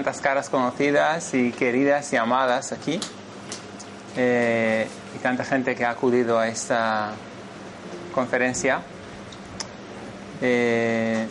tantas 0.00 0.22
caras 0.22 0.48
conocidas 0.48 1.34
y 1.34 1.52
queridas 1.52 2.10
y 2.14 2.16
amadas 2.16 2.72
aquí. 2.72 2.98
Eh, 4.16 4.88
y 5.14 5.18
tanta 5.18 5.44
gente 5.44 5.74
que 5.76 5.84
ha 5.84 5.90
acudido 5.90 6.38
a 6.38 6.48
esta 6.48 7.10
conferencia. 8.14 8.80
Eh, 10.40 11.26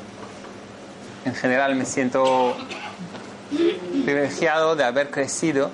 en 1.26 1.34
general 1.34 1.76
me 1.78 1.86
siento 1.86 2.55
privilegiado 4.05 4.75
de 4.75 4.84
haber 4.84 5.09
crecido 5.09 5.72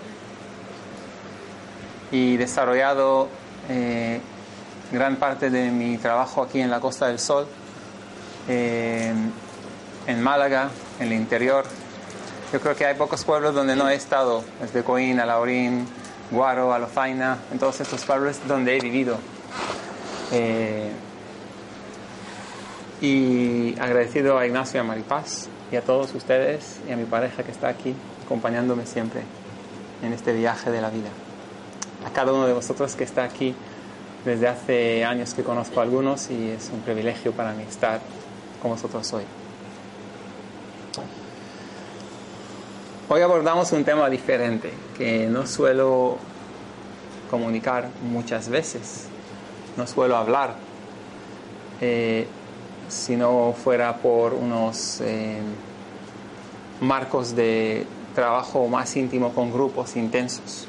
y 2.12 2.38
desarrollado 2.38 3.28
eh, 3.68 4.22
gran 4.94 5.18
parte 5.18 5.50
de 5.50 5.70
mi 5.70 5.98
trabajo 5.98 6.44
aquí 6.44 6.62
en 6.62 6.72
la 6.72 6.80
Costa 6.80 7.08
del 7.08 7.20
Sol, 7.20 7.46
en 8.48 9.34
Málaga, 10.22 10.70
en 11.02 11.08
el 11.08 11.14
interior. 11.14 11.66
Yo 12.54 12.62
creo 12.62 12.76
que 12.76 12.86
hay 12.86 12.96
pocos 12.96 13.26
pueblos 13.26 13.56
donde 13.56 13.76
no 13.76 13.90
he 13.90 13.96
estado, 13.96 14.44
desde 14.62 14.84
Coín 14.84 15.20
a 15.20 15.26
Laurín, 15.26 15.88
Guaro, 16.32 16.74
Alofaina, 16.74 17.40
en 17.52 17.60
todos 17.60 17.82
estos 17.82 18.06
pueblos 18.06 18.40
donde 18.48 18.78
he 18.78 18.80
vivido. 18.80 19.18
Eh, 20.32 20.92
y 23.02 23.78
agradecido 23.80 24.38
a 24.38 24.46
Ignacio 24.46 24.80
y 24.80 24.82
a 24.82 24.84
Maripaz 24.84 25.48
y 25.72 25.76
a 25.76 25.82
todos 25.82 26.14
ustedes 26.14 26.80
y 26.88 26.92
a 26.92 26.96
mi 26.96 27.06
pareja 27.06 27.44
que 27.44 27.52
está 27.52 27.68
aquí 27.68 27.94
acompañándome 28.26 28.86
siempre 28.86 29.22
en 30.02 30.14
este 30.14 30.34
viaje 30.34 30.72
de 30.72 30.82
la 30.82 30.90
vida. 30.90 31.10
A 32.06 32.12
cada 32.12 32.32
uno 32.32 32.48
de 32.48 32.54
vosotros 32.54 32.96
que 32.96 33.04
está 33.04 33.24
aquí 33.24 33.56
desde 34.24 34.48
hace 34.48 35.04
años 35.04 35.34
que 35.34 35.44
conozco 35.44 35.80
a 35.80 35.84
algunos 35.84 36.30
y 36.30 36.50
es 36.50 36.70
un 36.74 36.82
privilegio 36.82 37.32
para 37.32 37.54
mí 37.54 37.64
estar 37.64 38.00
con 38.62 38.72
vosotros 38.72 39.12
hoy. 39.14 39.24
Hoy 43.08 43.22
abordamos 43.22 43.72
un 43.72 43.84
tema 43.84 44.10
diferente 44.10 44.74
que 44.98 45.28
no 45.28 45.46
suelo 45.46 46.18
comunicar 47.30 47.88
muchas 48.02 48.50
veces, 48.50 49.06
no 49.78 49.86
suelo 49.86 50.18
hablar. 50.18 50.56
Eh, 51.82 52.26
si 52.88 53.16
no 53.16 53.54
fuera 53.54 53.98
por 53.98 54.34
unos 54.34 55.02
eh, 55.02 55.38
marcos 56.82 57.36
de 57.36 57.86
trabajo 58.16 58.68
más 58.68 58.96
íntimo 58.96 59.36
con 59.36 59.54
grupos 59.54 59.96
intensos. 59.96 60.68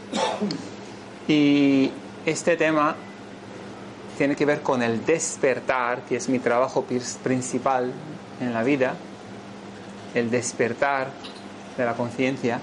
Y 1.27 1.91
este 2.27 2.59
tema 2.59 2.97
tiene 4.19 4.37
que 4.37 4.45
ver 4.45 4.61
con 4.61 4.83
el 4.83 5.07
despertar, 5.07 6.03
que 6.03 6.17
es 6.17 6.29
mi 6.29 6.39
trabajo 6.39 6.85
principal 7.23 7.95
en 8.43 8.53
la 8.53 8.63
vida, 8.63 8.95
el 10.15 10.31
despertar 10.31 11.09
de 11.77 11.85
la 11.85 11.95
conciencia, 11.95 12.61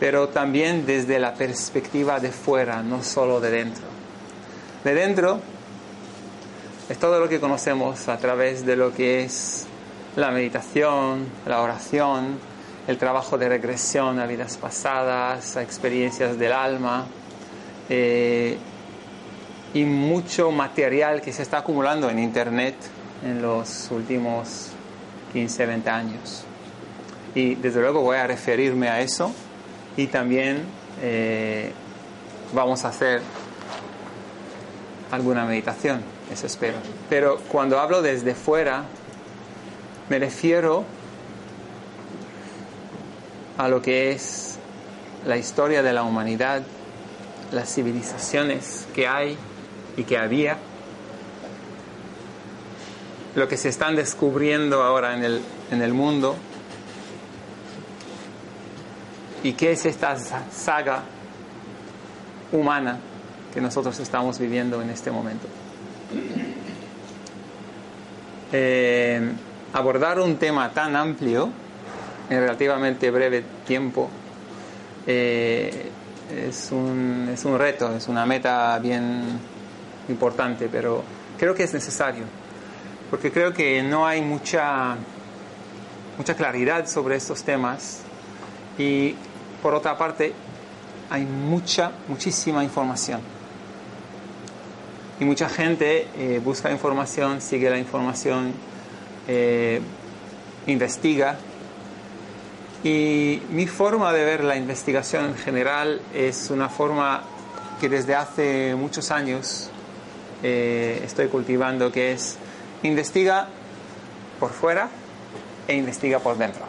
pero 0.00 0.28
también 0.28 0.86
desde 0.86 1.18
la 1.18 1.34
perspectiva 1.34 2.20
de 2.20 2.30
fuera, 2.30 2.82
no 2.82 3.02
solo 3.02 3.40
de 3.40 3.50
dentro. 3.50 3.84
De 4.84 4.94
dentro 4.94 5.40
es 6.88 6.98
todo 6.98 7.20
lo 7.20 7.28
que 7.28 7.40
conocemos 7.40 8.08
a 8.08 8.16
través 8.16 8.64
de 8.64 8.76
lo 8.76 8.94
que 8.94 9.22
es 9.24 9.66
la 10.16 10.30
meditación, 10.30 11.26
la 11.46 11.60
oración, 11.60 12.38
el 12.86 12.96
trabajo 12.96 13.36
de 13.36 13.48
regresión 13.48 14.18
a 14.18 14.26
vidas 14.26 14.56
pasadas, 14.56 15.56
a 15.56 15.62
experiencias 15.62 16.38
del 16.38 16.52
alma 16.52 17.06
eh, 17.90 18.56
y 19.74 19.84
mucho 19.84 20.50
material 20.50 21.20
que 21.20 21.32
se 21.32 21.42
está 21.42 21.58
acumulando 21.58 22.08
en 22.08 22.18
Internet 22.18 22.74
en 23.22 23.42
los 23.42 23.90
últimos 23.90 24.70
15, 25.32 25.66
20 25.66 25.90
años. 25.90 26.47
Y 27.38 27.54
desde 27.54 27.80
luego 27.80 28.00
voy 28.00 28.16
a 28.16 28.26
referirme 28.26 28.88
a 28.88 29.00
eso 29.00 29.32
y 29.96 30.08
también 30.08 30.64
eh, 31.00 31.70
vamos 32.52 32.84
a 32.84 32.88
hacer 32.88 33.20
alguna 35.12 35.44
meditación, 35.44 36.02
eso 36.32 36.48
espero. 36.48 36.78
Pero 37.08 37.38
cuando 37.46 37.78
hablo 37.78 38.02
desde 38.02 38.34
fuera, 38.34 38.86
me 40.08 40.18
refiero 40.18 40.82
a 43.56 43.68
lo 43.68 43.82
que 43.82 44.10
es 44.10 44.58
la 45.24 45.36
historia 45.36 45.84
de 45.84 45.92
la 45.92 46.02
humanidad, 46.02 46.62
las 47.52 47.72
civilizaciones 47.72 48.88
que 48.96 49.06
hay 49.06 49.38
y 49.96 50.02
que 50.02 50.18
había, 50.18 50.56
lo 53.36 53.46
que 53.46 53.56
se 53.56 53.68
están 53.68 53.94
descubriendo 53.94 54.82
ahora 54.82 55.14
en 55.14 55.22
el, 55.22 55.40
en 55.70 55.82
el 55.82 55.94
mundo 55.94 56.34
y 59.42 59.52
qué 59.52 59.72
es 59.72 59.86
esta 59.86 60.16
saga 60.50 61.02
humana 62.52 62.98
que 63.52 63.60
nosotros 63.60 63.98
estamos 64.00 64.38
viviendo 64.38 64.80
en 64.82 64.90
este 64.90 65.10
momento. 65.10 65.46
Eh, 68.52 69.30
abordar 69.72 70.20
un 70.20 70.36
tema 70.36 70.70
tan 70.70 70.96
amplio 70.96 71.50
en 72.30 72.40
relativamente 72.40 73.10
breve 73.10 73.44
tiempo 73.66 74.08
eh, 75.06 75.90
es, 76.48 76.70
un, 76.72 77.30
es 77.32 77.44
un 77.44 77.58
reto, 77.58 77.94
es 77.96 78.08
una 78.08 78.26
meta 78.26 78.78
bien 78.78 79.38
importante, 80.08 80.68
pero 80.70 81.02
creo 81.38 81.54
que 81.54 81.64
es 81.64 81.72
necesario, 81.72 82.24
porque 83.10 83.30
creo 83.30 83.52
que 83.52 83.82
no 83.82 84.06
hay 84.06 84.20
mucha, 84.20 84.96
mucha 86.16 86.34
claridad 86.34 86.86
sobre 86.86 87.16
estos 87.16 87.42
temas 87.42 88.02
y 88.78 89.14
por 89.62 89.74
otra 89.74 89.96
parte 89.96 90.32
hay 91.10 91.24
mucha, 91.24 91.92
muchísima 92.08 92.62
información. 92.62 93.20
Y 95.20 95.24
mucha 95.24 95.48
gente 95.48 96.06
eh, 96.16 96.40
busca 96.44 96.70
información, 96.70 97.40
sigue 97.40 97.68
la 97.70 97.78
información, 97.78 98.52
eh, 99.26 99.80
investiga. 100.66 101.38
Y 102.84 103.42
mi 103.50 103.66
forma 103.66 104.12
de 104.12 104.24
ver 104.24 104.44
la 104.44 104.56
investigación 104.56 105.24
en 105.26 105.34
general 105.34 106.00
es 106.14 106.50
una 106.50 106.68
forma 106.68 107.24
que 107.80 107.88
desde 107.88 108.14
hace 108.14 108.76
muchos 108.76 109.10
años 109.10 109.70
eh, 110.42 111.02
estoy 111.04 111.26
cultivando, 111.28 111.90
que 111.90 112.12
es 112.12 112.36
investiga 112.84 113.48
por 114.38 114.50
fuera 114.50 114.88
e 115.66 115.74
investiga 115.74 116.20
por 116.20 116.38
dentro. 116.38 116.67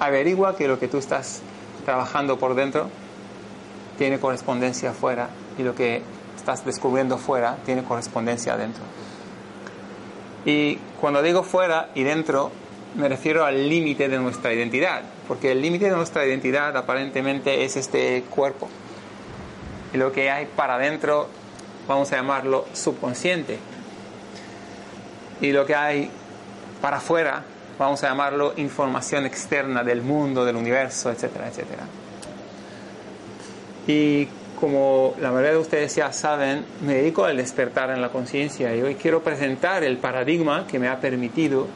Averigua 0.00 0.56
que 0.56 0.68
lo 0.68 0.78
que 0.78 0.88
tú 0.88 0.98
estás 0.98 1.42
trabajando 1.84 2.38
por 2.38 2.54
dentro 2.54 2.88
tiene 3.98 4.18
correspondencia 4.18 4.90
afuera 4.90 5.28
y 5.58 5.62
lo 5.62 5.74
que 5.74 6.02
estás 6.36 6.64
descubriendo 6.64 7.18
fuera 7.18 7.56
tiene 7.64 7.84
correspondencia 7.84 8.54
adentro. 8.54 8.82
Y 10.44 10.76
cuando 11.00 11.22
digo 11.22 11.42
fuera 11.42 11.90
y 11.94 12.02
dentro, 12.02 12.50
me 12.96 13.08
refiero 13.08 13.44
al 13.44 13.68
límite 13.68 14.08
de 14.08 14.18
nuestra 14.18 14.52
identidad, 14.52 15.02
porque 15.26 15.52
el 15.52 15.62
límite 15.62 15.86
de 15.86 15.96
nuestra 15.96 16.26
identidad 16.26 16.76
aparentemente 16.76 17.64
es 17.64 17.76
este 17.76 18.24
cuerpo. 18.28 18.68
Y 19.92 19.96
lo 19.96 20.12
que 20.12 20.30
hay 20.30 20.46
para 20.46 20.74
adentro, 20.74 21.28
vamos 21.88 22.12
a 22.12 22.16
llamarlo 22.16 22.66
subconsciente. 22.72 23.58
Y 25.40 25.52
lo 25.52 25.64
que 25.66 25.74
hay 25.74 26.10
para 26.82 26.98
afuera, 26.98 27.44
vamos 27.78 28.02
a 28.04 28.08
llamarlo 28.08 28.54
información 28.56 29.26
externa 29.26 29.82
del 29.82 30.02
mundo, 30.02 30.44
del 30.44 30.56
universo, 30.56 31.10
etcétera, 31.10 31.48
etcétera. 31.48 31.84
Y 33.86 34.28
como 34.58 35.14
la 35.20 35.30
mayoría 35.30 35.52
de 35.52 35.58
ustedes 35.58 35.94
ya 35.94 36.12
saben, 36.12 36.64
me 36.80 36.94
dedico 36.94 37.24
al 37.24 37.36
despertar 37.36 37.90
en 37.90 38.00
la 38.00 38.10
conciencia 38.10 38.74
y 38.74 38.82
hoy 38.82 38.94
quiero 38.94 39.22
presentar 39.22 39.84
el 39.84 39.98
paradigma 39.98 40.66
que 40.66 40.78
me 40.78 40.88
ha 40.88 41.00
permitido 41.00 41.66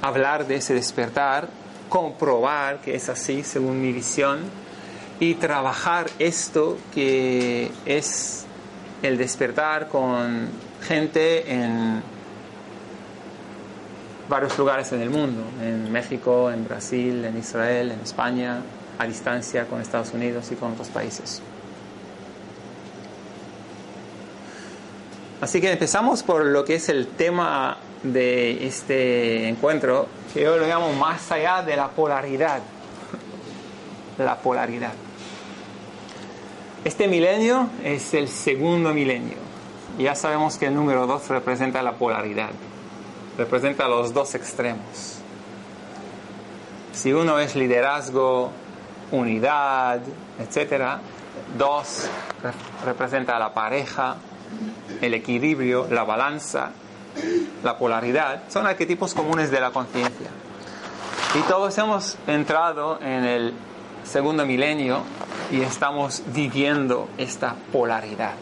hablar 0.00 0.46
de 0.46 0.56
ese 0.56 0.74
despertar, 0.74 1.48
comprobar 1.88 2.80
que 2.80 2.94
es 2.94 3.08
así 3.08 3.42
según 3.42 3.82
mi 3.82 3.92
visión 3.92 4.40
y 5.20 5.34
trabajar 5.34 6.06
esto 6.18 6.78
que 6.94 7.70
es 7.86 8.46
el 9.02 9.18
despertar 9.18 9.88
con 9.88 10.48
gente 10.82 11.52
en 11.52 12.02
varios 14.28 14.56
lugares 14.58 14.92
en 14.92 15.00
el 15.00 15.10
mundo, 15.10 15.42
en 15.60 15.90
México, 15.90 16.50
en 16.50 16.64
Brasil, 16.64 17.24
en 17.24 17.38
Israel, 17.38 17.92
en 17.92 18.00
España, 18.00 18.60
a 18.98 19.06
distancia 19.06 19.66
con 19.66 19.80
Estados 19.80 20.12
Unidos 20.12 20.50
y 20.52 20.54
con 20.56 20.72
otros 20.72 20.88
países. 20.88 21.42
Así 25.40 25.60
que 25.60 25.72
empezamos 25.72 26.22
por 26.22 26.44
lo 26.44 26.64
que 26.64 26.76
es 26.76 26.88
el 26.88 27.08
tema 27.08 27.76
de 28.04 28.64
este 28.64 29.48
encuentro, 29.48 30.06
que 30.32 30.42
yo 30.42 30.56
lo 30.56 30.66
llamo 30.66 30.92
más 30.92 31.32
allá 31.32 31.62
de 31.62 31.76
la 31.76 31.88
polaridad. 31.88 32.60
La 34.18 34.36
polaridad. 34.36 34.92
Este 36.84 37.08
milenio 37.08 37.68
es 37.84 38.14
el 38.14 38.28
segundo 38.28 38.92
milenio. 38.92 39.36
ya 39.98 40.14
sabemos 40.14 40.58
que 40.58 40.66
el 40.66 40.74
número 40.74 41.06
2 41.06 41.28
representa 41.28 41.82
la 41.82 41.92
polaridad, 41.92 42.50
representa 43.36 43.88
los 43.88 44.12
dos 44.12 44.34
extremos. 44.34 45.18
Si 46.92 47.12
uno 47.12 47.38
es 47.38 47.56
liderazgo, 47.56 48.50
unidad, 49.10 50.00
etc., 50.38 50.98
2 51.56 52.10
representa 52.84 53.38
la 53.38 53.52
pareja, 53.52 54.16
el 55.00 55.14
equilibrio, 55.14 55.86
la 55.90 56.04
balanza, 56.04 56.70
la 57.62 57.76
polaridad, 57.76 58.42
son 58.48 58.66
arquetipos 58.66 59.14
comunes 59.14 59.50
de 59.50 59.60
la 59.60 59.70
conciencia. 59.70 60.28
Y 61.34 61.40
todos 61.48 61.76
hemos 61.78 62.16
entrado 62.26 62.98
en 63.00 63.24
el 63.24 63.54
segundo 64.04 64.44
milenio 64.44 65.02
y 65.50 65.60
estamos 65.60 66.22
viviendo 66.26 67.08
esta 67.16 67.54
polaridad. 67.72 68.32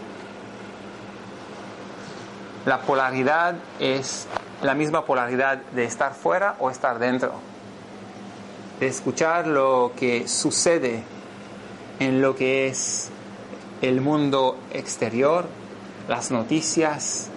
La 2.67 2.81
polaridad 2.81 3.57
es 3.79 4.27
la 4.63 4.75
misma 4.75 5.05
polaridad 5.05 5.59
de 5.59 5.85
estar 5.85 6.15
fuera 6.15 6.57
o 6.59 6.71
estar 6.71 6.99
dentro, 6.99 7.33
de 8.79 8.87
escuchar 8.87 9.47
lo 9.47 9.93
que 9.97 10.29
sucede 10.29 11.03
en 11.99 12.21
lo 12.21 12.35
que 12.35 12.69
es 12.69 13.11
el 13.83 14.01
mundo 14.01 14.59
exterior, 14.73 15.47
las 16.09 16.31
noticias, 16.31 17.29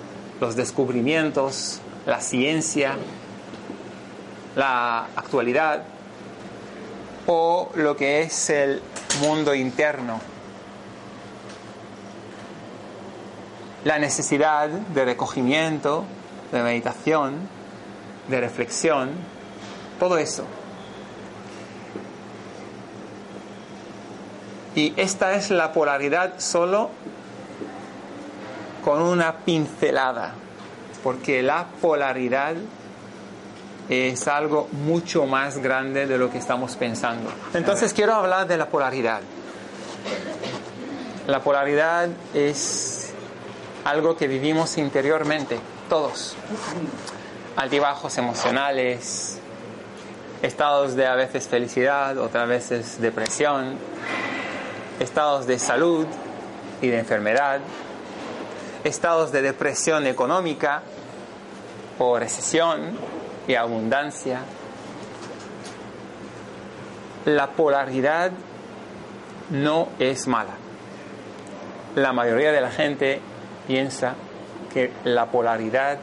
los 0.42 0.56
descubrimientos, 0.56 1.80
la 2.06 2.20
ciencia, 2.20 2.96
la 4.56 5.08
actualidad, 5.16 5.84
o 7.28 7.70
lo 7.76 7.96
que 7.96 8.22
es 8.22 8.50
el 8.50 8.82
mundo 9.22 9.56
interno. 9.56 10.20
La 13.86 14.00
necesidad 14.00 14.70
de 14.70 15.06
recogimiento, 15.06 16.06
de 16.54 16.64
meditación, 16.64 17.34
de 18.28 18.40
reflexión, 18.40 19.10
todo 20.00 20.18
eso. 20.18 20.46
Y 24.76 24.94
esta 24.96 25.34
es 25.34 25.50
la 25.52 25.74
polaridad 25.74 26.40
solo 26.40 26.90
con 28.84 29.02
una 29.02 29.38
pincelada, 29.38 30.34
porque 31.04 31.44
la 31.44 31.66
polaridad 31.82 32.56
es 33.90 34.28
algo 34.28 34.68
mucho 34.72 35.26
más 35.26 35.58
grande 35.58 36.08
de 36.08 36.18
lo 36.18 36.30
que 36.32 36.38
estamos 36.38 36.76
pensando. 36.76 37.32
Entonces 37.54 37.94
quiero 37.94 38.14
hablar 38.14 38.48
de 38.48 38.58
la 38.58 38.68
polaridad. 38.68 39.22
La 41.28 41.40
polaridad 41.42 42.10
es 42.34 43.14
algo 43.86 44.16
que 44.16 44.28
vivimos 44.28 44.78
interiormente, 44.78 45.60
todos. 45.94 46.36
Altibajos 47.56 48.18
emocionales, 48.18 49.38
estados 50.42 50.96
de 50.96 51.06
a 51.06 51.14
veces 51.14 51.48
felicidad, 51.48 52.18
otras 52.18 52.48
veces 52.48 53.00
depresión, 53.00 53.78
estados 55.00 55.46
de 55.46 55.60
salud 55.60 56.08
y 56.82 56.88
de 56.88 56.98
enfermedad, 56.98 57.60
estados 58.84 59.32
de 59.32 59.44
depresión 59.44 60.08
económica 60.08 60.82
o 62.00 62.18
recesión 62.18 62.98
y 63.48 63.54
abundancia. 63.54 64.40
La 67.26 67.52
polaridad 67.52 68.32
no 69.52 69.90
es 70.00 70.26
mala. 70.28 70.56
La 71.96 72.14
mayoría 72.14 72.52
de 72.52 72.62
la 72.62 72.72
gente 72.72 73.22
piensa 73.68 74.16
que 74.74 74.92
la 75.04 75.28
polaridad 75.28 76.00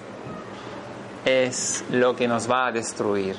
es 1.24 1.84
lo 1.90 2.16
que 2.16 2.28
nos 2.28 2.50
va 2.50 2.68
a 2.68 2.72
destruir. 2.72 3.36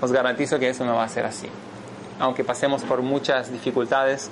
Os 0.00 0.12
garantizo 0.12 0.58
que 0.58 0.68
eso 0.68 0.84
no 0.84 0.96
va 0.96 1.04
a 1.04 1.08
ser 1.08 1.24
así. 1.26 1.48
Aunque 2.18 2.44
pasemos 2.44 2.82
por 2.82 3.02
muchas 3.02 3.50
dificultades, 3.50 4.30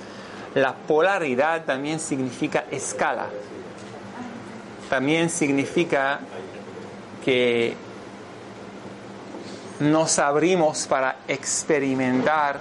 la 0.55 0.73
polaridad 0.73 1.65
también 1.65 1.99
significa 1.99 2.65
escala. 2.71 3.27
También 4.89 5.29
significa 5.29 6.19
que 7.25 7.75
nos 9.79 10.19
abrimos 10.19 10.87
para 10.87 11.17
experimentar 11.27 12.59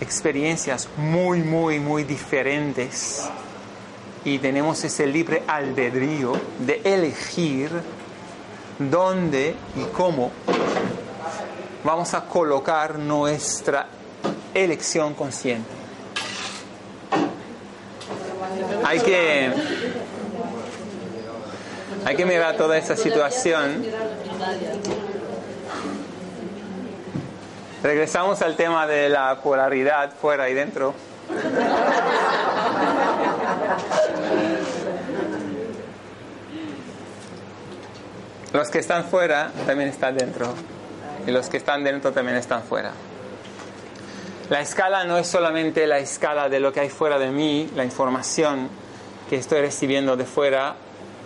experiencias 0.00 0.88
muy, 0.96 1.42
muy, 1.42 1.78
muy 1.78 2.04
diferentes 2.04 3.30
y 4.24 4.38
tenemos 4.38 4.82
ese 4.84 5.06
libre 5.06 5.42
albedrío 5.46 6.32
de 6.58 6.80
elegir 6.84 7.70
dónde 8.78 9.54
y 9.76 9.84
cómo 9.92 10.32
vamos 11.84 12.14
a 12.14 12.24
colocar 12.24 12.98
nuestra 12.98 13.86
elección 14.54 15.14
consciente. 15.14 15.68
Hay 18.84 19.00
que 19.00 19.52
hay 22.06 22.16
que 22.16 22.26
mirar 22.26 22.56
toda 22.56 22.76
esa 22.76 22.96
situación. 22.96 23.84
Regresamos 27.82 28.40
al 28.42 28.56
tema 28.56 28.86
de 28.86 29.08
la 29.08 29.40
polaridad 29.42 30.12
fuera 30.20 30.48
y 30.48 30.54
dentro. 30.54 30.94
Los 38.54 38.70
que 38.70 38.78
están 38.78 39.04
fuera 39.06 39.50
también 39.66 39.88
están 39.88 40.16
dentro 40.16 40.54
y 41.26 41.32
los 41.32 41.48
que 41.48 41.56
están 41.56 41.82
dentro 41.82 42.12
también 42.12 42.36
están 42.36 42.62
fuera. 42.62 42.92
La 44.48 44.60
escala 44.60 45.02
no 45.02 45.18
es 45.18 45.26
solamente 45.26 45.88
la 45.88 45.98
escala 45.98 46.48
de 46.48 46.60
lo 46.60 46.72
que 46.72 46.78
hay 46.78 46.88
fuera 46.88 47.18
de 47.18 47.32
mí, 47.32 47.68
la 47.74 47.84
información 47.84 48.68
que 49.28 49.34
estoy 49.34 49.60
recibiendo 49.60 50.16
de 50.16 50.24
fuera, 50.24 50.76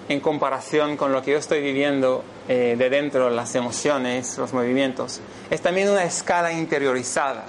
en 0.09 0.21
comparación 0.21 0.97
con 0.97 1.13
lo 1.13 1.21
que 1.21 1.33
yo 1.33 1.37
estoy 1.37 1.61
viviendo 1.61 2.25
eh, 2.49 2.77
de 2.79 2.89
dentro, 2.89 3.29
las 3.29 3.55
emociones, 3.55 4.39
los 4.39 4.55
movimientos. 4.55 5.21
Es 5.51 5.61
también 5.61 5.91
una 5.91 6.05
escala 6.05 6.51
interiorizada. 6.51 7.45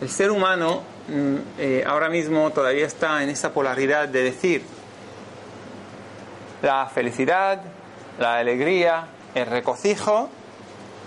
El 0.00 0.08
ser 0.08 0.30
humano 0.30 0.80
mm, 1.06 1.36
eh, 1.58 1.84
ahora 1.86 2.08
mismo 2.08 2.48
todavía 2.48 2.86
está 2.86 3.22
en 3.22 3.28
esa 3.28 3.52
polaridad 3.52 4.08
de 4.08 4.22
decir 4.22 4.62
la 6.62 6.86
felicidad, 6.86 7.60
la 8.18 8.38
alegría, 8.38 9.08
el 9.34 9.46
regocijo 9.46 10.28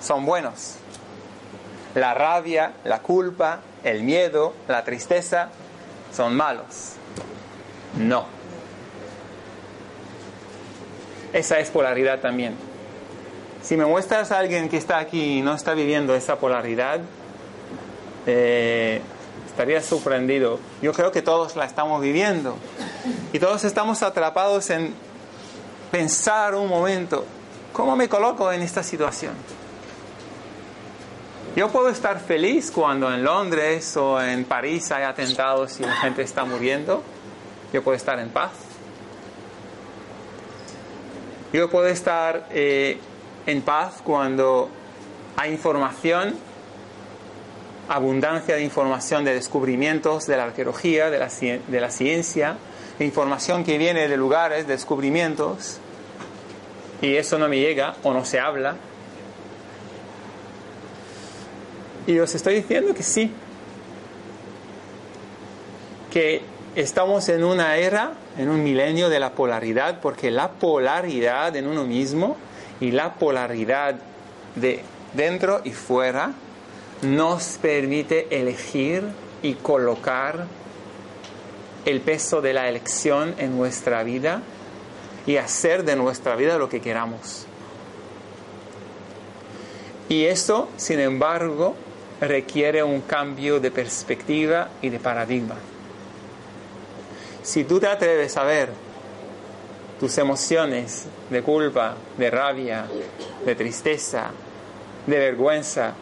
son 0.01 0.25
buenos. 0.25 0.75
La 1.95 2.13
rabia, 2.13 2.73
la 2.83 2.99
culpa, 2.99 3.59
el 3.83 4.03
miedo, 4.03 4.53
la 4.67 4.83
tristeza 4.83 5.49
son 6.13 6.35
malos. 6.35 6.93
No. 7.97 8.25
Esa 11.33 11.59
es 11.59 11.69
polaridad 11.69 12.19
también. 12.19 12.55
Si 13.61 13.77
me 13.77 13.85
muestras 13.85 14.31
a 14.31 14.39
alguien 14.39 14.69
que 14.69 14.77
está 14.77 14.97
aquí 14.97 15.37
y 15.37 15.41
no 15.41 15.53
está 15.53 15.73
viviendo 15.73 16.15
esa 16.15 16.37
polaridad, 16.37 16.99
eh, 18.25 19.01
estaría 19.47 19.81
sorprendido. 19.81 20.59
Yo 20.81 20.93
creo 20.93 21.11
que 21.11 21.21
todos 21.21 21.55
la 21.55 21.65
estamos 21.65 22.01
viviendo 22.01 22.57
y 23.33 23.39
todos 23.39 23.63
estamos 23.63 24.01
atrapados 24.01 24.69
en 24.69 24.93
pensar 25.91 26.55
un 26.55 26.67
momento, 26.67 27.25
¿cómo 27.73 27.95
me 27.95 28.07
coloco 28.07 28.51
en 28.51 28.61
esta 28.61 28.83
situación? 28.83 29.33
Yo 31.55 31.67
puedo 31.69 31.89
estar 31.89 32.19
feliz 32.21 32.71
cuando 32.71 33.13
en 33.13 33.25
Londres 33.25 33.97
o 33.97 34.21
en 34.21 34.45
París 34.45 34.89
hay 34.93 35.03
atentados 35.03 35.81
y 35.81 35.83
la 35.83 35.95
gente 35.97 36.21
está 36.21 36.45
muriendo. 36.45 37.03
Yo 37.73 37.83
puedo 37.83 37.97
estar 37.97 38.19
en 38.19 38.29
paz. 38.29 38.51
Yo 41.51 41.69
puedo 41.69 41.87
estar 41.87 42.47
eh, 42.51 42.97
en 43.45 43.61
paz 43.61 43.95
cuando 44.01 44.69
hay 45.35 45.51
información, 45.51 46.35
abundancia 47.89 48.55
de 48.55 48.63
información 48.63 49.25
de 49.25 49.33
descubrimientos 49.33 50.27
de 50.27 50.37
la 50.37 50.43
arqueología, 50.43 51.09
de 51.09 51.19
la, 51.19 51.27
de 51.27 51.81
la 51.81 51.91
ciencia, 51.91 52.55
información 52.99 53.65
que 53.65 53.77
viene 53.77 54.07
de 54.07 54.15
lugares, 54.15 54.67
descubrimientos, 54.67 55.80
y 57.01 57.15
eso 57.15 57.37
no 57.37 57.49
me 57.49 57.59
llega 57.59 57.95
o 58.03 58.13
no 58.13 58.23
se 58.25 58.39
habla. 58.39 58.75
Y 62.07 62.19
os 62.19 62.33
estoy 62.33 62.55
diciendo 62.55 62.93
que 62.93 63.03
sí, 63.03 63.31
que 66.11 66.41
estamos 66.75 67.27
en 67.29 67.43
una 67.43 67.77
era, 67.77 68.13
en 68.37 68.49
un 68.49 68.63
milenio 68.63 69.09
de 69.09 69.19
la 69.19 69.31
polaridad, 69.31 69.99
porque 70.01 70.31
la 70.31 70.51
polaridad 70.51 71.55
en 71.55 71.67
uno 71.67 71.85
mismo 71.85 72.37
y 72.79 72.91
la 72.91 73.13
polaridad 73.15 73.95
de 74.55 74.81
dentro 75.13 75.61
y 75.63 75.71
fuera 75.71 76.33
nos 77.01 77.57
permite 77.61 78.27
elegir 78.39 79.03
y 79.41 79.55
colocar 79.55 80.45
el 81.85 82.01
peso 82.01 82.41
de 82.41 82.53
la 82.53 82.69
elección 82.69 83.33
en 83.37 83.57
nuestra 83.57 84.03
vida 84.03 84.41
y 85.25 85.37
hacer 85.37 85.83
de 85.83 85.95
nuestra 85.95 86.35
vida 86.35 86.57
lo 86.57 86.69
que 86.69 86.81
queramos. 86.81 87.45
Y 90.09 90.25
esto, 90.25 90.67
sin 90.77 90.99
embargo, 90.99 91.75
requiere 92.19 92.83
un 92.83 93.01
cambio 93.01 93.59
de 93.59 93.71
perspectiva 93.71 94.69
y 94.81 94.89
de 94.89 94.99
paradigma. 94.99 95.55
Si 97.43 97.63
tú 97.63 97.79
te 97.79 97.87
atreves 97.87 98.37
a 98.37 98.43
ver 98.43 98.69
tus 99.99 100.17
emociones 100.17 101.05
de 101.29 101.41
culpa, 101.41 101.95
de 102.17 102.29
rabia, 102.29 102.85
de 103.45 103.55
tristeza, 103.55 104.31
de 105.07 105.17
vergüenza, 105.17 105.93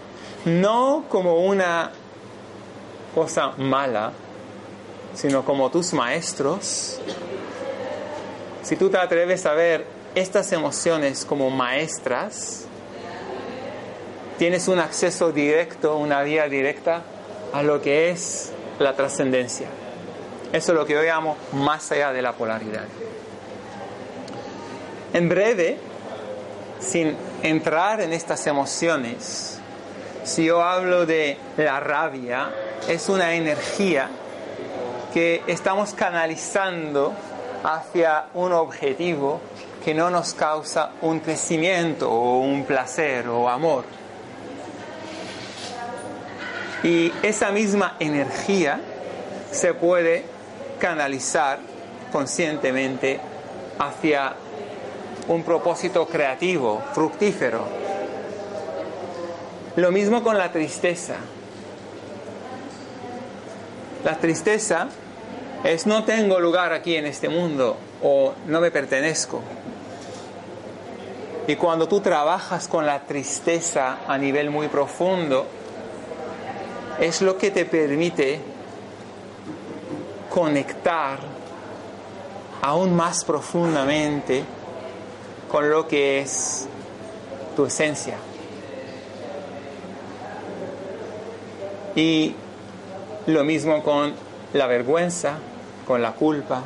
no 0.45 1.05
como 1.07 1.45
una 1.45 1.91
cosa 3.13 3.51
mala, 3.57 4.11
sino 5.13 5.43
como 5.45 5.69
tus 5.69 5.93
maestros, 5.93 6.99
si 8.63 8.75
tú 8.75 8.89
te 8.89 8.97
atreves 8.97 9.45
a 9.45 9.53
ver 9.53 9.85
estas 10.15 10.51
emociones 10.51 11.25
como 11.25 11.49
maestras, 11.49 12.65
tienes 14.37 14.67
un 14.67 14.79
acceso 14.79 15.31
directo, 15.31 15.97
una 15.97 16.23
vía 16.23 16.47
directa 16.47 17.03
a 17.53 17.63
lo 17.63 17.81
que 17.81 18.09
es 18.09 18.51
la 18.79 18.95
trascendencia. 18.95 19.67
Eso 20.51 20.71
es 20.71 20.77
lo 20.77 20.85
que 20.85 20.93
yo 20.93 21.03
llamo 21.03 21.37
más 21.53 21.91
allá 21.91 22.11
de 22.11 22.21
la 22.21 22.33
polaridad. 22.33 22.85
En 25.13 25.29
breve, 25.29 25.77
sin 26.79 27.15
entrar 27.43 28.01
en 28.01 28.13
estas 28.13 28.45
emociones, 28.47 29.59
si 30.23 30.45
yo 30.45 30.61
hablo 30.61 31.05
de 31.05 31.37
la 31.57 31.79
rabia, 31.79 32.49
es 32.87 33.09
una 33.09 33.33
energía 33.33 34.09
que 35.13 35.43
estamos 35.47 35.93
canalizando 35.93 37.13
hacia 37.63 38.25
un 38.33 38.51
objetivo 38.53 39.41
que 39.83 39.93
no 39.93 40.09
nos 40.09 40.33
causa 40.33 40.91
un 41.01 41.19
crecimiento 41.19 42.11
o 42.11 42.39
un 42.39 42.65
placer 42.65 43.27
o 43.27 43.49
amor. 43.49 43.85
Y 46.83 47.11
esa 47.23 47.51
misma 47.51 47.95
energía 47.99 48.79
se 49.51 49.73
puede 49.73 50.23
canalizar 50.79 51.59
conscientemente 52.11 53.19
hacia 53.77 54.33
un 55.27 55.43
propósito 55.43 56.07
creativo, 56.07 56.81
fructífero. 56.93 57.63
Lo 59.75 59.91
mismo 59.91 60.23
con 60.23 60.37
la 60.37 60.51
tristeza. 60.51 61.15
La 64.03 64.17
tristeza 64.17 64.87
es 65.63 65.85
no 65.85 66.03
tengo 66.03 66.39
lugar 66.39 66.73
aquí 66.73 66.95
en 66.95 67.05
este 67.05 67.29
mundo 67.29 67.77
o 68.01 68.33
no 68.47 68.61
me 68.61 68.71
pertenezco. 68.71 69.41
Y 71.47 71.55
cuando 71.55 71.87
tú 71.87 71.99
trabajas 71.99 72.67
con 72.67 72.85
la 72.85 73.01
tristeza 73.01 73.99
a 74.07 74.17
nivel 74.17 74.51
muy 74.51 74.67
profundo, 74.67 75.47
es 76.99 77.21
lo 77.21 77.37
que 77.37 77.49
te 77.51 77.65
permite 77.65 78.39
conectar 80.29 81.19
aún 82.61 82.95
más 82.95 83.25
profundamente 83.25 84.43
con 85.49 85.69
lo 85.69 85.87
que 85.87 86.21
es 86.21 86.67
tu 87.55 87.65
esencia. 87.65 88.17
Y 91.95 92.35
lo 93.25 93.43
mismo 93.43 93.83
con 93.83 94.13
la 94.53 94.67
vergüenza, 94.67 95.39
con 95.89 96.03
la 96.03 96.11
culpa. 96.11 96.61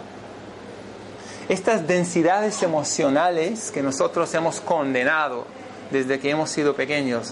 Estas 1.48 1.88
densidades 1.88 2.62
emocionales 2.62 3.72
que 3.72 3.82
nosotros 3.82 4.34
hemos 4.34 4.60
condenado 4.60 5.46
desde 5.92 6.20
que 6.20 6.32
hemos 6.32 6.50
sido 6.50 6.76
pequeños 6.76 7.32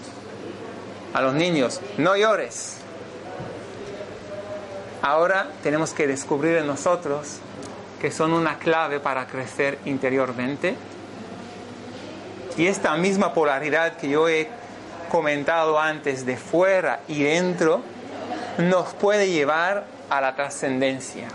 a 1.14 1.20
los 1.20 1.34
niños, 1.34 1.82
no 1.98 2.16
llores. 2.16 2.78
Ahora 5.02 5.50
tenemos 5.64 5.92
que 5.92 6.08
descubrir 6.08 6.56
en 6.56 6.68
nosotros 6.68 7.40
que 8.00 8.10
son 8.10 8.32
una 8.32 8.58
clave 8.58 9.02
para 9.02 9.28
crecer 9.28 9.78
interiormente. 9.84 10.78
Y 12.56 12.68
esta 12.68 12.96
misma 12.96 13.34
polaridad 13.34 13.98
que 13.98 14.08
yo 14.08 14.30
he 14.30 14.48
comentado 15.12 15.78
antes 15.78 16.26
de 16.26 16.38
fuera 16.38 17.02
y 17.10 17.24
dentro, 17.24 17.82
nos 18.60 18.94
puede 18.94 19.30
llevar 19.30 19.84
a 20.10 20.22
la 20.22 20.38
trascendencia. 20.38 21.28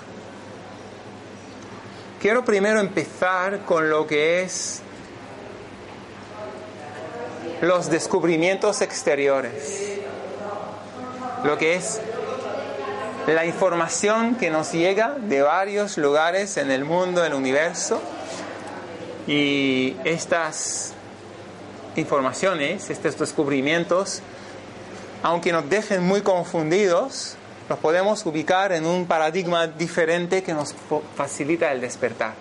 Quiero 2.20 2.44
primero 2.44 2.80
empezar 2.80 3.60
con 3.66 3.90
lo 3.90 4.06
que 4.06 4.42
es 4.42 4.80
los 7.60 7.90
descubrimientos 7.90 8.80
exteriores, 8.80 9.98
lo 11.44 11.58
que 11.58 11.74
es 11.74 12.00
la 13.26 13.44
información 13.44 14.36
que 14.36 14.50
nos 14.50 14.72
llega 14.72 15.16
de 15.18 15.42
varios 15.42 15.98
lugares 15.98 16.56
en 16.56 16.70
el 16.70 16.86
mundo, 16.86 17.24
en 17.24 17.32
el 17.32 17.38
universo, 17.38 18.00
y 19.26 19.94
estas 20.04 20.94
informaciones, 21.96 22.88
estos 22.88 23.18
descubrimientos, 23.18 24.22
aunque 25.22 25.52
nos 25.52 25.68
dejen 25.68 26.02
muy 26.02 26.22
confundidos, 26.22 27.36
nos 27.68 27.78
podemos 27.78 28.24
ubicar 28.26 28.72
en 28.72 28.86
un 28.86 29.06
paradigma 29.06 29.66
diferente 29.66 30.42
que 30.42 30.54
nos 30.54 30.74
facilita 31.16 31.72
el 31.72 31.80
despertar. 31.80 32.34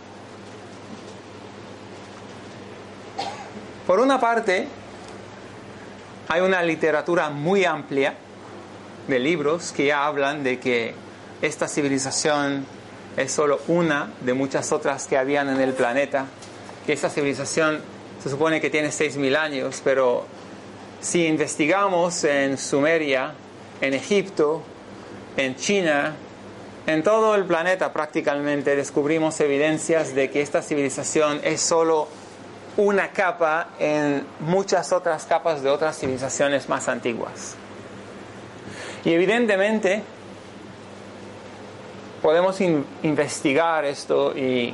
Por 3.88 4.00
una 4.00 4.20
parte, 4.20 4.68
hay 6.28 6.42
una 6.42 6.62
literatura 6.64 7.30
muy 7.30 7.66
amplia 7.66 8.16
de 9.08 9.20
libros 9.20 9.72
que 9.72 9.88
ya 9.88 10.06
hablan 10.06 10.44
de 10.44 10.60
que 10.60 10.94
esta 11.42 11.68
civilización 11.68 12.66
es 13.18 13.32
solo 13.32 13.62
una 13.68 14.12
de 14.22 14.34
muchas 14.34 14.72
otras 14.72 15.06
que 15.08 15.18
habían 15.18 15.50
en 15.50 15.62
el 15.62 15.74
planeta, 15.74 16.26
que 16.86 16.94
esa 16.94 17.10
civilización 17.10 17.82
se 18.22 18.30
supone 18.30 18.60
que 18.60 18.70
tiene 18.70 18.90
6.000 18.90 19.38
años, 19.38 19.82
pero 19.84 20.26
si 21.00 21.28
investigamos 21.28 22.24
en 22.24 22.58
Sumeria, 22.58 23.34
en 23.82 23.94
Egipto, 23.94 24.64
en 25.38 25.56
China, 25.56 26.14
en 26.88 27.04
todo 27.04 27.36
el 27.36 27.46
planeta 27.46 27.92
prácticamente 27.92 28.76
descubrimos 28.76 29.40
evidencias 29.40 30.14
de 30.14 30.30
que 30.30 30.42
esta 30.42 30.62
civilización 30.62 31.42
es 31.44 31.62
solo 31.62 32.08
una 32.78 33.10
capa 33.12 33.70
en 33.80 34.26
muchas 34.42 34.92
otras 34.92 35.26
capas 35.26 35.64
de 35.64 35.70
otras 35.70 35.98
civilizaciones 35.98 36.70
más 36.70 36.88
antiguas. 36.88 37.56
Y 39.04 39.14
evidentemente 39.14 40.04
podemos 42.22 42.60
investigar 42.62 43.86
esto 43.86 44.36
y 44.38 44.74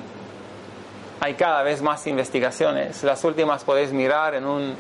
hay 1.20 1.34
cada 1.36 1.62
vez 1.64 1.82
más 1.82 2.08
investigaciones. 2.08 3.04
Las 3.04 3.24
últimas 3.24 3.64
podéis 3.64 3.92
mirar 3.92 4.36
en 4.36 4.46
un, 4.46 4.76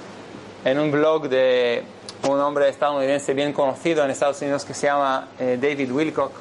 en 0.65 0.79
un 0.79 0.91
blog 0.91 1.29
de 1.29 1.83
un 2.27 2.39
hombre 2.39 2.69
estadounidense 2.69 3.33
bien 3.33 3.53
conocido 3.53 4.03
en 4.03 4.11
Estados 4.11 4.41
Unidos 4.41 4.65
que 4.65 4.73
se 4.73 4.87
llama 4.87 5.29
eh, 5.39 5.57
David 5.59 5.91
Wilcock, 5.91 6.31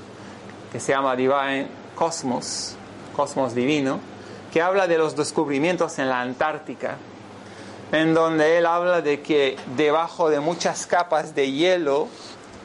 que 0.72 0.80
se 0.80 0.92
llama 0.92 1.16
Divine 1.16 1.68
Cosmos, 1.94 2.74
Cosmos 3.16 3.54
Divino, 3.54 4.00
que 4.52 4.60
habla 4.60 4.86
de 4.86 4.98
los 4.98 5.16
descubrimientos 5.16 5.98
en 5.98 6.08
la 6.08 6.20
Antártica, 6.20 6.96
en 7.92 8.14
donde 8.14 8.58
él 8.58 8.66
habla 8.66 9.00
de 9.00 9.20
que 9.20 9.56
debajo 9.76 10.30
de 10.30 10.40
muchas 10.40 10.86
capas 10.86 11.34
de 11.34 11.50
hielo 11.50 12.08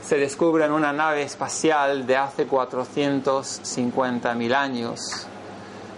se 0.04 0.18
descubre 0.18 0.70
una 0.70 0.94
nave 0.94 1.24
espacial 1.24 2.06
de 2.06 2.18
hace 2.18 2.48
450.000 2.48 4.54
años 4.54 5.28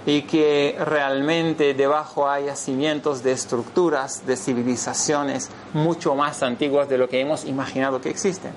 y 0.07 0.21
que 0.21 0.73
realmente 0.79 1.73
debajo 1.73 2.29
hay 2.29 2.45
yacimientos 2.45 3.23
de 3.23 3.33
estructuras, 3.33 4.25
de 4.25 4.37
civilizaciones 4.37 5.49
mucho 5.73 6.15
más 6.15 6.43
antiguas 6.43 6.87
de 6.87 6.97
lo 6.97 7.09
que 7.09 7.19
hemos 7.19 7.43
imaginado 7.43 7.99
que 7.99 8.09
existen. 8.09 8.51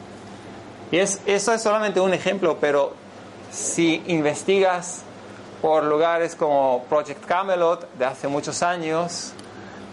Y 0.92 0.98
es, 0.98 1.20
eso 1.26 1.52
es 1.52 1.60
solamente 1.60 1.98
un 1.98 2.14
ejemplo, 2.14 2.58
pero 2.60 2.94
si 3.50 4.00
investigas 4.06 5.02
por 5.60 5.82
lugares 5.82 6.36
como 6.36 6.84
Project 6.88 7.26
Camelot 7.26 7.92
de 7.98 8.04
hace 8.04 8.28
muchos 8.28 8.62
años, 8.62 9.32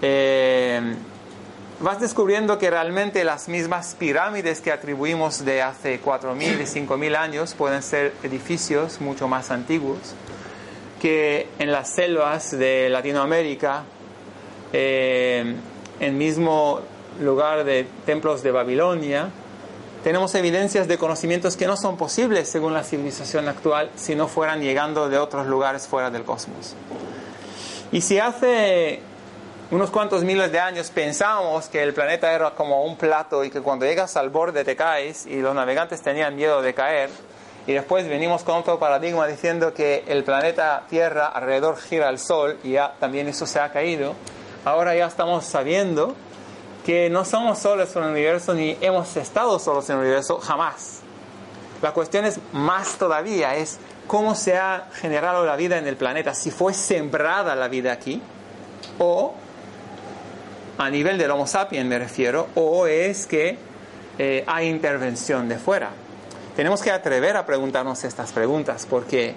eh, 0.03 0.95
vas 1.79 1.99
descubriendo 1.99 2.59
que 2.59 2.69
realmente 2.69 3.23
las 3.23 3.47
mismas 3.49 3.95
pirámides 3.97 4.61
que 4.61 4.71
atribuimos 4.71 5.43
de 5.43 5.63
hace 5.63 5.99
4.000 6.03 6.61
y 6.61 6.85
5.000 6.85 7.15
años 7.17 7.55
pueden 7.55 7.81
ser 7.81 8.13
edificios 8.21 9.01
mucho 9.01 9.27
más 9.27 9.49
antiguos 9.49 10.13
que 11.01 11.47
en 11.59 11.71
las 11.71 11.89
selvas 11.89 12.57
de 12.57 12.89
Latinoamérica, 12.89 13.83
eh, 14.73 15.55
en 15.99 16.17
mismo 16.17 16.81
lugar 17.21 17.63
de 17.63 17.87
templos 18.05 18.43
de 18.43 18.51
Babilonia, 18.51 19.29
tenemos 20.03 20.33
evidencias 20.35 20.87
de 20.87 20.97
conocimientos 20.97 21.57
que 21.57 21.67
no 21.67 21.75
son 21.75 21.97
posibles 21.97 22.47
según 22.47 22.73
la 22.73 22.83
civilización 22.83 23.47
actual 23.47 23.89
si 23.95 24.15
no 24.15 24.27
fueran 24.27 24.61
llegando 24.61 25.09
de 25.09 25.17
otros 25.17 25.47
lugares 25.47 25.87
fuera 25.87 26.09
del 26.09 26.23
cosmos. 26.23 26.75
Y 27.91 28.01
si 28.01 28.19
hace 28.19 29.01
unos 29.71 29.89
cuantos 29.89 30.23
miles 30.23 30.51
de 30.51 30.59
años 30.59 30.91
pensamos 30.91 31.67
que 31.67 31.83
el 31.83 31.93
planeta 31.93 32.31
era 32.31 32.51
como 32.51 32.83
un 32.83 32.95
plato 32.95 33.43
y 33.43 33.49
que 33.49 33.61
cuando 33.61 33.85
llegas 33.85 34.15
al 34.15 34.29
borde 34.29 34.63
te 34.63 34.75
caes 34.75 35.25
y 35.25 35.41
los 35.41 35.53
navegantes 35.53 36.01
tenían 36.01 36.35
miedo 36.35 36.61
de 36.61 36.73
caer, 36.73 37.09
y 37.67 37.73
después 37.73 38.07
venimos 38.07 38.43
con 38.43 38.55
otro 38.55 38.79
paradigma 38.79 39.27
diciendo 39.27 39.73
que 39.73 40.05
el 40.07 40.23
planeta 40.23 40.85
Tierra 40.89 41.27
alrededor 41.27 41.77
gira 41.77 42.07
al 42.07 42.17
Sol 42.17 42.57
y 42.63 42.71
ya 42.71 42.95
también 42.99 43.27
eso 43.27 43.45
se 43.45 43.59
ha 43.59 43.71
caído, 43.73 44.15
ahora 44.63 44.95
ya 44.95 45.05
estamos 45.05 45.45
sabiendo 45.45 46.15
que 46.85 47.09
no 47.09 47.25
somos 47.25 47.59
solos 47.59 47.93
en 47.97 48.03
el 48.03 48.09
universo 48.11 48.53
ni 48.53 48.77
hemos 48.79 49.17
estado 49.17 49.59
solos 49.59 49.89
en 49.89 49.97
el 49.97 50.03
universo 50.03 50.39
jamás. 50.39 51.01
La 51.81 51.91
cuestión 51.91 52.23
es 52.25 52.39
más 52.53 52.97
todavía, 52.97 53.57
es 53.57 53.79
cómo 54.07 54.33
se 54.33 54.57
ha 54.57 54.87
generado 54.93 55.45
la 55.45 55.57
vida 55.57 55.77
en 55.77 55.87
el 55.87 55.97
planeta, 55.97 56.33
si 56.33 56.49
fue 56.49 56.73
sembrada 56.73 57.53
la 57.55 57.67
vida 57.67 57.91
aquí 57.91 58.21
o 58.97 59.33
a 60.77 60.89
nivel 60.89 61.17
del 61.17 61.31
Homo 61.31 61.47
sapiens 61.47 61.85
me 61.85 61.99
refiero, 61.99 62.47
o 62.55 62.87
es 62.87 63.27
que 63.27 63.57
eh, 64.17 64.43
hay 64.47 64.67
intervención 64.67 65.49
de 65.49 65.57
fuera. 65.57 66.06
Tenemos 66.57 66.81
que 66.81 66.89
atrever 66.89 67.37
a 67.37 67.45
preguntarnos 67.45 68.03
estas 68.03 68.31
preguntas, 68.31 68.87
porque 68.89 69.35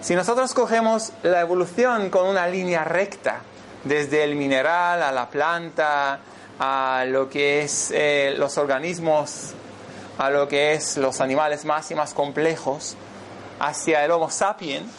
si 0.00 0.14
nosotros 0.14 0.54
cogemos 0.54 1.12
la 1.22 1.42
evolución 1.42 2.08
con 2.08 2.26
una 2.26 2.48
línea 2.48 2.84
recta, 2.84 3.42
desde 3.84 4.24
el 4.24 4.34
mineral 4.34 5.02
a 5.02 5.12
la 5.12 5.28
planta, 5.28 6.20
a 6.58 7.04
lo 7.06 7.28
que 7.28 7.60
es 7.60 7.90
eh, 7.90 8.34
los 8.38 8.56
organismos, 8.56 9.50
a 10.16 10.30
lo 10.30 10.48
que 10.48 10.72
es 10.72 10.96
los 10.96 11.20
animales 11.20 11.66
más 11.66 11.90
y 11.90 11.94
más 11.94 12.14
complejos, 12.14 12.96
hacia 13.60 14.02
el 14.02 14.10
Homo 14.10 14.30
sapiens, 14.30 14.90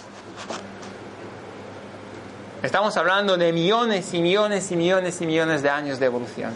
Estamos 2.61 2.95
hablando 2.95 3.37
de 3.37 3.53
millones 3.53 4.13
y 4.13 4.21
millones 4.21 4.69
y 4.69 4.75
millones 4.75 5.19
y 5.19 5.25
millones 5.25 5.63
de 5.63 5.71
años 5.71 5.97
de 5.97 6.05
evolución. 6.05 6.51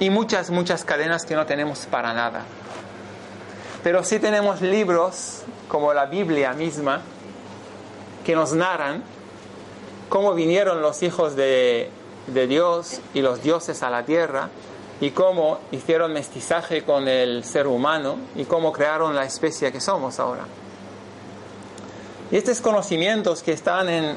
Y 0.00 0.08
muchas, 0.08 0.48
muchas 0.48 0.82
cadenas 0.82 1.26
que 1.26 1.34
no 1.34 1.44
tenemos 1.44 1.86
para 1.86 2.14
nada. 2.14 2.44
Pero 3.82 4.04
sí 4.04 4.18
tenemos 4.18 4.60
libros 4.60 5.42
como 5.68 5.92
la 5.92 6.06
Biblia 6.06 6.52
misma 6.52 7.00
que 8.24 8.36
nos 8.36 8.52
narran 8.52 9.02
cómo 10.08 10.34
vinieron 10.34 10.82
los 10.82 11.02
hijos 11.02 11.34
de, 11.34 11.90
de 12.28 12.46
Dios 12.46 13.00
y 13.14 13.22
los 13.22 13.42
dioses 13.42 13.82
a 13.82 13.90
la 13.90 14.04
tierra 14.04 14.50
y 15.00 15.10
cómo 15.10 15.58
hicieron 15.72 16.12
mestizaje 16.12 16.84
con 16.84 17.08
el 17.08 17.42
ser 17.42 17.66
humano 17.66 18.18
y 18.36 18.44
cómo 18.44 18.72
crearon 18.72 19.16
la 19.16 19.24
especie 19.24 19.72
que 19.72 19.80
somos 19.80 20.20
ahora. 20.20 20.44
Y 22.30 22.36
estos 22.36 22.60
conocimientos 22.60 23.42
que 23.42 23.52
están 23.52 23.88
en 23.88 24.16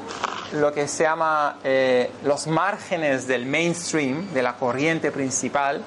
lo 0.52 0.72
que 0.72 0.86
se 0.86 1.02
llama 1.02 1.58
eh, 1.64 2.10
los 2.24 2.46
márgenes 2.46 3.26
del 3.26 3.46
mainstream, 3.46 4.32
de 4.32 4.42
la 4.42 4.56
corriente 4.56 5.10
principal, 5.10 5.82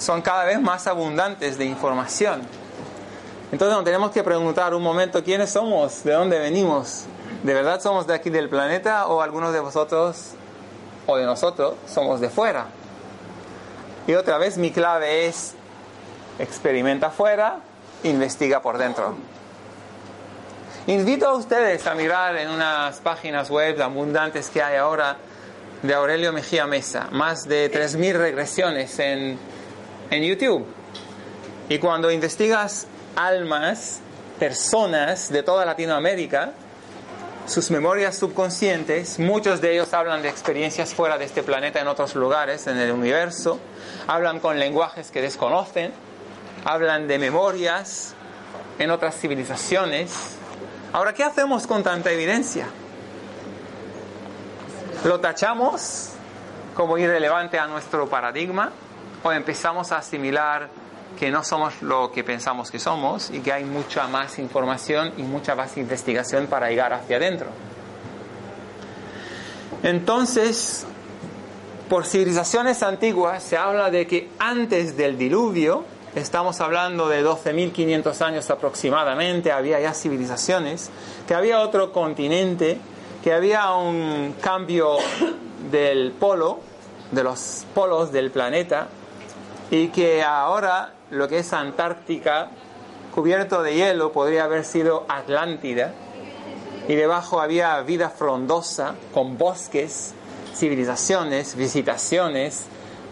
son 0.00 0.22
cada 0.22 0.44
vez 0.44 0.60
más 0.60 0.86
abundantes 0.86 1.58
de 1.58 1.66
información. 1.66 2.40
Entonces 3.52 3.76
nos 3.76 3.84
tenemos 3.84 4.10
que 4.12 4.22
preguntar 4.22 4.74
un 4.74 4.82
momento 4.82 5.22
quiénes 5.22 5.50
somos, 5.50 6.02
de 6.04 6.12
dónde 6.12 6.38
venimos. 6.38 7.04
¿De 7.42 7.52
verdad 7.52 7.80
somos 7.80 8.06
de 8.06 8.14
aquí 8.14 8.30
del 8.30 8.48
planeta 8.48 9.06
o 9.08 9.20
algunos 9.20 9.52
de 9.52 9.60
vosotros 9.60 10.32
o 11.06 11.16
de 11.16 11.26
nosotros 11.26 11.74
somos 11.86 12.20
de 12.20 12.30
fuera? 12.30 12.66
Y 14.06 14.14
otra 14.14 14.38
vez 14.38 14.56
mi 14.56 14.70
clave 14.70 15.26
es 15.26 15.54
experimenta 16.38 17.08
afuera, 17.08 17.58
investiga 18.02 18.62
por 18.62 18.78
dentro. 18.78 19.14
Invito 20.86 21.28
a 21.28 21.34
ustedes 21.34 21.86
a 21.86 21.94
mirar 21.94 22.36
en 22.36 22.48
unas 22.48 23.00
páginas 23.00 23.50
web 23.50 23.80
abundantes 23.82 24.48
que 24.48 24.62
hay 24.62 24.76
ahora 24.76 25.18
de 25.82 25.94
Aurelio 25.94 26.32
Mejía 26.32 26.66
Mesa, 26.66 27.08
más 27.10 27.46
de 27.46 27.70
3.000 27.70 28.14
regresiones 28.14 28.98
en, 28.98 29.38
en 30.10 30.22
YouTube. 30.22 30.66
Y 31.68 31.78
cuando 31.78 32.10
investigas 32.10 32.86
almas, 33.16 34.00
personas 34.38 35.30
de 35.30 35.42
toda 35.42 35.64
Latinoamérica, 35.64 36.52
sus 37.46 37.70
memorias 37.70 38.16
subconscientes, 38.16 39.18
muchos 39.18 39.60
de 39.60 39.72
ellos 39.72 39.92
hablan 39.94 40.22
de 40.22 40.28
experiencias 40.28 40.94
fuera 40.94 41.18
de 41.18 41.24
este 41.24 41.42
planeta 41.42 41.80
en 41.80 41.88
otros 41.88 42.14
lugares, 42.14 42.66
en 42.66 42.78
el 42.78 42.92
universo, 42.92 43.58
hablan 44.06 44.40
con 44.40 44.58
lenguajes 44.58 45.10
que 45.10 45.22
desconocen, 45.22 45.92
hablan 46.64 47.08
de 47.08 47.18
memorias 47.18 48.14
en 48.78 48.90
otras 48.90 49.16
civilizaciones, 49.16 50.38
Ahora, 50.92 51.12
¿qué 51.12 51.22
hacemos 51.22 51.68
con 51.68 51.84
tanta 51.84 52.10
evidencia? 52.10 52.66
¿Lo 55.04 55.20
tachamos 55.20 56.10
como 56.74 56.98
irrelevante 56.98 57.60
a 57.60 57.68
nuestro 57.68 58.08
paradigma 58.08 58.72
o 59.22 59.32
empezamos 59.32 59.92
a 59.92 59.98
asimilar 59.98 60.68
que 61.18 61.30
no 61.30 61.44
somos 61.44 61.82
lo 61.82 62.12
que 62.12 62.24
pensamos 62.24 62.70
que 62.70 62.78
somos 62.78 63.30
y 63.30 63.40
que 63.40 63.52
hay 63.52 63.64
mucha 63.64 64.06
más 64.06 64.38
información 64.38 65.12
y 65.16 65.22
mucha 65.22 65.54
más 65.54 65.76
investigación 65.76 66.46
para 66.46 66.68
llegar 66.68 66.92
hacia 66.92 67.16
adentro? 67.16 67.48
Entonces, 69.82 70.86
por 71.88 72.06
civilizaciones 72.06 72.82
antiguas 72.82 73.42
se 73.42 73.56
habla 73.56 73.90
de 73.90 74.06
que 74.06 74.30
antes 74.38 74.96
del 74.96 75.18
diluvio, 75.18 75.84
estamos 76.14 76.60
hablando 76.60 77.08
de 77.08 77.24
12.500 77.24 78.20
años 78.22 78.50
aproximadamente, 78.50 79.52
había 79.52 79.80
ya 79.80 79.94
civilizaciones, 79.94 80.90
que 81.26 81.34
había 81.34 81.60
otro 81.60 81.92
continente, 81.92 82.78
que 83.24 83.32
había 83.32 83.72
un 83.72 84.34
cambio 84.40 84.98
del 85.70 86.12
polo, 86.12 86.60
de 87.10 87.24
los 87.24 87.64
polos 87.74 88.12
del 88.12 88.30
planeta, 88.30 88.88
y 89.70 89.88
que 89.88 90.22
ahora 90.22 90.94
lo 91.10 91.28
que 91.28 91.38
es 91.38 91.52
Antártica, 91.52 92.48
cubierto 93.14 93.62
de 93.62 93.74
hielo, 93.74 94.12
podría 94.12 94.44
haber 94.44 94.64
sido 94.64 95.04
Atlántida, 95.08 95.92
y 96.88 96.94
debajo 96.94 97.40
había 97.40 97.80
vida 97.82 98.10
frondosa, 98.10 98.94
con 99.14 99.38
bosques, 99.38 100.14
civilizaciones, 100.54 101.54
visitaciones, 101.54 102.64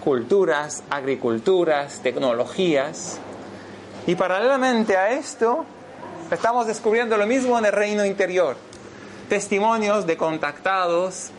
culturas, 0.03 0.83
agriculturas, 0.91 2.01
tecnologías. 2.03 3.21
Y 4.07 4.17
paralelamente 4.17 4.97
a 4.97 5.11
esto, 5.11 5.65
estamos 6.31 6.67
descubriendo 6.67 7.17
lo 7.17 7.27
mismo 7.27 7.59
en 7.59 7.67
el 7.67 7.73
reino 7.73 8.05
interior. 8.05 8.57
Testimonios 9.29 10.07
de 10.07 10.17
contactados, 10.17 11.31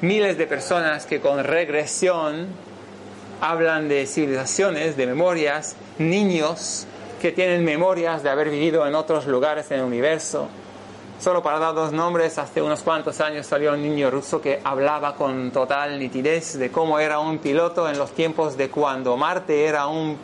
miles 0.00 0.38
de 0.38 0.46
personas 0.46 1.04
que 1.04 1.20
con 1.20 1.42
regresión 1.44 2.48
hablan 3.44 3.88
de 3.88 4.06
civilizaciones, 4.06 4.96
de 4.96 5.06
memorias, 5.06 5.76
niños 5.98 6.86
que 7.20 7.30
tienen 7.30 7.64
memorias 7.64 8.22
de 8.22 8.30
haber 8.30 8.48
vivido 8.50 8.86
en 8.86 8.94
otros 8.94 9.26
lugares 9.26 9.70
en 9.70 9.80
el 9.80 9.84
universo, 9.84 10.48
Solo 11.20 11.42
para 11.42 11.58
dar 11.58 11.74
dos 11.74 11.92
nombres, 11.92 12.36
hace 12.38 12.60
unos 12.60 12.82
cuantos 12.82 13.20
años 13.20 13.46
salió 13.46 13.72
un 13.72 13.82
niño 13.82 14.10
ruso 14.10 14.42
que 14.42 14.60
hablaba 14.62 15.14
con 15.14 15.52
total 15.52 15.98
nitidez 15.98 16.58
de 16.58 16.70
cómo 16.70 16.98
era 16.98 17.18
un 17.20 17.38
piloto 17.38 17.88
en 17.88 17.96
los 17.96 18.10
tiempos 18.10 18.56
de 18.58 18.68
cuando 18.68 19.16
Marte 19.16 19.64
era 19.64 19.86
un 19.86 20.18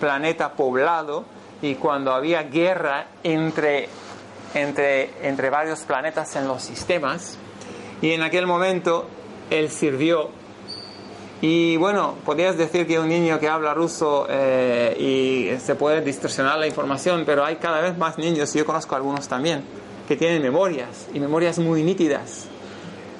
planeta 0.00 0.52
poblado 0.52 1.24
y 1.60 1.74
cuando 1.74 2.12
había 2.12 2.44
guerra 2.44 3.08
entre, 3.24 3.88
entre, 4.54 5.10
entre 5.26 5.50
varios 5.50 5.80
planetas 5.80 6.34
en 6.36 6.46
los 6.46 6.62
sistemas. 6.62 7.36
Y 8.00 8.12
en 8.12 8.22
aquel 8.22 8.46
momento 8.46 9.06
él 9.50 9.68
sirvió 9.70 10.30
y 11.40 11.76
bueno, 11.76 12.16
podrías 12.24 12.56
decir 12.56 12.86
que 12.86 12.98
un 12.98 13.08
niño 13.08 13.38
que 13.38 13.48
habla 13.48 13.72
ruso 13.72 14.26
eh, 14.28 14.96
y 14.98 15.60
se 15.60 15.76
puede 15.76 16.00
distorsionar 16.00 16.58
la 16.58 16.66
información, 16.66 17.22
pero 17.24 17.44
hay 17.44 17.56
cada 17.56 17.80
vez 17.80 17.96
más 17.96 18.18
niños, 18.18 18.54
y 18.54 18.58
yo 18.58 18.66
conozco 18.66 18.96
algunos 18.96 19.28
también, 19.28 19.62
que 20.08 20.16
tienen 20.16 20.42
memorias 20.42 21.06
y 21.12 21.20
memorias 21.20 21.58
muy 21.58 21.82
nítidas 21.82 22.46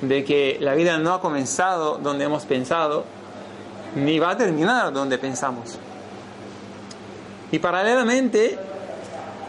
de 0.03 0.25
que 0.25 0.57
la 0.61 0.75
vida 0.75 0.99
no 0.99 1.15
ha 1.15 1.21
comenzado 1.21 1.99
donde 1.99 2.25
hemos 2.25 2.45
pensado 2.45 3.05
ni 3.95 4.19
va 4.19 4.31
a 4.31 4.37
terminar 4.37 4.93
donde 4.93 5.19
pensamos. 5.19 5.79
Y 7.53 7.59
paralelamente 7.59 8.59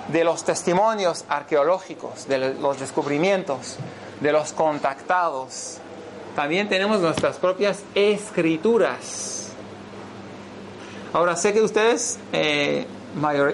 de 0.07 0.23
los 0.23 0.43
testimonios 0.43 1.25
arqueológicos, 1.27 2.27
de 2.27 2.53
los 2.55 2.79
descubrimientos, 2.79 3.77
de 4.21 4.31
los 4.31 4.53
contactados, 4.53 5.79
también 6.35 6.69
tenemos 6.69 6.99
nuestras 6.99 7.37
propias 7.37 7.83
escrituras. 7.95 9.51
Ahora 11.13 11.35
sé 11.35 11.53
que 11.53 11.61
ustedes 11.61 12.19
eh, 12.31 12.85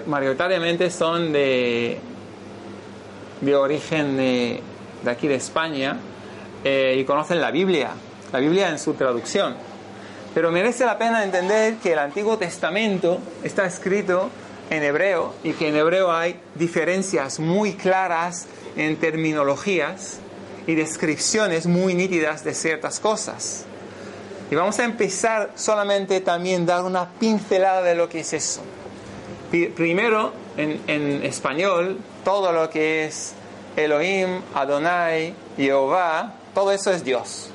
mayoritariamente 0.06 0.90
son 0.90 1.32
de 1.32 2.00
origen 3.54 4.16
de, 4.16 4.62
aquí 5.06 5.28
de 5.28 5.36
España 5.36 5.96
eh, 6.64 6.96
y 6.98 7.04
conocen 7.04 7.40
la 7.40 7.50
Biblia, 7.50 7.90
la 8.32 8.38
Biblia 8.40 8.68
en 8.68 8.78
su 8.78 8.94
traducción. 8.94 9.54
Pero 10.34 10.52
merece 10.52 10.84
la 10.84 10.98
pena 10.98 11.24
entender 11.24 11.76
que 11.76 11.92
el 11.92 11.98
Antiguo 11.98 12.36
Testamento 12.36 13.20
está 13.42 13.64
escrito 13.64 14.28
en 14.68 14.82
hebreo 14.82 15.34
y 15.42 15.52
que 15.52 15.68
en 15.68 15.76
hebreo 15.76 16.12
hay 16.12 16.38
diferencias 16.54 17.38
muy 17.38 17.74
claras 17.74 18.46
en 18.76 18.96
terminologías 18.96 20.20
y 20.66 20.74
descripciones 20.74 21.66
muy 21.66 21.94
nítidas 21.94 22.44
de 22.44 22.54
ciertas 22.54 23.00
cosas. 23.00 23.64
Y 24.50 24.54
vamos 24.54 24.78
a 24.78 24.84
empezar 24.84 25.52
solamente 25.54 26.20
también 26.20 26.66
dar 26.66 26.84
una 26.84 27.08
pincelada 27.10 27.82
de 27.82 27.94
lo 27.94 28.08
que 28.08 28.20
es 28.20 28.32
eso. 28.32 28.62
Primero, 29.50 30.32
en, 30.56 30.80
en 30.86 31.24
español, 31.24 31.98
todo 32.24 32.52
lo 32.52 32.68
que 32.70 33.06
es 33.06 33.32
Elohim, 33.76 34.40
Adonai, 34.54 35.34
Jehová, 35.56 36.34
todo 36.54 36.72
eso 36.72 36.90
es 36.92 37.04
Dios. 37.04 37.50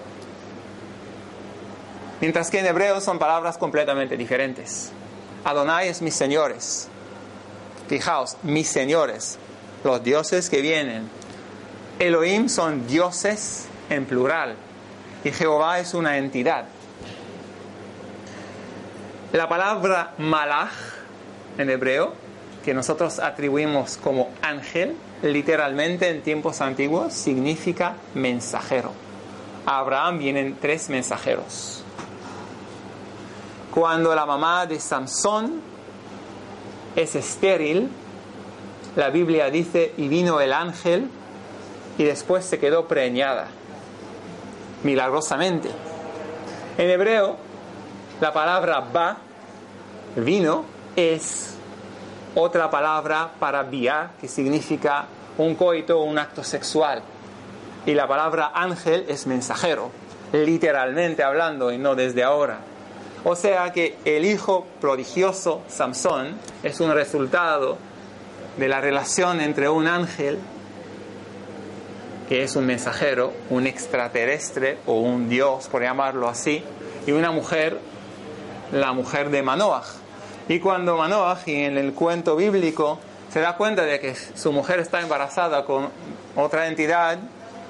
Mientras 2.21 2.51
que 2.51 2.59
en 2.59 2.67
hebreo 2.67 3.01
son 3.01 3.17
palabras 3.17 3.57
completamente 3.57 4.15
diferentes. 4.15 4.91
Adonai 5.43 5.87
es 5.87 6.01
mis 6.01 6.13
señores. 6.13 6.87
Fijaos, 7.87 8.37
mis 8.43 8.67
señores, 8.67 9.37
los 9.83 10.03
dioses 10.03 10.49
que 10.49 10.61
vienen. 10.61 11.09
Elohim 11.99 12.49
son 12.49 12.87
dioses 12.87 13.67
en 13.89 14.05
plural 14.05 14.55
y 15.23 15.31
Jehová 15.31 15.79
es 15.79 15.93
una 15.93 16.17
entidad. 16.17 16.65
La 19.33 19.47
palabra 19.47 20.13
malach 20.17 20.71
en 21.57 21.69
hebreo, 21.69 22.13
que 22.65 22.73
nosotros 22.73 23.19
atribuimos 23.19 23.97
como 23.97 24.29
ángel, 24.41 24.95
literalmente 25.21 26.09
en 26.09 26.21
tiempos 26.21 26.61
antiguos 26.61 27.13
significa 27.13 27.95
mensajero. 28.13 28.91
A 29.65 29.79
Abraham 29.79 30.19
vienen 30.19 30.57
tres 30.59 30.89
mensajeros. 30.89 31.83
Cuando 33.73 34.13
la 34.13 34.25
mamá 34.25 34.65
de 34.65 34.79
Samson 34.79 35.61
es 36.95 37.15
estéril, 37.15 37.89
la 38.95 39.09
Biblia 39.09 39.49
dice, 39.49 39.93
y 39.97 40.07
vino 40.09 40.41
el 40.41 40.51
ángel 40.51 41.09
y 41.97 42.03
después 42.03 42.45
se 42.45 42.59
quedó 42.59 42.87
preñada, 42.87 43.47
milagrosamente. 44.83 45.69
En 46.77 46.89
hebreo, 46.89 47.37
la 48.19 48.33
palabra 48.33 48.79
ba, 48.79 49.17
vino, 50.15 50.65
es 50.95 51.55
otra 52.35 52.69
palabra 52.69 53.31
para 53.39 53.63
via, 53.63 54.11
que 54.19 54.27
significa 54.27 55.05
un 55.37 55.55
coito 55.55 55.99
o 55.99 56.03
un 56.03 56.17
acto 56.17 56.43
sexual. 56.43 57.01
Y 57.85 57.93
la 57.93 58.07
palabra 58.07 58.51
ángel 58.53 59.05
es 59.07 59.27
mensajero, 59.27 59.91
literalmente 60.31 61.23
hablando 61.23 61.71
y 61.71 61.77
no 61.77 61.95
desde 61.95 62.23
ahora. 62.23 62.59
O 63.23 63.35
sea 63.35 63.71
que 63.71 63.97
el 64.05 64.25
hijo 64.25 64.65
prodigioso, 64.79 65.61
Samson, 65.67 66.37
es 66.63 66.79
un 66.79 66.91
resultado 66.91 67.77
de 68.57 68.67
la 68.67 68.81
relación 68.81 69.41
entre 69.41 69.69
un 69.69 69.87
ángel, 69.87 70.39
que 72.31 72.43
es 72.43 72.55
un 72.55 72.65
mensajero, 72.65 73.33
un 73.49 73.67
extraterrestre 73.67 74.77
o 74.85 75.01
un 75.01 75.27
dios, 75.27 75.67
por 75.67 75.81
llamarlo 75.81 76.29
así, 76.29 76.63
y 77.05 77.11
una 77.11 77.29
mujer, 77.29 77.77
la 78.71 78.93
mujer 78.93 79.31
de 79.31 79.43
Manoah. 79.43 79.83
Y 80.47 80.61
cuando 80.61 80.95
Manoah, 80.95 81.39
y 81.45 81.55
en 81.55 81.77
el 81.77 81.91
cuento 81.91 82.37
bíblico, 82.37 82.99
se 83.33 83.41
da 83.41 83.57
cuenta 83.57 83.83
de 83.83 83.99
que 83.99 84.15
su 84.15 84.53
mujer 84.53 84.79
está 84.79 85.01
embarazada 85.01 85.65
con 85.65 85.89
otra 86.37 86.67
entidad, 86.67 87.19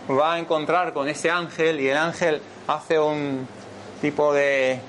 va 0.08 0.36
a 0.36 0.38
encontrar 0.38 0.94
con 0.94 1.10
ese 1.10 1.32
ángel 1.32 1.80
y 1.80 1.90
el 1.90 1.98
ángel 1.98 2.40
hace 2.68 3.00
un 3.00 3.48
tipo 4.00 4.32
de 4.32 4.80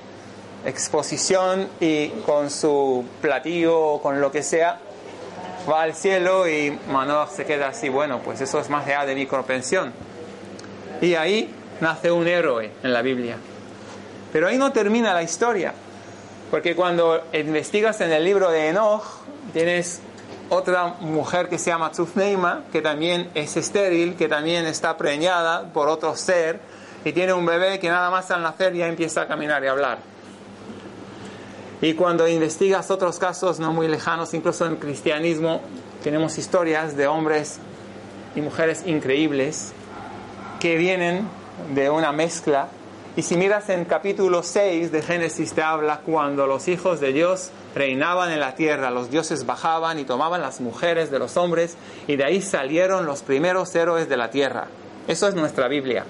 exposición 0.67 1.67
y 1.79 2.09
con 2.27 2.51
su 2.51 3.05
platillo 3.21 3.79
o 3.79 4.01
con 4.03 4.21
lo 4.21 4.31
que 4.31 4.43
sea 4.43 4.77
va 5.69 5.83
al 5.83 5.93
cielo 5.93 6.47
y 6.47 6.77
Manoah 6.87 7.27
se 7.27 7.45
queda 7.45 7.69
así, 7.69 7.89
bueno, 7.89 8.19
pues 8.19 8.41
eso 8.41 8.59
es 8.59 8.69
más 8.69 8.85
allá 8.85 9.05
de 9.05 9.15
mi 9.15 9.25
comprensión. 9.25 9.93
Y 11.01 11.15
ahí 11.15 11.53
nace 11.81 12.11
un 12.11 12.27
héroe 12.27 12.71
en 12.83 12.93
la 12.93 13.01
Biblia. 13.01 13.37
Pero 14.31 14.47
ahí 14.47 14.57
no 14.57 14.71
termina 14.71 15.13
la 15.13 15.23
historia, 15.23 15.73
porque 16.49 16.75
cuando 16.75 17.23
investigas 17.33 18.01
en 18.01 18.11
el 18.11 18.23
libro 18.23 18.49
de 18.49 18.69
Enoch, 18.69 19.03
tienes 19.53 20.01
otra 20.49 20.95
mujer 20.99 21.49
que 21.49 21.57
se 21.57 21.69
llama 21.69 21.91
Tzufneima, 21.91 22.63
que 22.71 22.81
también 22.81 23.29
es 23.33 23.57
estéril, 23.57 24.15
que 24.15 24.27
también 24.27 24.65
está 24.65 24.97
preñada 24.97 25.71
por 25.71 25.87
otro 25.87 26.15
ser, 26.15 26.59
y 27.05 27.11
tiene 27.11 27.33
un 27.33 27.45
bebé 27.45 27.79
que 27.79 27.89
nada 27.89 28.09
más 28.09 28.31
al 28.31 28.41
nacer 28.41 28.73
ya 28.73 28.87
empieza 28.87 29.23
a 29.23 29.27
caminar 29.27 29.63
y 29.63 29.67
hablar. 29.67 30.12
Y 31.83 31.95
cuando 31.95 32.29
investigas 32.29 32.89
otros 32.91 33.19
casos 33.19 33.59
no 33.59 33.73
muy 33.73 33.89
lejanos, 33.89 34.33
incluso 34.33 34.65
en 34.65 34.77
cristianismo, 34.77 35.59
tenemos 36.01 36.37
historias 36.37 36.95
de 36.95 37.07
hombres 37.07 37.59
y 38.37 38.41
mujeres 38.41 38.83
increíbles 38.85 39.73
que 40.61 40.77
vienen 40.77 41.27
de 41.75 41.89
una 41.89 42.13
mezcla. 42.13 42.69
Y 43.17 43.23
si 43.23 43.35
miras 43.35 43.67
en 43.67 43.83
capítulo 43.83 44.43
6 44.43 44.93
de 44.93 45.01
Génesis 45.01 45.51
te 45.51 45.61
habla 45.61 45.99
cuando 46.05 46.47
los 46.47 46.69
hijos 46.69 47.01
de 47.01 47.11
Dios 47.11 47.49
reinaban 47.75 48.31
en 48.31 48.39
la 48.39 48.55
tierra, 48.55 48.89
los 48.89 49.11
dioses 49.11 49.45
bajaban 49.45 49.99
y 49.99 50.05
tomaban 50.05 50.39
las 50.39 50.61
mujeres 50.61 51.11
de 51.11 51.19
los 51.19 51.35
hombres 51.35 51.75
y 52.07 52.15
de 52.15 52.23
ahí 52.23 52.41
salieron 52.41 53.05
los 53.05 53.23
primeros 53.23 53.75
héroes 53.75 54.07
de 54.07 54.15
la 54.15 54.31
tierra. 54.31 54.67
Eso 55.09 55.27
es 55.27 55.35
nuestra 55.35 55.67
Biblia. 55.67 56.05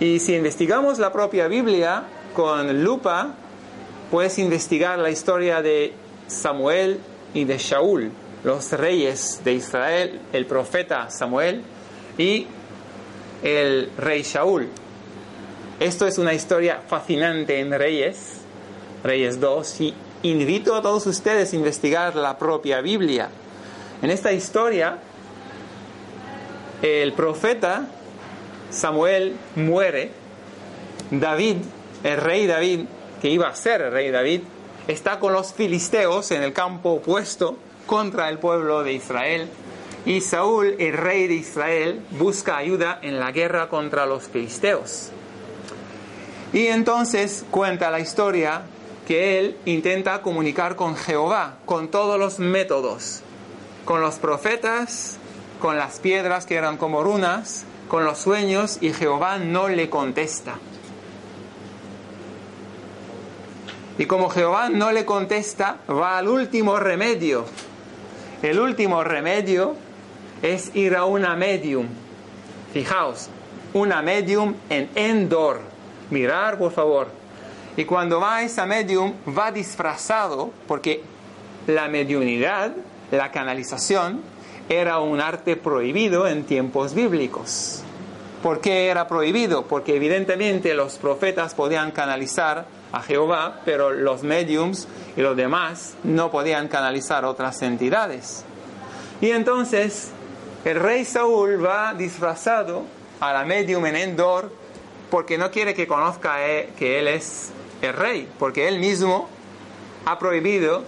Y 0.00 0.20
si 0.20 0.34
investigamos 0.34 0.98
la 0.98 1.12
propia 1.12 1.48
Biblia 1.48 2.04
con 2.34 2.82
lupa, 2.82 3.34
puedes 4.10 4.38
investigar 4.38 4.98
la 4.98 5.10
historia 5.10 5.62
de 5.62 5.92
Samuel 6.26 7.00
y 7.34 7.44
de 7.44 7.58
Shaul, 7.58 8.10
los 8.44 8.72
reyes 8.72 9.40
de 9.44 9.54
Israel, 9.54 10.20
el 10.32 10.46
profeta 10.46 11.10
Samuel 11.10 11.62
y 12.16 12.46
el 13.42 13.90
rey 13.98 14.22
Shaul. 14.22 14.68
Esto 15.80 16.06
es 16.06 16.18
una 16.18 16.34
historia 16.34 16.82
fascinante 16.86 17.60
en 17.60 17.70
Reyes, 17.70 18.40
Reyes 19.04 19.38
2, 19.38 19.80
y 19.80 19.94
invito 20.22 20.74
a 20.74 20.82
todos 20.82 21.06
ustedes 21.06 21.52
a 21.52 21.56
investigar 21.56 22.16
la 22.16 22.36
propia 22.36 22.80
Biblia. 22.80 23.28
En 24.02 24.10
esta 24.10 24.32
historia, 24.32 24.98
el 26.82 27.12
profeta 27.12 27.86
Samuel 28.70 29.36
muere, 29.54 30.10
David, 31.10 31.56
el 32.02 32.16
rey 32.16 32.46
David, 32.46 32.80
que 33.20 33.28
iba 33.28 33.48
a 33.48 33.54
ser 33.54 33.82
el 33.82 33.92
rey 33.92 34.10
David, 34.10 34.42
está 34.86 35.18
con 35.18 35.32
los 35.32 35.52
filisteos 35.52 36.30
en 36.30 36.42
el 36.42 36.52
campo 36.52 36.90
opuesto 36.90 37.56
contra 37.86 38.28
el 38.28 38.38
pueblo 38.38 38.82
de 38.82 38.92
Israel. 38.92 39.48
Y 40.06 40.20
Saúl, 40.20 40.76
el 40.78 40.94
rey 40.94 41.26
de 41.26 41.34
Israel, 41.34 42.02
busca 42.12 42.56
ayuda 42.56 42.98
en 43.02 43.18
la 43.18 43.32
guerra 43.32 43.68
contra 43.68 44.06
los 44.06 44.28
filisteos. 44.28 45.10
Y 46.52 46.68
entonces 46.68 47.44
cuenta 47.50 47.90
la 47.90 48.00
historia 48.00 48.62
que 49.06 49.38
él 49.38 49.56
intenta 49.64 50.22
comunicar 50.22 50.76
con 50.76 50.96
Jehová 50.96 51.58
con 51.66 51.88
todos 51.88 52.18
los 52.18 52.38
métodos, 52.38 53.22
con 53.84 54.00
los 54.00 54.16
profetas, 54.16 55.18
con 55.60 55.76
las 55.76 55.98
piedras 55.98 56.46
que 56.46 56.56
eran 56.56 56.76
como 56.76 57.02
runas, 57.02 57.64
con 57.88 58.04
los 58.04 58.18
sueños, 58.18 58.78
y 58.80 58.92
Jehová 58.92 59.38
no 59.38 59.68
le 59.68 59.90
contesta. 59.90 60.58
Y 63.98 64.06
como 64.06 64.30
Jehová 64.30 64.68
no 64.68 64.92
le 64.92 65.04
contesta, 65.04 65.78
va 65.90 66.18
al 66.18 66.28
último 66.28 66.78
remedio. 66.78 67.44
El 68.42 68.60
último 68.60 69.02
remedio 69.02 69.74
es 70.40 70.74
ir 70.76 70.94
a 70.94 71.04
una 71.04 71.34
medium. 71.34 71.88
Fijaos, 72.72 73.28
una 73.74 74.00
medium 74.00 74.54
en 74.70 74.88
Endor. 74.94 75.60
Mirar, 76.10 76.58
por 76.58 76.70
favor. 76.70 77.08
Y 77.76 77.84
cuando 77.84 78.20
va 78.20 78.36
a 78.36 78.42
esa 78.42 78.66
medium, 78.66 79.14
va 79.36 79.50
disfrazado, 79.50 80.52
porque 80.68 81.02
la 81.66 81.88
mediunidad, 81.88 82.72
la 83.10 83.32
canalización, 83.32 84.22
era 84.68 85.00
un 85.00 85.20
arte 85.20 85.56
prohibido 85.56 86.28
en 86.28 86.44
tiempos 86.44 86.94
bíblicos. 86.94 87.82
¿Por 88.42 88.60
qué 88.60 88.86
era 88.86 89.08
prohibido? 89.08 89.66
Porque 89.66 89.96
evidentemente 89.96 90.74
los 90.74 90.98
profetas 90.98 91.54
podían 91.54 91.90
canalizar 91.90 92.66
a 92.92 93.02
Jehová, 93.02 93.60
pero 93.64 93.90
los 93.90 94.22
mediums 94.22 94.88
y 95.16 95.20
los 95.20 95.36
demás 95.36 95.94
no 96.04 96.30
podían 96.30 96.68
canalizar 96.68 97.24
otras 97.24 97.60
entidades. 97.62 98.44
Y 99.20 99.30
entonces 99.30 100.10
el 100.64 100.78
rey 100.80 101.04
Saúl 101.04 101.64
va 101.64 101.94
disfrazado 101.94 102.84
a 103.20 103.32
la 103.32 103.44
medium 103.44 103.84
en 103.86 103.96
Endor 103.96 104.52
porque 105.10 105.38
no 105.38 105.50
quiere 105.50 105.74
que 105.74 105.86
conozca 105.86 106.46
eh, 106.48 106.70
que 106.78 106.98
él 106.98 107.08
es 107.08 107.50
el 107.82 107.92
rey, 107.92 108.28
porque 108.38 108.68
él 108.68 108.78
mismo 108.78 109.28
ha 110.04 110.18
prohibido 110.18 110.84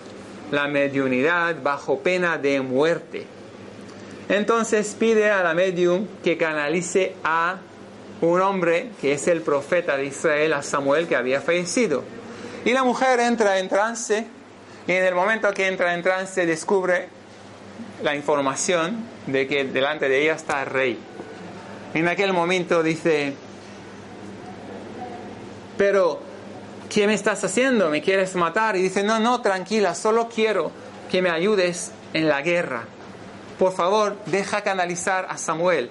la 0.51 0.69
mediunidad 0.69 1.57
bajo 1.63 2.01
pena 2.01 2.39
de 2.39 2.61
muerte. 2.61 3.27
Entonces 4.29 4.95
pide 4.99 5.31
a 5.31 5.43
la 5.43 5.55
medium 5.55 6.07
que 6.23 6.37
canalice 6.37 7.15
a 7.25 7.59
un 8.21 8.41
hombre 8.41 8.91
que 9.01 9.13
es 9.13 9.29
el 9.29 9.43
profeta 9.43 9.97
de 9.97 10.07
Israel 10.07 10.53
a 10.53 10.63
Samuel 10.63 11.07
que 11.09 11.17
había 11.17 11.41
fallecido. 11.41 12.05
Y 12.65 12.73
la 12.73 12.85
mujer 12.85 13.21
entra 13.21 13.59
en 13.59 13.69
trance 13.69 14.27
y 14.87 14.93
en 14.93 15.05
el 15.05 15.15
momento 15.15 15.53
que 15.53 15.67
entra 15.67 15.95
en 15.95 16.03
trance 16.03 16.45
descubre 16.47 17.09
la 18.03 18.15
información 18.15 19.05
de 19.27 19.47
que 19.47 19.65
delante 19.65 20.09
de 20.09 20.23
ella 20.23 20.35
está 20.35 20.63
el 20.63 20.67
rey. 20.67 20.99
En 21.95 22.09
aquel 22.09 22.33
momento 22.33 22.83
dice, 22.83 23.35
pero 25.77 26.21
¿qué 26.89 27.07
me 27.07 27.15
estás 27.15 27.43
haciendo? 27.45 27.91
¿Me 27.91 28.03
quieres 28.03 28.35
matar? 28.35 28.77
Y 28.77 28.83
dice, 28.83 29.03
no, 29.03 29.19
no, 29.19 29.41
tranquila, 29.41 29.95
solo 29.95 30.29
quiero 30.29 30.71
que 31.11 31.23
me 31.23 31.31
ayudes 31.31 31.93
en 32.13 32.29
la 32.29 32.43
guerra. 32.43 32.85
Por 33.59 33.73
favor, 33.73 34.17
deja 34.27 34.63
canalizar 34.63 35.27
a 35.29 35.37
Samuel. 35.37 35.91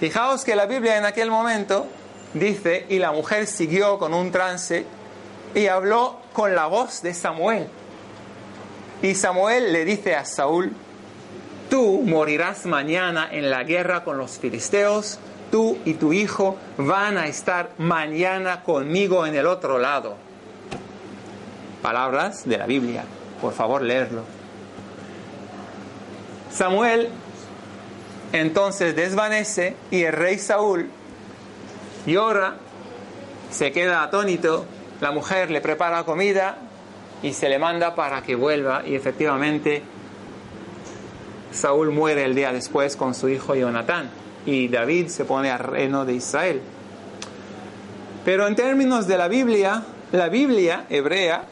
Fijaos 0.00 0.44
que 0.46 0.56
la 0.56 0.64
Biblia 0.64 0.96
en 0.96 1.04
aquel 1.04 1.30
momento 1.30 1.86
dice, 2.32 2.86
y 2.88 2.98
la 2.98 3.12
mujer 3.12 3.46
siguió 3.46 3.98
con 3.98 4.14
un 4.14 4.32
trance 4.32 4.86
y 5.54 5.66
habló 5.66 6.20
con 6.32 6.54
la 6.54 6.66
voz 6.66 7.02
de 7.02 7.12
Samuel. 7.12 7.68
Y 9.02 9.14
Samuel 9.14 9.74
le 9.74 9.84
dice 9.84 10.16
a 10.16 10.24
Saúl, 10.24 10.72
tú 11.68 12.02
morirás 12.06 12.64
mañana 12.64 13.28
en 13.30 13.50
la 13.50 13.62
guerra 13.64 14.02
con 14.02 14.16
los 14.16 14.38
filisteos, 14.38 15.18
tú 15.50 15.76
y 15.84 15.92
tu 15.94 16.14
hijo 16.14 16.56
van 16.78 17.18
a 17.18 17.26
estar 17.26 17.70
mañana 17.76 18.62
conmigo 18.62 19.26
en 19.26 19.34
el 19.34 19.46
otro 19.46 19.78
lado. 19.78 20.16
Palabras 21.82 22.48
de 22.48 22.56
la 22.56 22.64
Biblia, 22.64 23.04
por 23.42 23.52
favor 23.52 23.82
leerlo. 23.82 24.22
Samuel 26.50 27.10
entonces 28.32 28.94
desvanece 28.94 29.76
y 29.90 30.02
el 30.02 30.12
rey 30.12 30.38
Saúl 30.38 30.88
llora, 32.06 32.56
se 33.50 33.72
queda 33.72 34.02
atónito, 34.02 34.64
la 35.00 35.10
mujer 35.10 35.50
le 35.50 35.60
prepara 35.60 36.04
comida 36.04 36.58
y 37.22 37.32
se 37.32 37.48
le 37.48 37.58
manda 37.58 37.94
para 37.94 38.22
que 38.22 38.34
vuelva 38.34 38.82
y 38.86 38.94
efectivamente 38.94 39.82
Saúl 41.52 41.90
muere 41.90 42.24
el 42.24 42.34
día 42.34 42.52
después 42.52 42.96
con 42.96 43.14
su 43.14 43.28
hijo 43.28 43.54
Jonatán 43.54 44.10
y 44.46 44.68
David 44.68 45.08
se 45.08 45.24
pone 45.24 45.50
al 45.50 45.58
reino 45.58 46.04
de 46.04 46.14
Israel. 46.14 46.60
Pero 48.24 48.46
en 48.46 48.54
términos 48.54 49.06
de 49.06 49.18
la 49.18 49.28
Biblia, 49.28 49.82
la 50.12 50.28
Biblia 50.28 50.86
hebrea, 50.88 51.44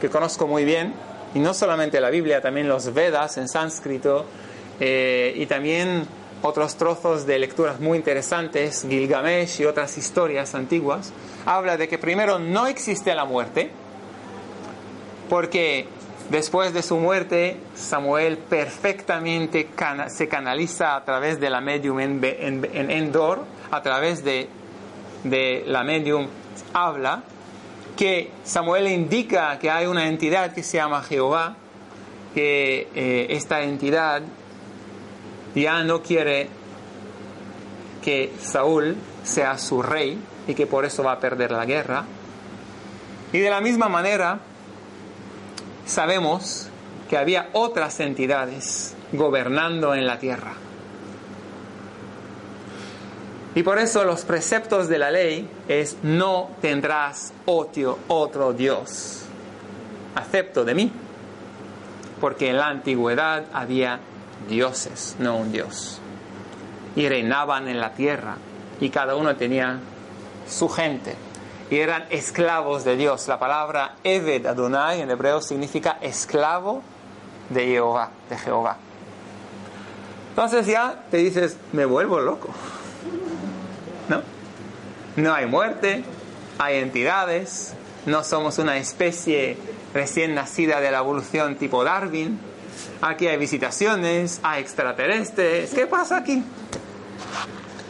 que 0.00 0.08
conozco 0.08 0.46
muy 0.46 0.64
bien, 0.64 0.92
y 1.34 1.40
no 1.40 1.52
solamente 1.54 2.00
la 2.00 2.10
Biblia, 2.10 2.40
también 2.40 2.68
los 2.68 2.92
Vedas 2.94 3.38
en 3.38 3.48
sánscrito, 3.48 4.26
eh, 4.80 5.34
y 5.36 5.46
también 5.46 6.06
otros 6.42 6.76
trozos 6.76 7.26
de 7.26 7.38
lecturas 7.38 7.80
muy 7.80 7.96
interesantes, 7.96 8.84
Gilgamesh 8.88 9.60
y 9.60 9.64
otras 9.64 9.96
historias 9.96 10.54
antiguas, 10.54 11.12
habla 11.46 11.76
de 11.76 11.88
que 11.88 11.98
primero 11.98 12.38
no 12.38 12.66
existe 12.66 13.14
la 13.14 13.24
muerte, 13.24 13.70
porque 15.30 15.86
después 16.28 16.74
de 16.74 16.82
su 16.82 16.98
muerte 16.98 17.56
Samuel 17.74 18.36
perfectamente 18.36 19.68
se 20.08 20.28
canaliza 20.28 20.96
a 20.96 21.04
través 21.04 21.40
de 21.40 21.48
la 21.48 21.60
medium 21.60 22.00
en, 22.00 22.90
Endor, 22.90 23.44
a 23.70 23.82
través 23.82 24.22
de, 24.22 24.48
de 25.24 25.64
la 25.66 25.82
medium 25.82 26.28
habla, 26.74 27.22
que 27.96 28.30
Samuel 28.44 28.88
indica 28.88 29.58
que 29.58 29.70
hay 29.70 29.86
una 29.86 30.08
entidad 30.08 30.52
que 30.52 30.62
se 30.62 30.76
llama 30.76 31.02
Jehová, 31.02 31.56
que 32.34 32.88
eh, 32.94 33.26
esta 33.30 33.62
entidad 33.62 34.22
ya 35.54 35.82
no 35.84 36.02
quiere 36.02 36.48
que 38.02 38.32
Saúl 38.40 38.96
sea 39.22 39.56
su 39.58 39.82
rey 39.82 40.18
y 40.46 40.54
que 40.54 40.66
por 40.66 40.84
eso 40.84 41.02
va 41.02 41.12
a 41.12 41.20
perder 41.20 41.50
la 41.50 41.64
guerra. 41.64 42.04
Y 43.32 43.38
de 43.38 43.50
la 43.50 43.60
misma 43.60 43.88
manera, 43.88 44.40
sabemos 45.86 46.68
que 47.08 47.16
había 47.16 47.48
otras 47.52 48.00
entidades 48.00 48.94
gobernando 49.12 49.94
en 49.94 50.06
la 50.06 50.18
tierra. 50.18 50.54
Y 53.54 53.62
por 53.62 53.78
eso 53.78 54.04
los 54.04 54.24
preceptos 54.24 54.88
de 54.88 54.98
la 54.98 55.12
ley 55.12 55.48
es 55.68 55.96
no 56.02 56.50
tendrás 56.60 57.32
otro, 57.46 58.52
Dios. 58.52 59.22
Acepto 60.16 60.64
de 60.64 60.74
mí. 60.74 60.92
Porque 62.20 62.50
en 62.50 62.56
la 62.56 62.68
antigüedad 62.68 63.44
había 63.52 64.00
dioses, 64.48 65.16
no 65.18 65.36
un 65.36 65.52
Dios. 65.52 66.00
Y 66.96 67.08
reinaban 67.08 67.68
en 67.68 67.80
la 67.80 67.94
tierra 67.94 68.36
y 68.80 68.90
cada 68.90 69.16
uno 69.16 69.36
tenía 69.36 69.80
su 70.48 70.68
gente. 70.68 71.16
Y 71.70 71.78
eran 71.78 72.04
esclavos 72.10 72.84
de 72.84 72.96
Dios. 72.96 73.26
La 73.28 73.38
palabra 73.38 73.96
Eved 74.04 74.46
Adonai 74.46 75.00
en 75.00 75.10
hebreo 75.10 75.40
significa 75.40 75.98
esclavo 76.00 76.82
de 77.50 77.66
Jehová, 77.66 78.10
de 78.28 78.36
Jehová. 78.38 78.76
Entonces 80.30 80.66
ya 80.66 81.04
te 81.10 81.18
dices, 81.18 81.56
me 81.72 81.84
vuelvo 81.84 82.20
loco. 82.20 82.48
¿No? 84.08 84.22
No 85.16 85.32
hay 85.32 85.46
muerte, 85.46 86.04
hay 86.58 86.78
entidades, 86.78 87.74
no 88.06 88.24
somos 88.24 88.58
una 88.58 88.76
especie 88.76 89.56
recién 89.94 90.34
nacida 90.34 90.80
de 90.80 90.90
la 90.90 90.98
evolución 90.98 91.56
tipo 91.56 91.84
Darwin 91.84 92.38
Aquí 93.06 93.26
hay 93.26 93.36
visitaciones, 93.36 94.40
hay 94.42 94.62
extraterrestres. 94.62 95.74
¿Qué 95.74 95.86
pasa 95.86 96.16
aquí? 96.16 96.42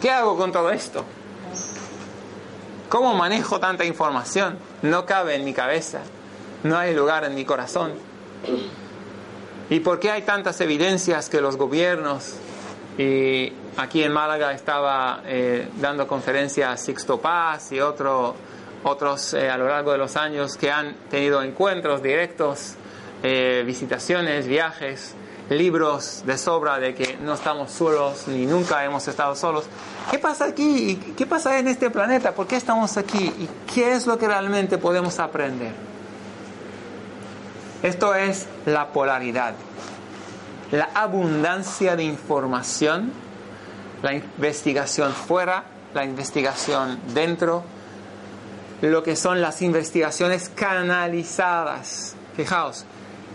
¿Qué 0.03 0.11
hago 0.11 0.37
con 0.37 0.51
todo 0.51 0.73
esto? 0.73 1.05
¿Cómo 2.89 3.15
manejo 3.15 3.61
tanta 3.61 3.85
información? 3.85 4.59
No 4.83 5.07
cabe 5.07 5.37
en 5.37 5.45
mi 5.45 5.55
cabeza, 5.55 6.01
no 6.65 6.77
hay 6.77 6.97
lugar 6.97 7.23
en 7.23 7.37
mi 7.37 7.45
corazón. 7.45 7.93
¿Y 9.71 9.79
por 9.79 10.01
qué 10.01 10.11
hay 10.11 10.23
tantas 10.23 10.61
evidencias 10.61 11.29
que 11.29 11.41
los 11.41 11.57
gobiernos, 11.57 12.35
y 12.99 13.53
aquí 13.77 14.03
en 14.03 14.11
Málaga 14.11 14.53
estaba 14.53 15.23
eh, 15.27 15.69
dando 15.81 16.09
conferencias 16.09 16.81
Sixto 16.81 17.21
Paz 17.21 17.71
y 17.71 17.79
otro, 17.79 18.35
otros 18.83 19.33
eh, 19.35 19.49
a 19.49 19.57
lo 19.59 19.69
largo 19.69 19.93
de 19.93 19.99
los 19.99 20.17
años 20.17 20.57
que 20.57 20.73
han 20.73 20.93
tenido 21.09 21.41
encuentros 21.41 22.03
directos 22.03 22.75
eh, 23.23 23.63
visitaciones, 23.67 24.47
viajes, 24.47 25.15
libros 25.51 26.23
de 26.27 26.39
sobra 26.39 26.79
de 26.79 26.95
que 26.95 27.19
no 27.21 27.35
estamos 27.35 27.71
solos 27.71 28.29
ni 28.29 28.47
nunca 28.47 28.85
hemos 28.85 29.07
estado 29.09 29.35
solos. 29.35 29.65
¿Qué 30.11 30.19
pasa 30.19 30.47
aquí? 30.47 30.97
¿Qué 31.17 31.27
pasa 31.27 31.59
en 31.59 31.69
este 31.69 31.91
planeta? 31.91 32.33
¿Por 32.33 32.47
qué 32.47 32.57
estamos 32.57 32.97
aquí? 32.97 33.25
¿Y 33.25 33.49
qué 33.73 33.93
es 33.93 34.07
lo 34.07 34.19
que 34.19 34.27
realmente 34.27 34.79
podemos 34.79 35.19
aprender? 35.19 35.73
Esto 37.83 38.15
es 38.15 38.47
la 38.65 38.89
polaridad, 38.89 39.55
la 40.71 40.89
abundancia 40.95 41.97
de 41.97 42.05
información, 42.05 43.13
la 44.03 44.15
investigación 44.15 45.13
fuera, 45.13 45.65
la 45.93 46.05
investigación 46.05 46.99
dentro, 47.13 47.63
lo 48.81 49.03
que 49.03 49.17
son 49.17 49.43
las 49.43 49.61
investigaciones 49.61 50.51
canalizadas. 50.55 52.17
Fijaos, 52.35 52.87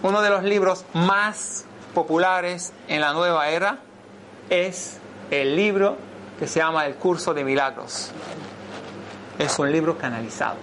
uno 0.04 0.22
de 0.22 0.30
los 0.30 0.44
libros 0.44 0.86
más 0.94 1.66
populares 1.94 2.72
en 2.88 3.02
la 3.02 3.14
nueva 3.14 3.50
era 3.50 3.80
es 4.50 4.98
el 5.32 5.56
libro 5.56 5.98
que 6.40 6.48
se 6.48 6.60
llama 6.60 6.86
El 6.86 6.96
Curso 6.96 7.34
de 7.34 7.44
Milagros. 7.44 8.12
Es 9.38 9.60
un 9.60 9.72
libro 9.72 9.98
canalizado. 9.98 10.58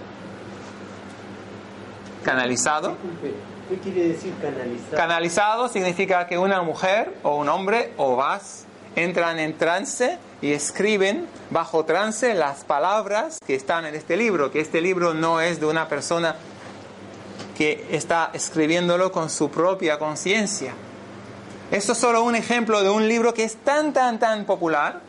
¿Canalizado? 2.23 2.97
¿Qué 3.69 3.77
quiere 3.77 4.09
decir 4.09 4.33
canalizado? 4.41 4.97
Canalizado 4.97 5.67
significa 5.69 6.27
que 6.27 6.37
una 6.37 6.61
mujer 6.61 7.13
o 7.23 7.35
un 7.35 7.49
hombre 7.49 7.93
o 7.97 8.15
vas 8.15 8.65
entran 8.95 9.39
en 9.39 9.57
trance 9.57 10.17
y 10.41 10.51
escriben 10.51 11.27
bajo 11.51 11.85
trance 11.85 12.33
las 12.33 12.63
palabras 12.63 13.39
que 13.45 13.55
están 13.55 13.85
en 13.85 13.95
este 13.95 14.17
libro, 14.17 14.51
que 14.51 14.59
este 14.59 14.81
libro 14.81 15.13
no 15.13 15.41
es 15.41 15.59
de 15.59 15.67
una 15.67 15.87
persona 15.87 16.35
que 17.57 17.87
está 17.89 18.29
escribiéndolo 18.33 19.11
con 19.11 19.31
su 19.31 19.49
propia 19.49 19.97
conciencia. 19.97 20.73
Esto 21.71 21.93
es 21.93 21.97
solo 21.97 22.21
un 22.23 22.35
ejemplo 22.35 22.83
de 22.83 22.89
un 22.91 23.07
libro 23.07 23.33
que 23.33 23.43
es 23.43 23.55
tan, 23.55 23.93
tan, 23.93 24.19
tan 24.19 24.45
popular 24.45 25.01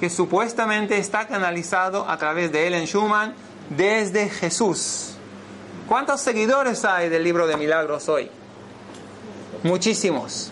que 0.00 0.10
supuestamente 0.10 0.98
está 0.98 1.28
canalizado 1.28 2.08
a 2.08 2.16
través 2.16 2.50
de 2.50 2.66
Ellen 2.66 2.86
Schumann 2.86 3.32
desde 3.70 4.28
Jesús. 4.28 5.14
¿Cuántos 5.86 6.20
seguidores 6.20 6.84
hay 6.84 7.08
del 7.10 7.22
libro 7.22 7.46
de 7.46 7.56
milagros 7.56 8.08
hoy? 8.08 8.28
Muchísimos. 9.62 10.50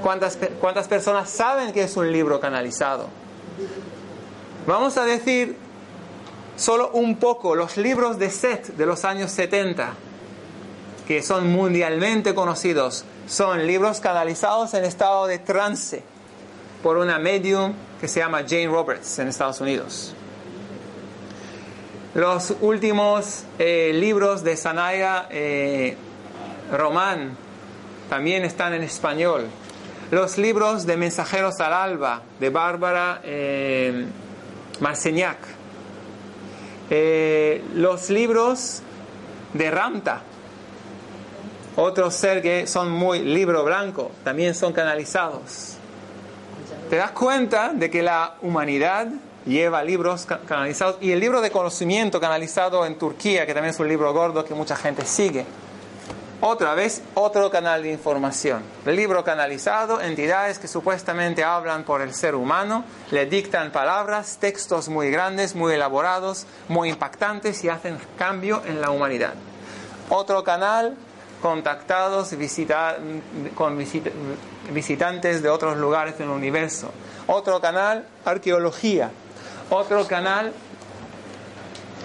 ¿Cuántas, 0.00 0.38
¿Cuántas 0.58 0.88
personas 0.88 1.28
saben 1.28 1.72
que 1.72 1.82
es 1.82 1.98
un 1.98 2.10
libro 2.10 2.40
canalizado? 2.40 3.08
Vamos 4.66 4.96
a 4.96 5.04
decir 5.04 5.54
solo 6.56 6.90
un 6.92 7.16
poco 7.16 7.54
los 7.54 7.76
libros 7.76 8.18
de 8.18 8.30
Seth 8.30 8.68
de 8.68 8.86
los 8.86 9.04
años 9.04 9.30
70 9.32 10.07
que 11.08 11.22
son 11.22 11.50
mundialmente 11.50 12.34
conocidos, 12.34 13.06
son 13.26 13.66
libros 13.66 13.98
canalizados 13.98 14.74
en 14.74 14.84
estado 14.84 15.26
de 15.26 15.38
trance 15.38 16.02
por 16.82 16.98
una 16.98 17.18
medium 17.18 17.72
que 17.98 18.06
se 18.06 18.20
llama 18.20 18.42
Jane 18.46 18.68
Roberts 18.68 19.18
en 19.18 19.28
Estados 19.28 19.62
Unidos. 19.62 20.14
Los 22.14 22.54
últimos 22.60 23.44
eh, 23.58 23.92
libros 23.94 24.44
de 24.44 24.54
Sanaya 24.54 25.28
eh, 25.30 25.96
Román 26.70 27.38
también 28.10 28.44
están 28.44 28.74
en 28.74 28.82
español. 28.82 29.46
Los 30.10 30.36
libros 30.36 30.84
de 30.84 30.98
Mensajeros 30.98 31.58
al 31.60 31.72
Alba 31.72 32.20
de 32.38 32.50
Bárbara 32.50 33.22
eh, 33.24 34.04
Marceñac. 34.80 35.38
Eh, 36.90 37.64
los 37.74 38.10
libros 38.10 38.82
de 39.54 39.70
Ramta, 39.70 40.22
otros 41.80 42.14
ser 42.14 42.42
que 42.42 42.66
son 42.66 42.90
muy 42.90 43.20
libro 43.20 43.64
blanco, 43.64 44.10
también 44.24 44.52
son 44.56 44.72
canalizados. 44.72 45.76
Te 46.90 46.96
das 46.96 47.12
cuenta 47.12 47.70
de 47.72 47.88
que 47.88 48.02
la 48.02 48.34
humanidad 48.42 49.06
lleva 49.46 49.84
libros 49.84 50.26
canalizados 50.26 50.96
y 51.00 51.12
el 51.12 51.20
libro 51.20 51.40
de 51.40 51.52
conocimiento 51.52 52.20
canalizado 52.20 52.84
en 52.84 52.98
Turquía, 52.98 53.46
que 53.46 53.54
también 53.54 53.72
es 53.72 53.78
un 53.78 53.86
libro 53.86 54.12
gordo 54.12 54.44
que 54.44 54.54
mucha 54.54 54.74
gente 54.74 55.04
sigue. 55.04 55.46
Otra 56.40 56.74
vez, 56.74 57.00
otro 57.14 57.48
canal 57.48 57.84
de 57.84 57.92
información. 57.92 58.64
El 58.84 58.96
libro 58.96 59.22
canalizado, 59.22 60.00
entidades 60.00 60.58
que 60.58 60.66
supuestamente 60.66 61.44
hablan 61.44 61.84
por 61.84 62.02
el 62.02 62.12
ser 62.12 62.34
humano, 62.34 62.84
le 63.12 63.26
dictan 63.26 63.70
palabras, 63.70 64.38
textos 64.40 64.88
muy 64.88 65.12
grandes, 65.12 65.54
muy 65.54 65.74
elaborados, 65.74 66.46
muy 66.66 66.88
impactantes 66.88 67.62
y 67.62 67.68
hacen 67.68 67.98
cambio 68.18 68.62
en 68.66 68.80
la 68.80 68.90
humanidad. 68.90 69.34
Otro 70.10 70.42
canal, 70.42 70.96
contactados 71.40 72.34
con 73.54 73.78
visitantes 74.72 75.42
de 75.42 75.48
otros 75.48 75.76
lugares 75.76 76.18
del 76.18 76.28
universo. 76.28 76.90
Otro 77.26 77.60
canal, 77.60 78.06
arqueología. 78.24 79.10
Otro 79.70 80.06
canal, 80.06 80.52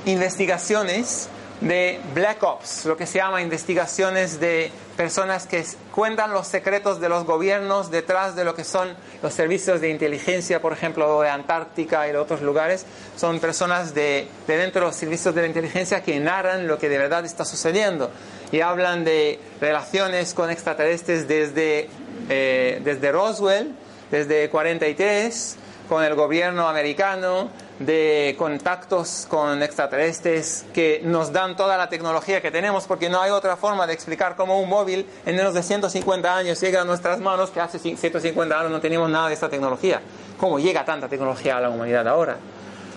investigaciones 0.06 1.30
de 1.62 2.02
Black 2.14 2.44
Ops, 2.44 2.86
lo 2.86 2.98
que 2.98 3.08
se 3.08 3.20
llama 3.20 3.42
investigaciones 3.42 4.40
de 4.40 4.72
personas 4.98 5.48
que 5.48 5.66
cuentan 5.94 6.34
los 6.34 6.48
secretos 6.48 7.00
de 7.00 7.08
los 7.08 7.24
gobiernos 7.24 7.92
detrás 7.92 8.36
de 8.36 8.44
lo 8.44 8.56
que 8.56 8.64
son 8.64 8.96
los 9.22 9.32
servicios 9.32 9.80
de 9.80 9.90
inteligencia, 9.90 10.60
por 10.60 10.74
ejemplo, 10.74 11.22
de 11.22 11.30
Antártica 11.30 12.08
y 12.08 12.12
de 12.12 12.18
otros 12.18 12.42
lugares. 12.42 12.88
Son 13.16 13.40
personas 13.40 13.94
de, 13.94 14.28
dentro 14.48 14.82
de 14.82 14.88
los 14.88 14.96
servicios 14.96 15.36
de 15.36 15.42
la 15.42 15.48
inteligencia 15.48 16.02
que 16.02 16.20
narran 16.20 16.68
lo 16.68 16.80
que 16.80 16.90
de 16.90 16.98
verdad 16.98 17.24
está 17.26 17.46
sucediendo 17.46 18.10
y 18.52 18.62
hablan 18.62 19.04
de 19.04 19.40
relaciones 19.62 20.34
con 20.34 20.50
extraterrestres 20.50 21.28
desde, 21.28 21.90
eh, 22.28 22.82
desde 22.84 23.12
Roswell, 23.12 23.76
desde 24.10 24.50
43, 24.50 25.58
con 25.88 26.04
el 26.04 26.16
gobierno 26.16 26.68
americano, 26.68 27.52
de 27.80 28.36
contactos 28.38 29.26
con 29.30 29.62
extraterrestres 29.64 30.66
que 30.74 31.02
nos 31.04 31.32
dan 31.32 31.56
toda 31.56 31.78
la 31.78 31.90
tecnología 31.90 32.42
que 32.42 32.52
tenemos, 32.52 32.86
porque 32.86 33.10
no 33.10 33.22
hay 33.22 33.32
otra 33.32 33.58
forma 33.58 33.88
de 33.88 33.94
explicar 33.94 34.36
cómo 34.36 34.60
un 34.60 34.70
móvil 34.70 35.06
en 35.26 35.36
menos 35.36 35.54
de 35.54 35.64
150 35.64 36.36
años 36.36 36.62
llega 36.62 36.82
a 36.82 36.86
nuestras 36.86 37.20
manos, 37.20 37.50
que 37.50 37.60
hace 37.60 37.80
150 37.80 38.60
años 38.60 38.72
no 38.72 38.80
teníamos 38.80 39.10
nada 39.10 39.28
de 39.28 39.34
esta 39.34 39.50
tecnología. 39.50 40.02
¿Cómo 40.38 40.60
llega 40.60 40.86
tanta 40.86 41.08
tecnología 41.08 41.58
a 41.58 41.62
la 41.62 41.70
humanidad 41.70 42.08
ahora? 42.08 42.38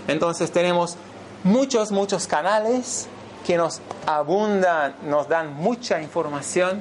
Entonces 0.08 0.50
tenemos 0.50 0.96
muchos, 1.42 1.90
muchos 1.90 2.26
canales 2.26 3.08
que 3.46 3.56
nos 3.56 3.80
abundan, 4.06 4.96
nos 5.04 5.28
dan 5.28 5.54
mucha 5.54 6.02
información 6.02 6.80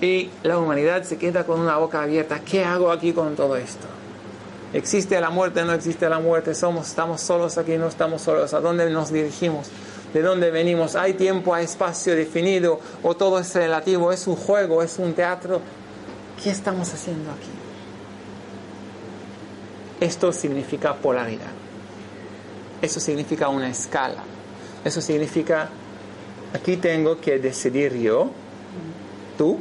y 0.00 0.30
la 0.42 0.58
humanidad 0.58 1.04
se 1.04 1.16
queda 1.16 1.44
con 1.44 1.60
una 1.60 1.76
boca 1.76 2.02
abierta. 2.02 2.40
¿Qué 2.40 2.64
hago 2.64 2.90
aquí 2.90 3.12
con 3.12 3.36
todo 3.36 3.56
esto? 3.56 3.86
¿Existe 4.72 5.20
la 5.20 5.28
muerte? 5.30 5.64
¿No 5.64 5.72
existe 5.72 6.08
la 6.08 6.18
muerte? 6.18 6.54
¿Somos, 6.54 6.88
¿Estamos 6.88 7.20
solos 7.20 7.58
aquí? 7.58 7.76
¿No 7.76 7.88
estamos 7.88 8.22
solos? 8.22 8.54
¿A 8.54 8.60
dónde 8.60 8.88
nos 8.88 9.12
dirigimos? 9.12 9.68
¿De 10.14 10.22
dónde 10.22 10.50
venimos? 10.50 10.96
¿Hay 10.96 11.14
tiempo, 11.14 11.54
hay 11.54 11.64
espacio 11.64 12.16
definido? 12.16 12.80
¿O 13.02 13.14
todo 13.14 13.38
es 13.38 13.54
relativo? 13.54 14.12
¿Es 14.12 14.26
un 14.26 14.36
juego? 14.36 14.82
¿Es 14.82 14.98
un 14.98 15.12
teatro? 15.12 15.60
¿Qué 16.42 16.50
estamos 16.50 16.92
haciendo 16.92 17.30
aquí? 17.30 17.50
Esto 20.00 20.32
significa 20.32 20.94
polaridad. 20.94 21.50
Eso 22.80 22.98
significa 22.98 23.48
una 23.48 23.68
escala. 23.68 24.24
Eso 24.84 25.00
significa, 25.00 25.68
aquí 26.52 26.76
tengo 26.78 27.20
que 27.20 27.38
decidir 27.38 27.94
yo, 27.98 28.30
tú, 29.38 29.58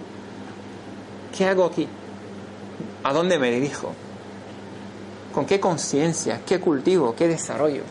¿qué 1.37 1.45
hago 1.45 1.65
aquí? 1.65 1.87
¿A 3.03 3.13
dónde 3.13 3.37
me 3.37 3.51
dirijo? 3.51 3.93
¿Con 5.33 5.45
qué 5.45 5.59
conciencia? 5.59 6.41
¿Qué 6.45 6.59
cultivo? 6.59 7.15
¿Qué 7.15 7.27
desarrollo? 7.27 7.83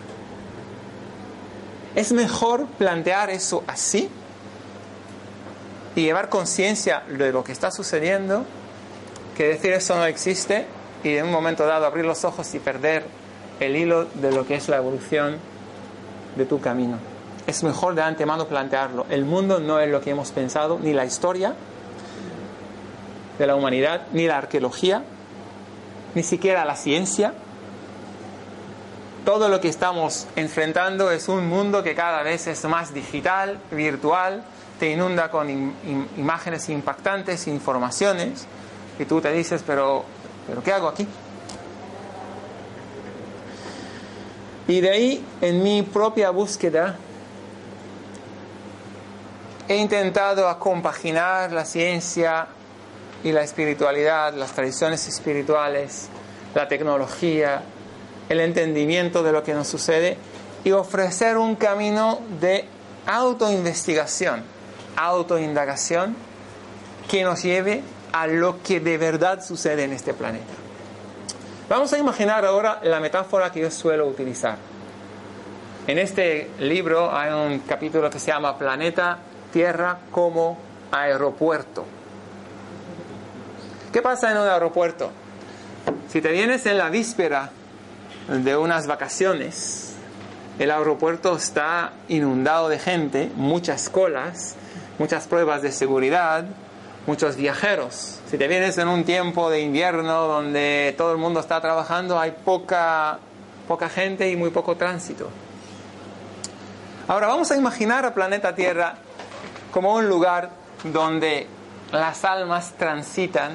Es 1.95 2.13
mejor 2.13 2.67
plantear 2.67 3.31
eso 3.31 3.65
así 3.67 4.09
y 5.97 6.03
llevar 6.03 6.29
conciencia 6.29 7.03
de 7.09 7.33
lo 7.33 7.43
que 7.43 7.53
está 7.53 7.71
sucediendo 7.71 8.45
que 9.37 9.49
decir 9.49 9.73
eso 9.73 9.97
no 9.97 10.05
existe 10.05 10.67
y 11.03 11.17
en 11.17 11.27
un 11.27 11.33
momento 11.33 11.67
dado 11.67 11.87
abrir 11.87 12.05
los 12.05 12.25
ojos 12.25 12.55
y 12.55 12.59
perder 12.59 13.05
el 13.59 13.77
hilo 13.77 14.05
de 14.05 14.33
lo 14.33 14.47
que 14.47 14.55
es 14.55 14.69
la 14.69 14.77
evolución 14.77 15.39
de 16.37 16.45
tu 16.45 16.61
camino. 16.61 16.99
Es 17.47 17.63
mejor 17.63 17.95
de 17.95 18.03
antemano 18.03 18.47
plantearlo. 18.47 19.07
El 19.11 19.25
mundo 19.25 19.59
no 19.59 19.81
es 19.81 19.91
lo 19.91 20.01
que 20.01 20.11
hemos 20.11 20.31
pensado, 20.31 20.79
ni 20.81 20.93
la 20.93 21.05
historia 21.05 21.55
de 23.39 23.47
la 23.47 23.57
humanidad, 23.57 24.03
ni 24.13 24.27
la 24.27 24.37
arqueología, 24.37 25.03
ni 26.15 26.23
siquiera 26.23 26.65
la 26.65 26.77
ciencia. 26.77 27.35
Todo 29.25 29.49
lo 29.49 29.61
que 29.61 29.69
estamos 29.69 30.27
enfrentando 30.37 31.11
es 31.11 31.29
un 31.29 31.47
mundo 31.47 31.83
que 31.83 31.95
cada 31.95 32.23
vez 32.23 32.47
es 32.47 32.65
más 32.65 32.95
digital, 32.95 33.59
virtual, 33.71 34.43
te 34.79 34.91
inunda 34.91 35.31
con 35.31 35.49
imágenes 36.17 36.69
impactantes, 36.71 37.47
informaciones, 37.47 38.47
y 38.99 39.05
tú 39.05 39.21
te 39.21 39.31
dices, 39.33 39.63
pero, 39.67 40.05
pero 40.47 40.63
¿qué 40.63 40.73
hago 40.73 40.89
aquí? 40.89 41.07
Y 44.69 44.81
de 44.81 44.91
ahí, 44.91 45.25
en 45.41 45.63
mi 45.63 45.83
propia 45.83 46.31
búsqueda, 46.31 46.97
he 49.69 49.77
intentado 49.77 50.59
compaginar 50.59 51.53
la 51.53 51.65
ciencia 51.65 52.47
y 53.25 53.33
la 53.33 53.43
espiritualidad, 53.43 54.35
las 54.35 54.53
tradiciones 54.53 55.07
espirituales, 55.09 56.09
la 56.55 56.69
tecnología, 56.69 57.63
el 58.29 58.41
entendimiento 58.41 59.23
de 59.23 59.33
lo 59.33 59.43
que 59.43 59.55
nos 59.55 59.69
sucede 59.69 60.17
y 60.65 60.73
ofrecer 60.73 61.37
un 61.37 61.57
camino 61.57 62.21
de 62.41 62.65
autoinvestigación, 63.07 64.43
autoindagación 64.97 66.15
que 67.09 67.25
nos 67.25 67.43
lleve 67.43 67.83
a 68.13 68.27
lo 68.27 68.63
que 68.63 68.81
de 68.81 68.99
verdad 68.99 69.43
sucede 69.45 69.85
en 69.85 69.93
este 69.93 70.15
planeta. 70.15 70.53
Vamos 71.69 71.93
a 71.93 71.99
imaginar 71.99 72.45
ahora 72.45 72.81
la 72.83 73.01
metáfora 73.01 73.51
que 73.53 73.61
yo 73.61 73.71
suelo 73.71 74.07
utilizar. 74.07 74.57
En 75.87 75.99
este 75.99 76.51
libro 76.59 77.15
hay 77.15 77.33
un 77.33 77.61
capítulo 77.61 78.11
que 78.11 78.19
se 78.19 78.29
llama 78.29 78.59
Planeta 78.59 79.19
Tierra 79.53 79.99
como 80.11 80.59
aeropuerto. 80.93 81.85
¿Qué 83.93 84.03
pasa 84.03 84.31
en 84.31 84.39
un 84.39 84.47
aeropuerto? 84.47 85.11
Si 86.09 86.21
te 86.21 86.31
vienes 86.31 86.65
en 86.67 86.79
la 86.79 86.91
víspera 86.91 87.51
de 88.29 88.57
unas 88.57 88.87
vacaciones, 88.87 89.95
el 90.61 90.71
aeropuerto 90.71 91.35
está 91.35 91.95
inundado 92.07 92.69
de 92.69 92.79
gente, 92.79 93.33
muchas 93.35 93.89
colas, 93.89 94.55
muchas 95.01 95.27
pruebas 95.27 95.63
de 95.63 95.73
seguridad, 95.73 96.45
muchos 97.09 97.35
viajeros. 97.35 98.21
Si 98.31 98.39
te 98.39 98.47
vienes 98.47 98.79
en 98.79 98.87
un 98.87 99.03
tiempo 99.03 99.51
de 99.51 99.61
invierno 99.61 100.29
donde 100.29 100.95
todo 100.97 101.11
el 101.11 101.19
mundo 101.19 101.41
está 101.41 101.61
trabajando, 101.61 102.17
hay 102.17 102.31
poca, 102.45 103.19
poca 103.67 103.89
gente 103.89 104.31
y 104.31 104.37
muy 104.37 104.51
poco 104.51 104.77
tránsito. 104.77 105.29
Ahora 107.09 107.27
vamos 107.27 107.51
a 107.51 107.57
imaginar 107.57 108.07
al 108.07 108.15
planeta 108.15 108.55
Tierra 108.55 108.95
como 109.73 109.95
un 109.97 110.09
lugar 110.09 110.51
donde 110.85 111.49
las 111.91 112.25
almas 112.25 112.75
transitan 112.79 113.51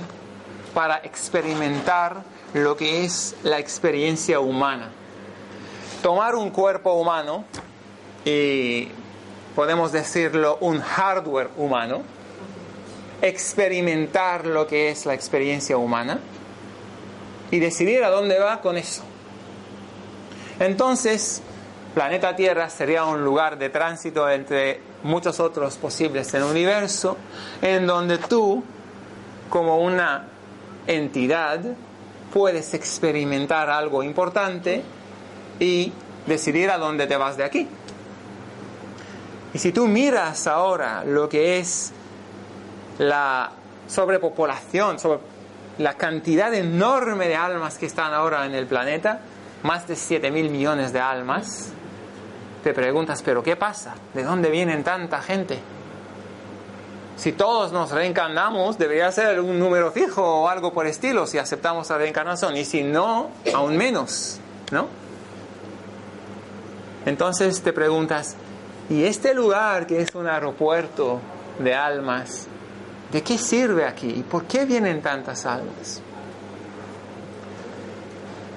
para 0.75 0.97
experimentar 0.97 2.21
lo 2.53 2.75
que 2.75 3.05
es 3.05 3.33
la 3.43 3.59
experiencia 3.59 4.41
humana. 4.41 4.89
Tomar 6.03 6.35
un 6.35 6.49
cuerpo 6.51 6.93
humano 6.93 7.45
y 8.25 8.89
podemos 9.55 9.93
decirlo 9.93 10.57
un 10.59 10.81
hardware 10.81 11.49
humano, 11.55 12.01
experimentar 13.21 14.45
lo 14.45 14.67
que 14.67 14.89
es 14.89 15.05
la 15.05 15.13
experiencia 15.13 15.77
humana 15.77 16.19
y 17.51 17.59
decidir 17.59 18.03
a 18.03 18.09
dónde 18.09 18.37
va 18.37 18.59
con 18.59 18.75
eso. 18.75 19.03
Entonces, 20.59 21.41
planeta 21.93 22.35
Tierra 22.35 22.69
sería 22.69 23.05
un 23.05 23.23
lugar 23.23 23.57
de 23.57 23.69
tránsito 23.69 24.29
entre 24.29 24.81
muchos 25.03 25.39
otros 25.39 25.77
posibles 25.77 26.33
en 26.33 26.41
el 26.41 26.49
universo, 26.49 27.15
en 27.61 27.87
donde 27.87 28.17
tú, 28.17 28.61
como 29.49 29.79
una 29.79 30.34
entidad, 30.87 31.61
puedes 32.33 32.73
experimentar 32.73 33.69
algo 33.69 34.03
importante 34.03 34.83
y 35.59 35.91
decidir 36.25 36.69
a 36.69 36.77
dónde 36.77 37.07
te 37.07 37.17
vas 37.17 37.37
de 37.37 37.43
aquí. 37.43 37.67
Y 39.53 39.57
si 39.57 39.71
tú 39.71 39.87
miras 39.87 40.47
ahora 40.47 41.05
lo 41.05 41.29
que 41.29 41.59
es 41.59 41.93
la 42.97 43.51
sobrepopulación, 43.87 44.99
sobre 44.99 45.19
la 45.77 45.93
cantidad 45.93 46.53
enorme 46.53 47.27
de 47.27 47.35
almas 47.35 47.77
que 47.77 47.85
están 47.85 48.13
ahora 48.13 48.45
en 48.45 48.53
el 48.53 48.65
planeta, 48.65 49.21
más 49.63 49.87
de 49.87 49.95
7 49.95 50.29
mil 50.31 50.49
millones 50.49 50.91
de 50.93 50.99
almas, 50.99 51.69
te 52.63 52.73
preguntas, 52.73 53.21
pero 53.23 53.43
¿qué 53.43 53.55
pasa? 53.55 53.95
¿De 54.13 54.23
dónde 54.23 54.49
vienen 54.49 54.83
tanta 54.83 55.21
gente? 55.21 55.59
Si 57.15 57.31
todos 57.31 57.71
nos 57.71 57.91
reencarnamos, 57.91 58.77
debería 58.77 59.11
ser 59.11 59.39
un 59.39 59.57
número 59.57 59.91
fijo 59.91 60.21
o 60.21 60.49
algo 60.49 60.73
por 60.73 60.85
estilo 60.85 61.25
si 61.25 61.37
aceptamos 61.37 61.89
la 61.89 61.97
reencarnación. 61.97 62.57
Y 62.57 62.65
si 62.65 62.83
no, 62.83 63.29
aún 63.53 63.77
menos, 63.77 64.39
¿no? 64.71 64.87
Entonces 67.05 67.61
te 67.61 67.71
preguntas, 67.71 68.35
¿y 68.89 69.03
este 69.05 69.33
lugar 69.33 69.87
que 69.87 70.01
es 70.01 70.13
un 70.13 70.27
aeropuerto 70.27 71.21
de 71.59 71.73
almas, 71.73 72.47
de 73.11 73.23
qué 73.23 73.37
sirve 73.37 73.85
aquí? 73.85 74.09
¿Y 74.09 74.23
por 74.23 74.45
qué 74.45 74.65
vienen 74.65 75.01
tantas 75.01 75.45
almas? 75.45 76.01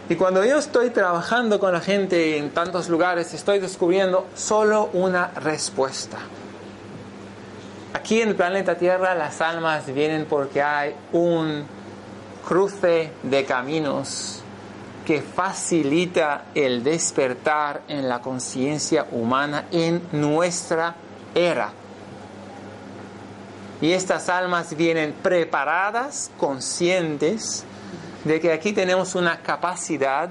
Y 0.09 0.16
cuando 0.16 0.42
yo 0.42 0.56
estoy 0.56 0.90
trabajando 0.90 1.61
con 1.61 1.72
la 1.72 1.80
gente 1.80 2.38
en 2.38 2.50
tantos 2.50 2.88
lugares, 2.88 3.34
estoy 3.34 3.59
descubriendo 3.59 4.26
solo 4.34 4.88
una 4.94 5.28
respuesta. 5.28 6.16
Aquí 7.95 8.20
en 8.20 8.28
el 8.28 8.36
planeta 8.36 8.76
Tierra 8.76 9.14
las 9.14 9.41
almas 9.41 9.86
vienen 9.86 10.26
porque 10.26 10.62
hay 10.62 10.95
un 11.12 11.64
cruce 12.47 13.12
de 13.22 13.45
caminos 13.45 14.43
que 15.07 15.22
facilita 15.22 16.45
el 16.55 16.84
despertar 16.84 17.80
en 17.89 18.07
la 18.09 18.20
conciencia 18.20 19.07
humana 19.11 19.64
en 19.70 20.03
nuestra 20.12 20.97
era. 21.34 21.72
Y 23.80 23.93
estas 23.93 24.28
almas 24.28 24.76
vienen 24.76 25.14
preparadas, 25.22 26.30
conscientes, 26.36 27.64
de 28.24 28.39
que 28.39 28.53
aquí 28.53 28.74
tenemos 28.74 29.14
una 29.14 29.39
capacidad 29.39 30.28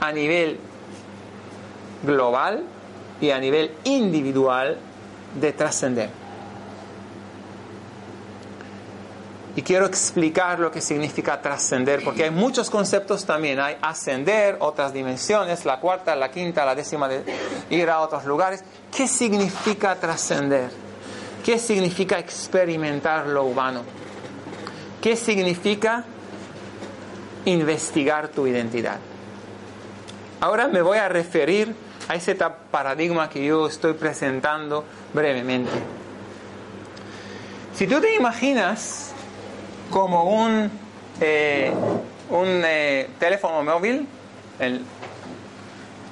a 0.00 0.10
nivel 0.10 0.58
global 2.02 2.64
y 3.20 3.30
a 3.30 3.38
nivel 3.38 3.70
individual 3.84 4.78
de 5.40 5.52
trascender. 5.52 6.10
Y 9.56 9.62
quiero 9.62 9.86
explicar 9.86 10.60
lo 10.60 10.70
que 10.70 10.82
significa 10.82 11.40
trascender, 11.40 12.04
porque 12.04 12.24
hay 12.24 12.30
muchos 12.30 12.68
conceptos 12.68 13.24
también. 13.24 13.58
Hay 13.58 13.78
ascender, 13.80 14.58
otras 14.60 14.92
dimensiones, 14.92 15.64
la 15.64 15.80
cuarta, 15.80 16.14
la 16.14 16.30
quinta, 16.30 16.66
la 16.66 16.74
décima, 16.74 17.08
ir 17.70 17.88
a 17.88 18.00
otros 18.00 18.26
lugares. 18.26 18.62
¿Qué 18.94 19.08
significa 19.08 19.94
trascender? 19.94 20.70
¿Qué 21.42 21.58
significa 21.58 22.18
experimentar 22.18 23.28
lo 23.28 23.44
humano? 23.44 23.82
¿Qué 25.00 25.16
significa 25.16 26.04
investigar 27.46 28.28
tu 28.28 28.46
identidad? 28.46 28.98
Ahora 30.40 30.68
me 30.68 30.82
voy 30.82 30.98
a 30.98 31.08
referir 31.08 31.74
a 32.08 32.14
ese 32.14 32.36
paradigma 32.70 33.28
que 33.28 33.44
yo 33.44 33.66
estoy 33.66 33.94
presentando 33.94 34.84
brevemente. 35.12 35.72
Si 37.74 37.86
tú 37.86 38.00
te 38.00 38.14
imaginas 38.14 39.12
como 39.90 40.24
un, 40.24 40.70
eh, 41.20 41.72
un 42.30 42.62
eh, 42.64 43.08
teléfono 43.18 43.62
móvil, 43.62 44.06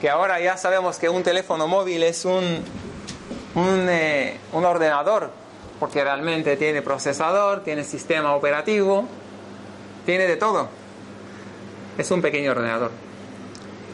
que 0.00 0.10
ahora 0.10 0.40
ya 0.40 0.56
sabemos 0.56 0.98
que 0.98 1.08
un 1.08 1.22
teléfono 1.22 1.66
móvil 1.66 2.02
es 2.02 2.24
un, 2.24 2.62
un, 3.54 3.86
eh, 3.88 4.38
un 4.52 4.64
ordenador, 4.64 5.30
porque 5.80 6.02
realmente 6.02 6.56
tiene 6.56 6.82
procesador, 6.82 7.64
tiene 7.64 7.84
sistema 7.84 8.34
operativo, 8.34 9.06
tiene 10.04 10.26
de 10.26 10.36
todo. 10.36 10.68
Es 11.96 12.10
un 12.10 12.20
pequeño 12.20 12.50
ordenador. 12.50 12.90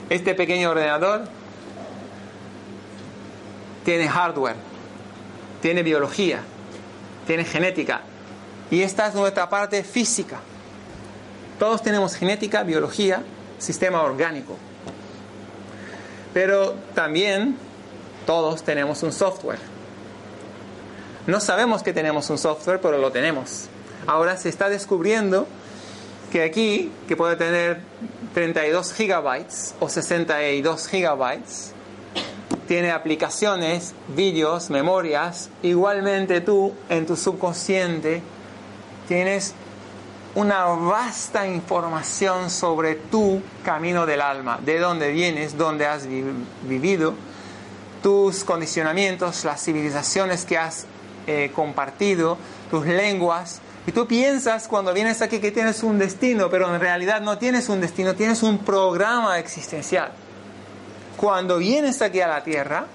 Este 0.08 0.34
pequeño 0.34 0.70
ordenador 0.70 1.39
tiene 3.90 4.08
hardware, 4.08 4.54
tiene 5.60 5.82
biología, 5.82 6.42
tiene 7.26 7.44
genética. 7.44 8.02
Y 8.70 8.82
esta 8.82 9.08
es 9.08 9.16
nuestra 9.16 9.48
parte 9.48 9.82
física. 9.82 10.38
Todos 11.58 11.82
tenemos 11.82 12.14
genética, 12.14 12.62
biología, 12.62 13.24
sistema 13.58 14.02
orgánico. 14.02 14.56
Pero 16.32 16.76
también 16.94 17.56
todos 18.26 18.62
tenemos 18.62 19.02
un 19.02 19.12
software. 19.12 19.58
No 21.26 21.40
sabemos 21.40 21.82
que 21.82 21.92
tenemos 21.92 22.30
un 22.30 22.38
software, 22.38 22.80
pero 22.80 22.96
lo 22.96 23.10
tenemos. 23.10 23.66
Ahora 24.06 24.36
se 24.36 24.50
está 24.50 24.68
descubriendo 24.68 25.48
que 26.30 26.44
aquí, 26.44 26.92
que 27.08 27.16
puede 27.16 27.34
tener 27.34 27.80
32 28.34 28.92
gigabytes 28.92 29.74
o 29.80 29.88
62 29.88 30.86
gigabytes, 30.86 31.74
tiene 32.66 32.92
aplicaciones, 32.92 33.94
vídeos, 34.14 34.70
memorias. 34.70 35.50
Igualmente 35.62 36.40
tú 36.40 36.72
en 36.88 37.06
tu 37.06 37.16
subconsciente 37.16 38.22
tienes 39.08 39.54
una 40.36 40.66
vasta 40.66 41.46
información 41.48 42.48
sobre 42.48 42.94
tu 42.94 43.42
camino 43.64 44.06
del 44.06 44.20
alma, 44.20 44.60
de 44.64 44.78
dónde 44.78 45.10
vienes, 45.10 45.58
dónde 45.58 45.86
has 45.86 46.06
vivido, 46.06 47.14
tus 48.02 48.44
condicionamientos, 48.44 49.44
las 49.44 49.64
civilizaciones 49.64 50.44
que 50.44 50.56
has 50.56 50.86
eh, 51.26 51.50
compartido, 51.54 52.38
tus 52.70 52.86
lenguas. 52.86 53.60
Y 53.86 53.92
tú 53.92 54.06
piensas 54.06 54.68
cuando 54.68 54.94
vienes 54.94 55.22
aquí 55.22 55.40
que 55.40 55.50
tienes 55.50 55.82
un 55.82 55.98
destino, 55.98 56.48
pero 56.48 56.72
en 56.72 56.80
realidad 56.80 57.20
no 57.20 57.38
tienes 57.38 57.68
un 57.68 57.80
destino, 57.80 58.14
tienes 58.14 58.44
un 58.44 58.58
programa 58.58 59.40
existencial 59.40 60.12
cuando 61.20 61.58
vienes 61.58 62.00
aquí 62.00 62.22
a 62.22 62.28
la 62.28 62.42
tierra 62.42 62.86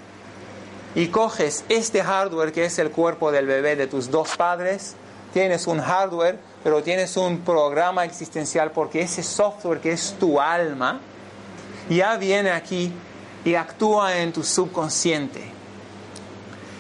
y 0.96 1.10
coges 1.10 1.64
este 1.70 2.02
hardware 2.02 2.52
que 2.52 2.66
es 2.66 2.80
el 2.80 2.90
cuerpo 2.90 3.32
del 3.32 3.46
bebé 3.46 3.76
de 3.76 3.86
tus 3.86 4.10
dos 4.10 4.36
padres, 4.36 4.96
tienes 5.32 5.68
un 5.68 5.80
hardware, 5.80 6.40
pero 6.64 6.82
tienes 6.82 7.18
un 7.18 7.42
programa 7.42 8.04
existencial 8.04 8.72
porque 8.72 9.02
ese 9.02 9.22
software 9.22 9.80
que 9.80 9.92
es 9.92 10.16
tu 10.20 10.42
alma 10.42 11.02
ya 11.88 12.18
viene 12.18 12.50
aquí 12.50 12.92
y 13.44 13.54
actúa 13.54 14.18
en 14.18 14.34
tu 14.34 14.44
subconsciente. 14.44 15.44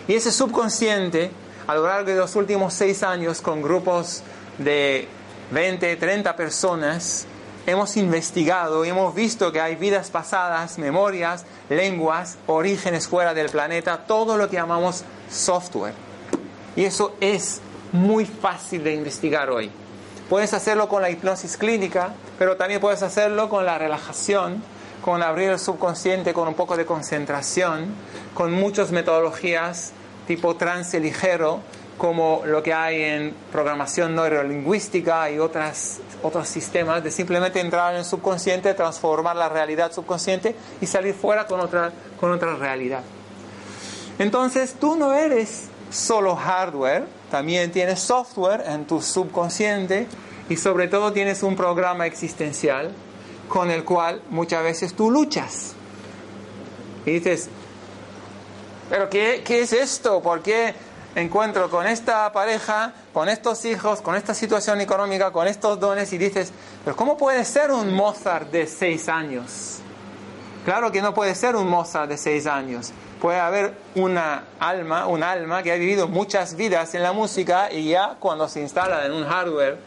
Y 0.07 0.15
ese 0.15 0.31
subconsciente, 0.31 1.29
a 1.67 1.75
lo 1.75 1.85
largo 1.85 2.09
de 2.09 2.15
los 2.15 2.35
últimos 2.35 2.73
seis 2.73 3.03
años, 3.03 3.39
con 3.41 3.61
grupos 3.61 4.23
de 4.57 5.07
20, 5.51 5.95
30 5.95 6.35
personas, 6.35 7.27
hemos 7.65 7.97
investigado 7.97 8.85
y 8.85 8.89
hemos 8.89 9.13
visto 9.15 9.51
que 9.51 9.61
hay 9.61 9.75
vidas 9.75 10.09
pasadas, 10.09 10.77
memorias, 10.77 11.45
lenguas, 11.69 12.37
orígenes 12.47 13.07
fuera 13.07 13.33
del 13.33 13.49
planeta, 13.49 14.05
todo 14.05 14.37
lo 14.37 14.49
que 14.49 14.55
llamamos 14.55 15.03
software. 15.29 15.93
Y 16.75 16.83
eso 16.85 17.15
es 17.19 17.61
muy 17.91 18.25
fácil 18.25 18.83
de 18.83 18.93
investigar 18.93 19.49
hoy. 19.49 19.71
Puedes 20.29 20.53
hacerlo 20.53 20.89
con 20.89 21.01
la 21.01 21.09
hipnosis 21.09 21.57
clínica, 21.57 22.13
pero 22.37 22.57
también 22.57 22.81
puedes 22.81 23.03
hacerlo 23.03 23.47
con 23.49 23.65
la 23.65 23.77
relajación, 23.77 24.63
con 25.03 25.21
abrir 25.21 25.51
el 25.51 25.59
subconsciente, 25.59 26.33
con 26.33 26.47
un 26.47 26.55
poco 26.55 26.75
de 26.77 26.85
concentración, 26.85 27.93
con 28.33 28.51
muchas 28.51 28.91
metodologías 28.91 29.93
tipo 30.25 30.55
trance 30.55 30.99
ligero, 30.99 31.61
como 31.97 32.41
lo 32.45 32.61
que 32.61 32.73
hay 32.73 33.01
en 33.01 33.33
programación 33.51 34.15
neurolingüística 34.15 35.31
y 35.31 35.39
otras, 35.39 35.99
otros 36.21 36.47
sistemas, 36.47 37.03
de 37.03 37.11
simplemente 37.11 37.59
entrar 37.59 37.93
en 37.93 37.99
el 37.99 38.05
subconsciente, 38.05 38.73
transformar 38.73 39.35
la 39.35 39.47
realidad 39.47 39.91
subconsciente 39.91 40.55
y 40.81 40.87
salir 40.87 41.13
fuera 41.13 41.47
con 41.47 41.59
otra, 41.61 41.91
con 42.19 42.31
otra 42.31 42.55
realidad. 42.55 43.01
Entonces 44.19 44.75
tú 44.79 44.95
no 44.95 45.13
eres 45.13 45.69
solo 45.89 46.35
hardware, 46.35 47.05
también 47.31 47.71
tienes 47.71 48.01
software 48.01 48.63
en 48.67 48.85
tu 48.85 49.01
subconsciente 49.01 50.07
y 50.49 50.57
sobre 50.57 50.87
todo 50.87 51.13
tienes 51.13 51.43
un 51.43 51.55
programa 51.55 52.05
existencial 52.05 52.91
con 53.47 53.71
el 53.71 53.83
cual 53.83 54.21
muchas 54.29 54.63
veces 54.63 54.93
tú 54.93 55.11
luchas. 55.11 55.73
Y 57.05 57.11
dices, 57.11 57.49
pero 58.89 59.09
¿qué, 59.09 59.43
qué 59.45 59.61
es 59.61 59.73
esto? 59.73 60.21
¿Por 60.21 60.41
qué? 60.41 60.73
Encuentro 61.15 61.69
con 61.69 61.87
esta 61.87 62.31
pareja, 62.31 62.93
con 63.13 63.29
estos 63.29 63.63
hijos, 63.65 64.01
con 64.01 64.15
esta 64.15 64.33
situación 64.33 64.81
económica, 64.81 65.31
con 65.31 65.47
estos 65.47 65.79
dones 65.79 66.11
y 66.13 66.17
dices, 66.17 66.51
pero 66.83 66.95
¿cómo 66.95 67.17
puede 67.17 67.43
ser 67.45 67.71
un 67.71 67.93
Mozart 67.93 68.51
de 68.51 68.67
seis 68.67 69.07
años? 69.09 69.79
Claro 70.65 70.91
que 70.91 71.01
no 71.01 71.13
puede 71.13 71.33
ser 71.35 71.55
un 71.55 71.67
Mozart 71.67 72.09
de 72.09 72.17
seis 72.17 72.45
años. 72.45 72.91
Puede 73.21 73.39
haber 73.39 73.73
una 73.95 74.43
alma, 74.59 75.07
un 75.07 75.23
alma 75.23 75.63
que 75.63 75.71
ha 75.71 75.75
vivido 75.75 76.07
muchas 76.07 76.55
vidas 76.55 76.93
en 76.95 77.01
la 77.01 77.13
música 77.13 77.71
y 77.71 77.89
ya 77.89 78.17
cuando 78.19 78.47
se 78.49 78.61
instala 78.61 79.05
en 79.05 79.13
un 79.13 79.25
hardware 79.25 79.79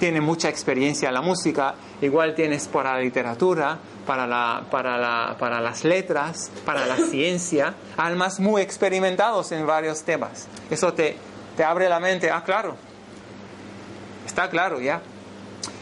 tiene 0.00 0.20
mucha 0.20 0.48
experiencia 0.48 1.08
en 1.08 1.14
la 1.14 1.20
música, 1.20 1.74
igual 2.00 2.34
tienes 2.34 2.66
para 2.66 2.94
la 2.94 3.00
literatura, 3.00 3.78
para, 4.06 4.26
la, 4.26 4.64
para, 4.70 4.98
la, 4.98 5.36
para 5.38 5.60
las 5.60 5.84
letras, 5.84 6.50
para 6.64 6.86
la 6.86 6.96
ciencia, 6.96 7.74
almas 7.96 8.40
muy 8.40 8.62
experimentados 8.62 9.52
en 9.52 9.66
varios 9.66 10.02
temas. 10.02 10.48
Eso 10.70 10.92
te, 10.92 11.16
te 11.56 11.64
abre 11.64 11.88
la 11.88 12.00
mente, 12.00 12.30
ah, 12.30 12.42
claro, 12.44 12.76
está 14.26 14.48
claro 14.48 14.80
ya. 14.80 15.00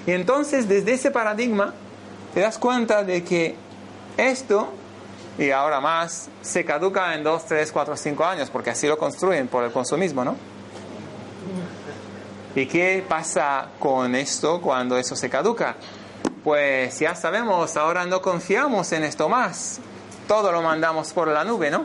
Y 0.06 0.12
entonces 0.12 0.68
desde 0.68 0.92
ese 0.92 1.10
paradigma 1.10 1.74
te 2.34 2.40
das 2.40 2.58
cuenta 2.58 3.04
de 3.04 3.22
que 3.22 3.54
esto, 4.16 4.72
y 5.38 5.50
ahora 5.50 5.80
más, 5.80 6.28
se 6.42 6.64
caduca 6.64 7.14
en 7.14 7.22
2, 7.22 7.46
3, 7.46 7.72
4, 7.72 7.96
5 7.96 8.24
años, 8.24 8.50
porque 8.50 8.70
así 8.70 8.86
lo 8.86 8.98
construyen 8.98 9.48
por 9.48 9.64
el 9.64 9.70
consumismo, 9.70 10.24
¿no? 10.24 10.36
¿Y 12.54 12.66
qué 12.66 13.04
pasa 13.06 13.68
con 13.78 14.14
esto 14.14 14.60
cuando 14.60 14.96
eso 14.96 15.14
se 15.14 15.30
caduca? 15.30 15.76
Pues 16.44 16.98
ya 17.00 17.14
sabemos, 17.14 17.76
ahora 17.76 18.06
no 18.06 18.22
confiamos 18.22 18.92
en 18.92 19.04
esto 19.04 19.28
más. 19.28 19.80
Todo 20.26 20.52
lo 20.52 20.62
mandamos 20.62 21.12
por 21.12 21.28
la 21.28 21.44
nube, 21.44 21.70
¿no? 21.70 21.84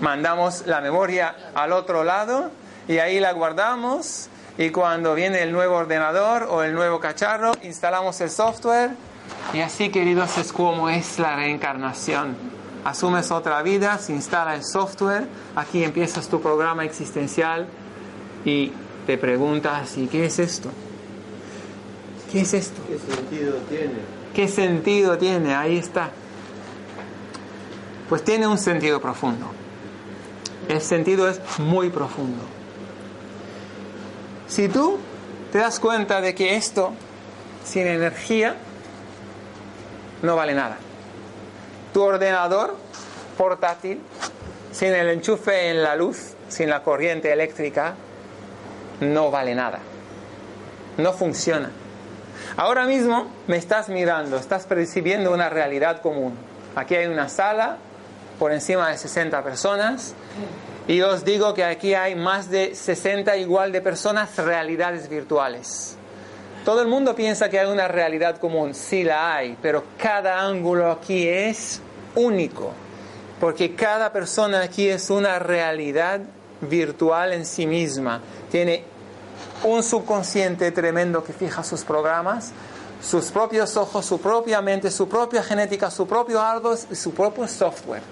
Mandamos 0.00 0.66
la 0.66 0.80
memoria 0.80 1.36
al 1.54 1.72
otro 1.72 2.02
lado 2.02 2.50
y 2.88 2.98
ahí 2.98 3.20
la 3.20 3.32
guardamos 3.32 4.28
y 4.58 4.70
cuando 4.70 5.14
viene 5.14 5.42
el 5.42 5.52
nuevo 5.52 5.76
ordenador 5.76 6.48
o 6.50 6.62
el 6.62 6.74
nuevo 6.74 6.98
cacharro, 6.98 7.52
instalamos 7.62 8.20
el 8.20 8.30
software 8.30 8.90
y 9.52 9.60
así, 9.60 9.90
queridos, 9.90 10.38
es 10.38 10.52
como 10.52 10.88
es 10.88 11.18
la 11.18 11.36
reencarnación. 11.36 12.36
Asumes 12.84 13.30
otra 13.30 13.62
vida, 13.62 13.98
se 13.98 14.12
instala 14.12 14.54
el 14.54 14.64
software, 14.64 15.26
aquí 15.54 15.84
empiezas 15.84 16.28
tu 16.28 16.40
programa 16.40 16.84
existencial 16.84 17.68
y 18.44 18.72
te 19.06 19.18
preguntas, 19.18 19.96
¿y 19.98 20.06
qué 20.06 20.24
es 20.24 20.38
esto? 20.38 20.70
¿Qué 22.30 22.42
es 22.42 22.54
esto? 22.54 22.80
¿Qué 22.86 22.98
sentido 22.98 23.54
tiene? 23.68 23.94
¿Qué 24.34 24.48
sentido 24.48 25.18
tiene? 25.18 25.54
Ahí 25.54 25.78
está. 25.78 26.10
Pues 28.08 28.22
tiene 28.22 28.46
un 28.46 28.58
sentido 28.58 29.00
profundo. 29.00 29.46
El 30.68 30.80
sentido 30.80 31.28
es 31.28 31.40
muy 31.58 31.90
profundo. 31.90 32.42
Si 34.46 34.68
tú 34.68 34.98
te 35.50 35.58
das 35.58 35.80
cuenta 35.80 36.20
de 36.20 36.34
que 36.34 36.56
esto, 36.56 36.92
sin 37.64 37.86
energía, 37.86 38.56
no 40.22 40.36
vale 40.36 40.54
nada. 40.54 40.78
Tu 41.92 42.00
ordenador 42.00 42.76
portátil, 43.36 44.00
sin 44.70 44.94
el 44.94 45.08
enchufe 45.08 45.70
en 45.70 45.82
la 45.82 45.96
luz, 45.96 46.34
sin 46.48 46.70
la 46.70 46.82
corriente 46.84 47.32
eléctrica, 47.32 47.94
no 49.00 49.30
vale 49.32 49.54
nada. 49.54 49.80
No 50.98 51.12
funciona. 51.12 51.70
Ahora 52.56 52.84
mismo 52.86 53.26
me 53.46 53.56
estás 53.56 53.88
mirando, 53.88 54.36
estás 54.36 54.66
percibiendo 54.66 55.32
una 55.32 55.48
realidad 55.48 56.00
común. 56.00 56.34
Aquí 56.74 56.94
hay 56.94 57.06
una 57.06 57.28
sala 57.28 57.76
por 58.38 58.52
encima 58.52 58.90
de 58.90 58.98
60 58.98 59.42
personas 59.44 60.14
y 60.88 61.00
os 61.02 61.24
digo 61.24 61.54
que 61.54 61.64
aquí 61.64 61.94
hay 61.94 62.16
más 62.16 62.50
de 62.50 62.74
60 62.74 63.36
igual 63.36 63.70
de 63.70 63.80
personas 63.80 64.36
realidades 64.36 65.08
virtuales. 65.08 65.96
Todo 66.64 66.82
el 66.82 66.88
mundo 66.88 67.14
piensa 67.14 67.48
que 67.48 67.58
hay 67.58 67.68
una 67.68 67.88
realidad 67.88 68.38
común, 68.38 68.74
sí 68.74 69.04
la 69.04 69.34
hay, 69.36 69.56
pero 69.62 69.84
cada 69.96 70.40
ángulo 70.40 70.90
aquí 70.90 71.26
es 71.26 71.80
único, 72.14 72.72
porque 73.38 73.74
cada 73.74 74.12
persona 74.12 74.60
aquí 74.62 74.88
es 74.88 75.08
una 75.08 75.38
realidad 75.38 76.20
virtual 76.60 77.32
en 77.32 77.46
sí 77.46 77.66
misma. 77.66 78.20
Tiene 78.50 78.84
un 79.64 79.82
subconsciente 79.82 80.72
tremendo 80.72 81.22
que 81.22 81.32
fija 81.32 81.62
sus 81.62 81.84
programas, 81.84 82.52
sus 83.02 83.26
propios 83.26 83.76
ojos, 83.76 84.06
su 84.06 84.20
propia 84.20 84.60
mente, 84.60 84.90
su 84.90 85.08
propia 85.08 85.42
genética, 85.42 85.90
su 85.90 86.06
propio 86.06 86.40
hardware 86.40 86.78
y 86.90 86.94
su 86.94 87.12
propio 87.12 87.46
software. 87.48 88.02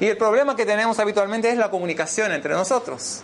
Y 0.00 0.06
el 0.06 0.16
problema 0.16 0.54
que 0.54 0.64
tenemos 0.64 0.98
habitualmente 0.98 1.50
es 1.50 1.58
la 1.58 1.70
comunicación 1.70 2.32
entre 2.32 2.54
nosotros 2.54 3.22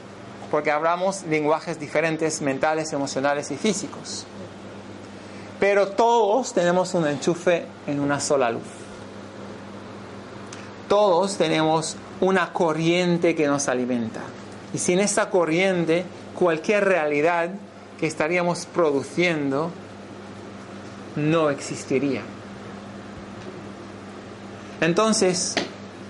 porque 0.55 0.71
hablamos 0.71 1.25
lenguajes 1.25 1.81
diferentes, 1.81 2.41
mentales, 2.41 2.93
emocionales 2.93 3.51
y 3.51 3.57
físicos. 3.57 4.25
Pero 5.59 5.89
todos 5.89 6.53
tenemos 6.53 6.95
un 6.95 7.09
enchufe 7.09 7.67
en 7.89 7.99
una 7.99 8.21
sola 8.21 8.51
luz. 8.51 8.63
Todos 10.89 11.37
tenemos 11.39 11.97
una 12.21 12.53
corriente 12.53 13.35
que 13.35 13.49
nos 13.49 13.69
alimenta. 13.69 14.21
Y 14.73 14.79
sin 14.79 15.01
esa 15.01 15.29
corriente, 15.29 16.05
cualquier 16.35 16.85
realidad 16.85 17.51
que 17.99 18.07
estaríamos 18.07 18.67
produciendo 18.67 19.71
no 21.17 21.51
existiría. 21.51 22.23
Entonces, 24.81 25.55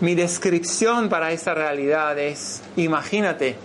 mi 0.01 0.15
descripción 0.15 1.09
para 1.09 1.31
esa 1.33 1.55
realidad 1.55 2.19
es, 2.19 2.63
imagínate 2.77 3.57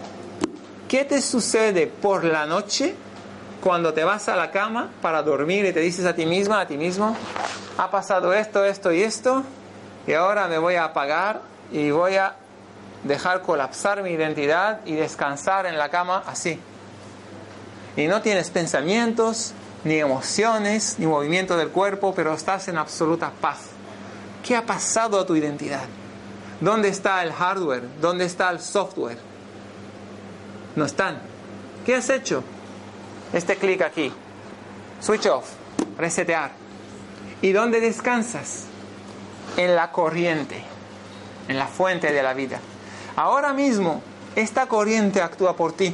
¿Qué 0.90 1.06
te 1.06 1.22
sucede 1.22 1.86
por 1.86 2.24
la 2.24 2.48
noche 2.48 2.96
cuando 3.62 3.94
te 3.94 4.04
vas 4.04 4.28
a 4.28 4.36
la 4.36 4.50
cama 4.50 4.90
para 5.04 5.22
dormir 5.22 5.64
y 5.66 5.72
te 5.72 5.82
dices 5.82 6.04
a 6.08 6.16
ti 6.16 6.26
misma, 6.26 6.62
a 6.62 6.68
ti 6.68 6.78
mismo, 6.78 7.16
ha 7.78 7.92
pasado 7.92 8.34
esto, 8.34 8.66
esto 8.66 8.92
y 8.92 9.04
esto, 9.04 9.44
y 10.08 10.14
ahora 10.14 10.48
me 10.48 10.58
voy 10.58 10.74
a 10.74 10.86
apagar 10.86 11.42
y 11.72 11.92
voy 11.92 12.16
a 12.16 12.34
dejar 13.04 13.42
colapsar 13.42 14.04
mi 14.04 14.12
identidad 14.12 14.82
y 14.86 14.96
descansar 14.96 15.66
en 15.66 15.78
la 15.78 15.90
cama 15.90 16.24
así? 16.26 16.60
Y 17.96 18.08
no 18.08 18.22
tienes 18.22 18.50
pensamientos, 18.50 19.54
ni 19.84 19.96
emociones, 19.96 20.96
ni 21.00 21.08
movimiento 21.08 21.58
del 21.58 21.70
cuerpo, 21.70 22.14
pero 22.14 22.34
estás 22.34 22.68
en 22.68 22.78
absoluta 22.78 23.32
paz. 23.42 23.60
¿Qué 24.46 24.56
ha 24.56 24.66
pasado 24.66 25.20
a 25.20 25.26
tu 25.26 25.36
identidad? 25.36 25.86
¿Dónde 26.62 26.90
está 26.90 27.24
el 27.24 27.32
hardware? 27.32 27.84
¿Dónde 28.02 28.26
está 28.26 28.50
el 28.50 28.60
software? 28.60 29.18
No 30.76 30.86
están. 30.86 31.20
¿Qué 31.86 31.96
has 31.96 32.10
hecho? 32.10 32.44
Este 33.34 33.56
clic 33.56 33.82
aquí. 33.82 34.12
Switch 35.02 35.26
off. 35.28 35.50
Resetear. 35.98 36.52
¿Y 37.42 37.52
dónde 37.52 37.80
descansas? 37.80 38.66
En 39.56 39.76
la 39.76 39.92
corriente. 39.92 40.64
En 41.48 41.58
la 41.58 41.68
fuente 41.68 42.12
de 42.12 42.24
la 42.24 42.34
vida. 42.34 42.60
Ahora 43.20 43.52
mismo, 43.52 44.02
esta 44.38 44.68
corriente 44.68 45.22
actúa 45.22 45.54
por 45.58 45.74
ti. 45.74 45.94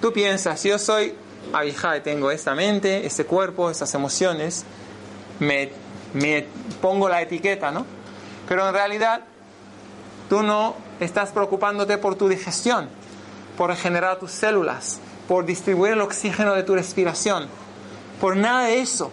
Tú 0.00 0.14
piensas, 0.14 0.62
yo 0.64 0.78
soy 0.78 1.14
Abijay, 1.52 2.02
tengo 2.02 2.30
esta 2.30 2.54
mente, 2.54 3.04
este 3.04 3.26
cuerpo, 3.26 3.68
estas 3.68 3.92
emociones. 3.92 4.64
Me, 5.40 5.68
me 6.14 6.46
pongo 6.80 7.06
la 7.06 7.20
etiqueta, 7.20 7.70
¿no? 7.70 7.84
Pero 8.48 8.66
en 8.66 8.72
realidad, 8.72 9.24
tú 10.30 10.42
no 10.42 10.74
estás 11.00 11.32
preocupándote 11.32 11.98
por 11.98 12.14
tu 12.14 12.30
digestión 12.30 12.88
por 13.58 13.68
regenerar 13.68 14.18
tus 14.18 14.30
células, 14.30 15.00
por 15.28 15.44
distribuir 15.44 15.92
el 15.92 16.00
oxígeno 16.00 16.54
de 16.54 16.62
tu 16.62 16.74
respiración, 16.74 17.46
por 18.22 18.38
nada 18.38 18.62
de 18.62 18.80
eso. 18.80 19.10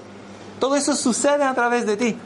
Todo 0.57 0.77
eso 0.77 0.95
sucede 0.95 1.43
a 1.43 1.53
través 1.53 1.85
de 1.85 1.97
ti. 1.97 2.17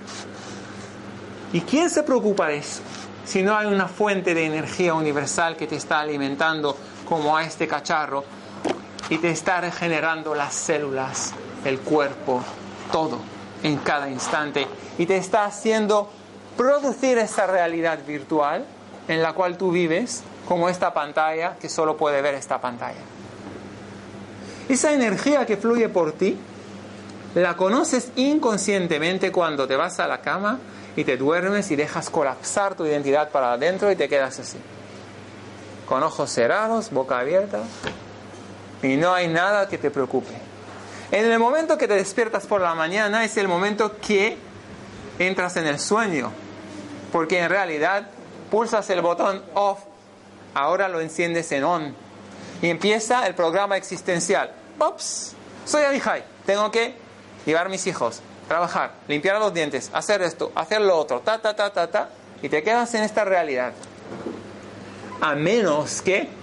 ¿Y 1.52 1.62
quién 1.62 1.90
se 1.90 2.04
preocupa 2.04 2.50
de 2.50 2.58
eso? 2.58 2.82
Si 3.30 3.44
no 3.44 3.56
hay 3.56 3.68
una 3.68 3.88
fuente 3.88 4.34
de 4.34 4.48
energía 4.48 4.96
universal 4.96 5.56
que 5.56 5.68
te 5.68 5.76
está 5.76 6.00
alimentando 6.00 6.76
como 7.08 7.38
a 7.38 7.44
este 7.44 7.68
cacharro 7.68 8.24
y 9.08 9.20
te 9.20 9.30
está 9.30 9.62
regenerando 9.62 10.34
las 10.34 10.56
células, 10.56 11.34
el 11.64 11.80
cuerpo, 11.80 12.42
todo 12.92 13.20
en 13.62 13.78
cada 13.78 14.10
instante 14.10 14.66
y 14.98 15.06
te 15.06 15.18
está 15.18 15.46
haciendo 15.46 16.10
producir 16.58 17.20
esa 17.20 17.46
realidad 17.46 18.00
virtual 18.04 18.66
en 19.08 19.22
la 19.22 19.34
cual 19.34 19.60
tú 19.60 19.70
vives 19.70 20.24
como 20.48 20.68
esta 20.68 20.92
pantalla 20.92 21.56
que 21.62 21.70
solo 21.70 21.98
puede 21.98 22.24
ver 22.24 22.34
esta 22.34 22.60
pantalla. 22.60 23.02
Esa 24.68 24.92
energía 24.92 25.46
que 25.46 25.56
fluye 25.56 25.88
por 25.88 26.14
ti, 26.14 26.36
la 27.36 27.56
conoces 27.56 28.12
inconscientemente 28.16 29.32
cuando 29.32 29.68
te 29.68 29.76
vas 29.76 30.00
a 30.00 30.08
la 30.08 30.22
cama 30.22 30.60
y 30.96 31.04
te 31.04 31.18
duermes 31.18 31.70
y 31.72 31.76
dejas 31.76 32.10
colapsar 32.10 32.76
tu 32.76 32.86
identidad 32.86 33.30
para 33.30 33.54
adentro 33.54 33.92
y 33.92 33.96
te 33.96 34.10
quedas 34.10 34.40
así. 34.40 34.58
Con 35.88 36.04
ojos 36.04 36.30
cerrados, 36.32 36.92
boca 36.92 37.20
abierta, 37.20 37.60
y 38.82 38.96
no 38.96 39.14
hay 39.14 39.28
nada 39.28 39.68
que 39.68 39.78
te 39.78 39.92
preocupe. 39.92 40.34
En 41.12 41.32
el 41.32 41.40
momento 41.40 41.78
que 41.78 41.88
te 41.88 41.96
despiertas 41.96 42.46
por 42.46 42.62
la 42.62 42.76
mañana 42.76 43.24
es 43.24 43.38
el 43.38 43.48
momento 43.48 43.98
que 44.00 44.38
entras 45.18 45.58
en 45.58 45.68
el 45.68 45.80
sueño, 45.80 46.32
porque 47.12 47.40
en 47.40 47.50
realidad 47.50 48.08
pulsas 48.52 48.90
el 48.90 49.02
botón 49.02 49.44
off 49.54 49.80
ahora 50.54 50.88
lo 50.88 51.00
enciendes 51.00 51.52
en 51.52 51.64
on 51.64 51.96
y 52.62 52.70
empieza 52.70 53.26
el 53.28 53.36
programa 53.36 53.78
existencial. 53.78 54.52
Ops, 54.80 55.34
soy 55.66 55.84
Abihai, 55.84 56.24
tengo 56.46 56.70
que 56.72 57.09
llevar 57.46 57.68
a 57.68 57.70
mis 57.70 57.88
hijos, 57.88 58.22
trabajar, 58.48 58.94
limpiar 59.08 59.40
los 59.40 59.54
dientes, 59.54 59.90
hacer 59.94 60.22
esto, 60.22 60.52
hacer 60.56 60.82
lo 60.82 60.98
otro, 60.98 61.22
ta, 61.22 61.40
ta, 61.40 61.56
ta, 61.56 61.72
ta, 61.72 61.90
ta, 61.90 62.10
y 62.42 62.50
te 62.50 62.64
quedas 62.64 62.94
en 62.94 63.04
esta 63.04 63.26
realidad. 63.26 63.74
A 65.22 65.36
menos 65.36 66.02
que 66.02 66.40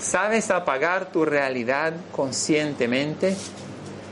¿Sabes 0.00 0.50
apagar 0.50 1.12
tu 1.12 1.26
realidad 1.26 1.92
conscientemente 2.10 3.36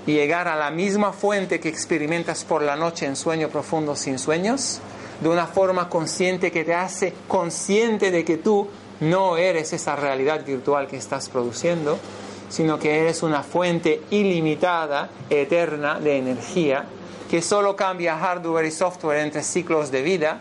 y 0.06 0.12
llegar 0.12 0.46
a 0.46 0.54
la 0.54 0.70
misma 0.70 1.14
fuente 1.14 1.60
que 1.60 1.70
experimentas 1.70 2.44
por 2.44 2.60
la 2.60 2.76
noche 2.76 3.06
en 3.06 3.16
sueño 3.16 3.48
profundo 3.48 3.96
sin 3.96 4.18
sueños? 4.18 4.80
De 5.22 5.30
una 5.30 5.46
forma 5.46 5.88
consciente 5.88 6.52
que 6.52 6.62
te 6.62 6.74
hace 6.74 7.14
consciente 7.26 8.10
de 8.10 8.22
que 8.22 8.36
tú 8.36 8.68
no 9.00 9.38
eres 9.38 9.72
esa 9.72 9.96
realidad 9.96 10.44
virtual 10.44 10.88
que 10.88 10.98
estás 10.98 11.30
produciendo, 11.30 11.98
sino 12.48 12.78
que 12.78 13.00
eres 13.00 13.22
una 13.22 13.42
fuente 13.42 14.02
ilimitada, 14.10 15.10
eterna 15.30 16.00
de 16.00 16.18
energía, 16.18 16.84
que 17.30 17.42
solo 17.42 17.76
cambia 17.76 18.18
hardware 18.18 18.66
y 18.66 18.70
software 18.70 19.20
entre 19.20 19.42
ciclos 19.42 19.90
de 19.90 20.02
vida 20.02 20.40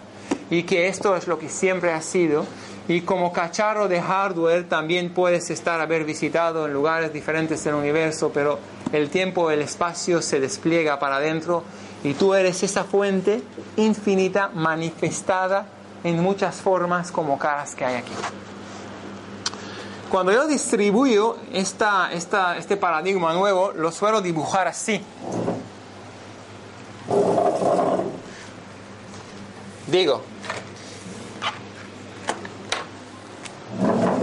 y 0.50 0.64
que 0.64 0.88
esto 0.88 1.16
es 1.16 1.28
lo 1.28 1.38
que 1.38 1.50
siempre 1.50 1.92
ha 1.92 2.02
sido. 2.02 2.46
Y 2.88 3.02
como 3.02 3.34
cacharro 3.34 3.90
de 3.90 4.02
hardware 4.02 4.70
también 4.70 5.14
puedes 5.14 5.50
estar 5.50 5.82
haber 5.82 6.06
visitado 6.06 6.66
en 6.66 6.74
lugares 6.74 7.12
diferentes 7.12 7.62
del 7.66 7.74
universo, 7.74 8.32
pero 8.34 8.60
el 8.94 9.10
tiempo, 9.10 9.52
el 9.52 9.62
espacio 9.62 10.22
se 10.22 10.40
despliega 10.40 10.98
para 10.98 11.18
adentro 11.18 11.64
y 12.04 12.14
tú 12.14 12.34
eres 12.34 12.64
esa 12.64 12.86
fuente 12.86 13.42
infinita 13.76 14.50
manifestada 14.54 15.66
en 16.06 16.22
muchas 16.22 16.56
formas 16.56 17.12
como 17.12 17.38
caras 17.38 17.76
que 17.76 17.84
hay 17.84 17.96
aquí. 17.96 18.14
Cuando 20.10 20.32
yo 20.32 20.48
distribuyo 20.48 21.38
este 21.52 22.78
paradigma 22.78 23.34
nuevo, 23.34 23.74
lo 23.74 23.92
suelo 23.92 24.22
dibujar 24.22 24.68
así. 24.68 25.04
Digo, 29.88 30.22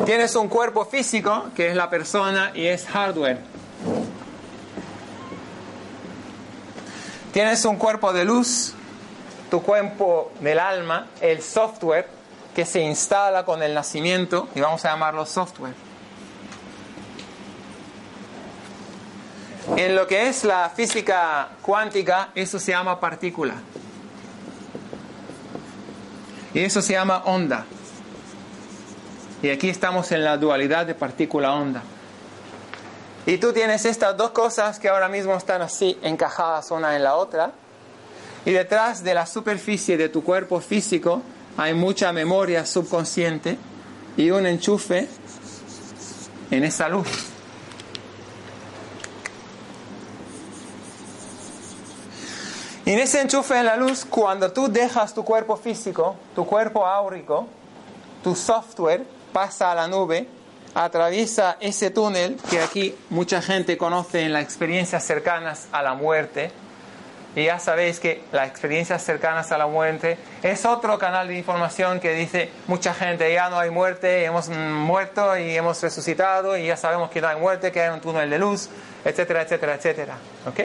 tienes 0.05 0.35
un 0.37 0.49
cuerpo 0.49 0.85
físico, 0.87 1.45
que 1.55 1.68
es 1.68 1.76
la 1.76 1.91
persona 1.91 2.53
y 2.55 2.66
es 2.66 2.87
hardware. 2.87 3.41
Tienes 7.32 7.64
un 7.64 7.76
cuerpo 7.76 8.12
de 8.12 8.24
luz, 8.24 8.74
tu 9.51 9.62
cuerpo 9.62 10.32
del 10.41 10.59
alma, 10.59 11.09
el 11.20 11.43
software, 11.43 12.09
que 12.55 12.65
se 12.65 12.81
instala 12.81 13.45
con 13.45 13.63
el 13.63 13.75
nacimiento 13.75 14.49
y 14.55 14.61
vamos 14.61 14.85
a 14.85 14.91
llamarlo 14.91 15.27
software. 15.27 15.75
En 19.77 19.97
lo 19.97 20.07
que 20.07 20.29
es 20.29 20.45
la 20.45 20.71
física 20.71 21.49
cuántica, 21.63 22.29
eso 22.35 22.59
se 22.59 22.73
llama 22.73 23.01
partícula. 23.01 23.55
Y 26.53 26.61
eso 26.61 26.81
se 26.81 26.93
llama 26.93 27.25
onda. 27.25 27.67
Y 29.43 29.51
aquí 29.51 29.69
estamos 29.69 30.13
en 30.13 30.23
la 30.23 30.37
dualidad 30.37 30.87
de 30.87 30.95
partícula-onda. 30.95 31.83
Y 33.27 33.39
tú 33.39 33.53
tienes 33.53 33.85
estas 33.85 34.17
dos 34.17 34.31
cosas 34.31 34.79
que 34.79 34.89
ahora 34.89 35.09
mismo 35.09 35.35
están 35.35 35.63
así 35.63 35.99
encajadas 36.03 36.71
una 36.71 36.95
en 36.95 37.03
la 37.03 37.17
otra. 37.17 37.53
Y 38.45 38.53
detrás 38.53 39.03
de 39.03 39.15
la 39.15 39.27
superficie 39.27 39.97
de 39.97 40.09
tu 40.09 40.23
cuerpo 40.23 40.61
físico 40.61 41.23
hay 41.57 41.75
mucha 41.75 42.13
memoria 42.13 42.67
subconsciente 42.67 43.59
y 44.17 44.31
un 44.31 44.47
enchufe 44.47 45.09
en 46.51 46.65
esa 46.65 46.89
luz. 46.89 47.09
Y 52.87 52.91
en 52.91 52.99
ese 52.99 53.23
enchufe 53.23 53.59
en 53.59 53.65
la 53.65 53.77
luz, 53.77 54.05
cuando 54.05 54.53
tú 54.53 54.69
dejas 54.69 55.15
tu 55.15 55.25
cuerpo 55.25 55.57
físico, 55.57 56.17
tu 56.35 56.45
cuerpo 56.45 56.87
áurico, 56.87 57.47
tu 58.23 58.35
software 58.35 59.07
pasa 59.33 59.73
a 59.73 59.75
la 59.75 59.89
nube, 59.89 60.29
atraviesa 60.75 61.57
ese 61.61 61.91
túnel 61.91 62.37
que 62.51 62.61
aquí 62.61 62.95
mucha 63.09 63.41
gente 63.41 63.79
conoce 63.79 64.23
en 64.23 64.35
las 64.35 64.43
experiencias 64.43 65.03
cercanas 65.03 65.69
a 65.73 65.83
la 65.83 65.95
muerte, 65.95 66.51
y 67.37 67.45
ya 67.45 67.59
sabéis 67.59 67.99
que 67.99 68.22
las 68.32 68.49
experiencias 68.49 69.03
cercanas 69.03 69.51
a 69.51 69.59
la 69.59 69.66
muerte 69.66 70.18
es 70.43 70.64
otro 70.64 70.99
canal 70.99 71.28
de 71.28 71.37
información 71.37 71.99
que 71.99 72.14
dice 72.14 72.51
mucha 72.66 72.95
gente 72.95 73.32
ya 73.32 73.51
no 73.51 73.59
hay 73.59 73.70
muerte, 73.70 74.24
hemos 74.24 74.49
muerto 74.49 75.37
y 75.37 75.57
hemos 75.57 75.82
resucitado 75.82 76.57
y 76.57 76.66
ya 76.66 76.76
sabemos 76.76 77.11
que 77.11 77.20
no 77.20 77.28
hay 77.28 77.37
muerte, 77.37 77.72
que 77.72 77.82
hay 77.82 77.93
un 77.93 78.01
túnel 78.01 78.30
de 78.30 78.39
luz, 78.39 78.68
etcétera, 79.05 79.43
etcétera, 79.43 79.74
etcétera. 79.74 80.14
¿Ok? 80.47 80.61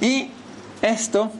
Y 0.00 0.32
esto 0.82 1.30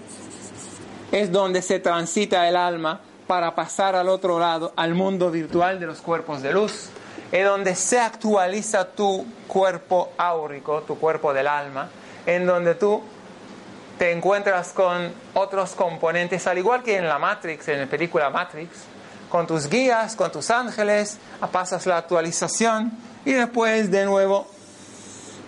es 1.11 1.33
donde 1.33 1.61
se 1.63 1.81
transita 1.81 2.49
el 2.49 2.57
alma 2.57 3.01
para 3.27 3.55
pasar 3.55 3.97
al 3.97 4.09
otro 4.09 4.39
lado, 4.39 4.73
al 4.77 4.95
mundo 4.95 5.31
virtual 5.31 5.81
de 5.81 5.87
los 5.87 6.01
cuerpos 6.01 6.43
de 6.43 6.53
luz, 6.53 6.91
es 7.33 7.45
donde 7.45 7.75
se 7.75 7.99
actualiza 7.99 8.85
tu 8.85 9.27
cuerpo 9.49 10.13
áurico, 10.17 10.83
tu 10.83 10.99
cuerpo 10.99 11.33
del 11.33 11.49
alma, 11.49 11.89
en 12.27 12.47
donde 12.47 12.75
tú 12.75 13.03
te 14.03 14.11
encuentras 14.11 14.73
con 14.73 15.13
otros 15.33 15.77
componentes, 15.77 16.49
al 16.49 16.59
igual 16.59 16.83
que 16.83 16.97
en 16.97 17.07
la 17.07 17.21
Matrix, 17.21 17.69
en 17.69 17.79
la 17.79 17.87
película 17.87 18.31
Matrix, 18.31 18.71
con 19.29 19.47
tus 19.47 19.69
guías, 19.69 20.17
con 20.17 20.33
tus 20.33 20.51
ángeles, 20.51 21.19
pasas 21.53 21.87
la 21.87 21.99
actualización 21.99 22.91
y 23.25 23.31
después 23.31 23.93
de 23.93 24.05
nuevo 24.05 24.49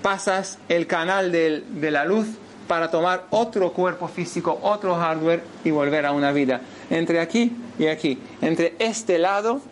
pasas 0.03 0.59
el 0.69 0.87
canal 0.87 1.33
de, 1.33 1.65
la 1.91 2.05
luz 2.05 2.29
para 2.69 2.93
tomar 2.93 3.25
otro 3.31 3.73
cuerpo 3.73 4.07
físico, 4.07 4.57
otro 4.63 4.95
hardware 4.95 5.43
y 5.65 5.73
volver 5.73 6.07
a 6.07 6.13
una 6.13 6.31
vida. 6.31 6.61
Entre 6.91 7.19
aquí 7.19 7.57
y 7.77 7.89
aquí, 7.89 8.23
entre 8.41 8.77
este 8.79 9.19
lado 9.19 9.63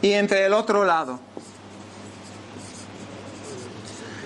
y 0.00 0.12
entre 0.12 0.46
el 0.46 0.52
otro 0.52 0.84
lado. 0.84 1.31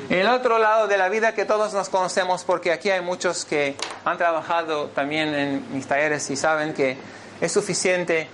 El 0.09 0.29
otro 0.29 0.59
lado 0.59 0.87
de 0.87 0.97
la 0.97 1.09
vida 1.09 1.35
que 1.35 1.45
todos 1.45 1.75
nos 1.75 1.89
conocemos, 1.89 2.45
porque 2.45 2.71
aquí 2.71 2.91
hay 2.91 3.01
muchos 3.01 3.45
que 3.45 3.75
han 4.05 4.17
trabajado 4.17 4.87
también 4.91 5.35
en 5.35 5.75
mis 5.75 5.89
talleres 5.89 6.31
y 6.31 6.37
saben 6.37 6.75
que 6.75 6.97
es 7.41 7.51
suficiente 7.51 8.29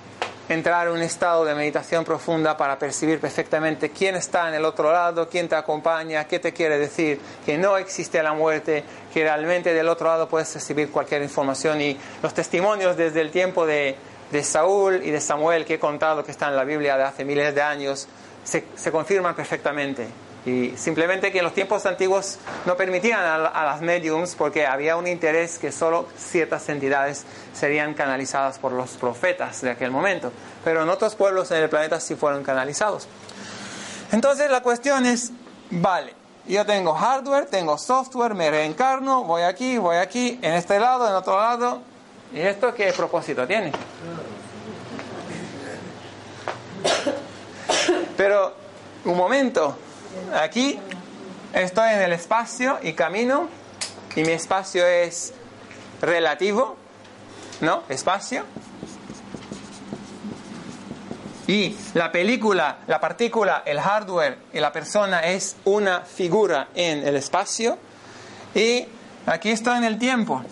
entrar 0.51 0.89
en 0.89 0.93
un 0.93 1.01
estado 1.01 1.47
de 1.47 1.55
meditación 1.55 2.05
profunda 2.05 2.59
para 2.59 2.79
percibir 2.79 3.21
perfectamente 3.21 3.89
quién 3.89 4.17
está 4.17 4.49
en 4.49 4.55
el 4.55 4.67
otro 4.67 4.93
lado, 4.93 5.31
quién 5.31 5.49
te 5.49 5.55
acompaña, 5.55 6.27
qué 6.27 6.39
te 6.39 6.53
quiere 6.53 6.77
decir, 6.77 7.19
que 7.47 7.57
no 7.57 7.79
existe 7.79 8.23
la 8.23 8.35
muerte, 8.35 8.85
que 9.15 9.23
realmente 9.23 9.73
del 9.73 9.89
otro 9.89 10.09
lado 10.09 10.29
puedes 10.29 10.53
recibir 10.53 10.91
cualquier 10.91 11.23
información. 11.23 11.81
Y 11.81 11.97
los 12.23 12.35
testimonios 12.35 12.99
desde 12.99 13.23
el 13.23 13.31
tiempo 13.31 13.65
de, 13.65 13.97
de 14.31 14.45
Saúl 14.45 15.01
y 15.03 15.11
de 15.11 15.23
Samuel 15.23 15.65
que 15.65 15.75
he 15.75 15.79
contado 15.79 16.23
que 16.23 16.33
están 16.33 16.51
en 16.51 16.57
la 16.57 16.65
Biblia 16.65 16.99
de 16.99 17.05
hace 17.05 17.25
miles 17.25 17.55
de 17.55 17.63
años, 17.63 18.09
se, 18.45 18.67
se 18.75 18.93
confirman 18.93 19.35
perfectamente. 19.35 20.07
Y 20.45 20.75
simplemente 20.77 21.31
que 21.31 21.39
en 21.39 21.45
los 21.45 21.55
tiempos 21.55 21.87
antiguos 21.87 22.39
no 22.67 22.77
permitían 22.77 23.21
a, 23.21 23.39
las 23.39 23.81
mediums 23.81 24.35
porque 24.35 24.67
había 24.67 24.97
un 24.97 25.07
interés 25.07 25.59
que 25.59 25.71
solo 25.71 26.09
ciertas 26.17 26.69
entidades 26.69 27.25
serían 27.53 27.95
canalizadas 27.95 28.59
por 28.59 28.73
los 28.73 28.91
profetas 28.93 29.61
de 29.61 29.71
aquel 29.71 29.93
momento. 29.93 30.33
Pero 30.65 30.83
en 30.83 30.89
otros 30.89 31.15
pueblos 31.15 31.51
en 31.53 31.59
el 31.59 31.69
planeta 31.69 32.01
sí 32.01 32.17
fueron 32.17 32.43
canalizados. 32.43 33.07
Entonces 34.11 34.51
la 34.51 34.63
cuestión 34.63 35.07
es, 35.07 35.31
vale, 35.71 36.13
yo 36.49 36.67
tengo 36.67 36.93
hardware, 36.93 37.47
tengo 37.47 37.79
software, 37.79 38.35
me 38.35 38.51
reencarno, 38.51 39.23
voy 39.23 39.43
aquí, 39.43 39.79
voy 39.79 39.97
aquí, 39.97 40.41
en 40.43 40.55
este 40.55 40.81
lado, 40.81 41.09
en 41.09 41.15
otro 41.15 41.37
lado. 41.37 41.83
¿Y 42.35 42.41
esto 42.41 42.75
qué 42.75 42.93
propósito 42.93 43.47
tiene? 43.47 43.71
Pero, 48.17 48.55
un 49.05 49.17
momento, 49.17 49.77
Aquí 50.35 50.79
estoy 51.53 51.93
en 51.93 52.03
el 52.03 52.13
espacio 52.13 52.79
y 52.83 52.93
camino 52.95 53.49
y 54.17 54.23
mi 54.23 54.33
espacio 54.33 54.87
es 54.87 55.33
relativo, 56.01 56.77
¿no? 57.61 57.83
Espacio. 57.89 58.45
Y 61.47 61.77
la 61.95 62.13
película, 62.13 62.79
la 62.87 63.01
partícula, 63.01 63.63
el 63.67 63.81
hardware 63.81 64.39
y 64.53 64.61
la 64.61 64.73
persona 64.73 65.21
es 65.21 65.57
una 65.65 66.01
figura 66.01 66.69
en 66.75 67.07
el 67.07 67.17
espacio. 67.17 67.79
Y 68.55 68.87
aquí 69.27 69.51
estoy 69.51 69.79
en 69.79 69.85
el 69.85 69.99
tiempo. 69.99 70.43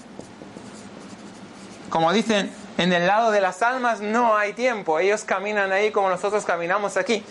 Como 1.90 2.12
dicen, 2.12 2.52
en 2.76 2.92
el 2.92 3.06
lado 3.06 3.30
de 3.30 3.40
las 3.40 3.62
almas 3.62 4.00
no 4.00 4.36
hay 4.36 4.52
tiempo. 4.52 4.98
Ellos 4.98 5.24
caminan 5.24 5.72
ahí 5.72 5.90
como 5.90 6.08
nosotros 6.08 6.44
caminamos 6.44 6.96
aquí. 6.96 7.24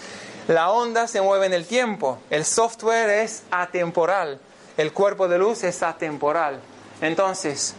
La 0.50 0.72
onda 0.72 1.06
se 1.06 1.22
mueve 1.22 1.45
en 1.45 1.54
el 1.54 1.68
tiempo, 1.68 2.18
el 2.32 2.43
software 2.43 3.08
es 3.22 3.43
atemporal, 3.52 4.39
el 4.78 4.91
cuerpo 4.93 5.28
de 5.28 5.38
luz 5.38 5.64
es 5.64 5.84
atemporal. 5.84 6.60
Entonces, 7.02 7.76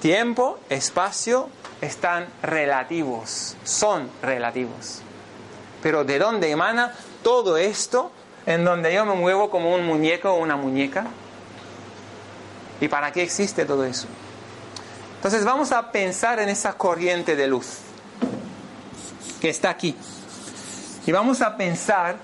tiempo, 0.00 0.58
espacio 0.70 1.50
están 1.82 2.26
relativos, 2.42 3.56
son 3.62 4.08
relativos. 4.22 5.02
Pero 5.82 6.04
¿de 6.04 6.18
dónde 6.18 6.50
emana 6.50 6.94
todo 7.22 7.58
esto 7.58 8.10
en 8.46 8.64
donde 8.64 8.94
yo 8.94 9.04
me 9.04 9.16
muevo 9.16 9.50
como 9.50 9.74
un 9.74 9.84
muñeco 9.84 10.30
o 10.32 10.38
una 10.38 10.56
muñeca? 10.56 11.04
¿Y 12.80 12.88
para 12.88 13.12
qué 13.12 13.22
existe 13.22 13.66
todo 13.66 13.84
eso? 13.84 14.06
Entonces 15.16 15.44
vamos 15.44 15.72
a 15.72 15.92
pensar 15.92 16.40
en 16.40 16.48
esa 16.48 16.72
corriente 16.72 17.36
de 17.36 17.48
luz 17.48 17.80
que 19.42 19.50
está 19.50 19.68
aquí 19.68 19.94
Y 21.06 21.12
vamos 21.12 21.42
a 21.42 21.56
pensar 21.56 22.16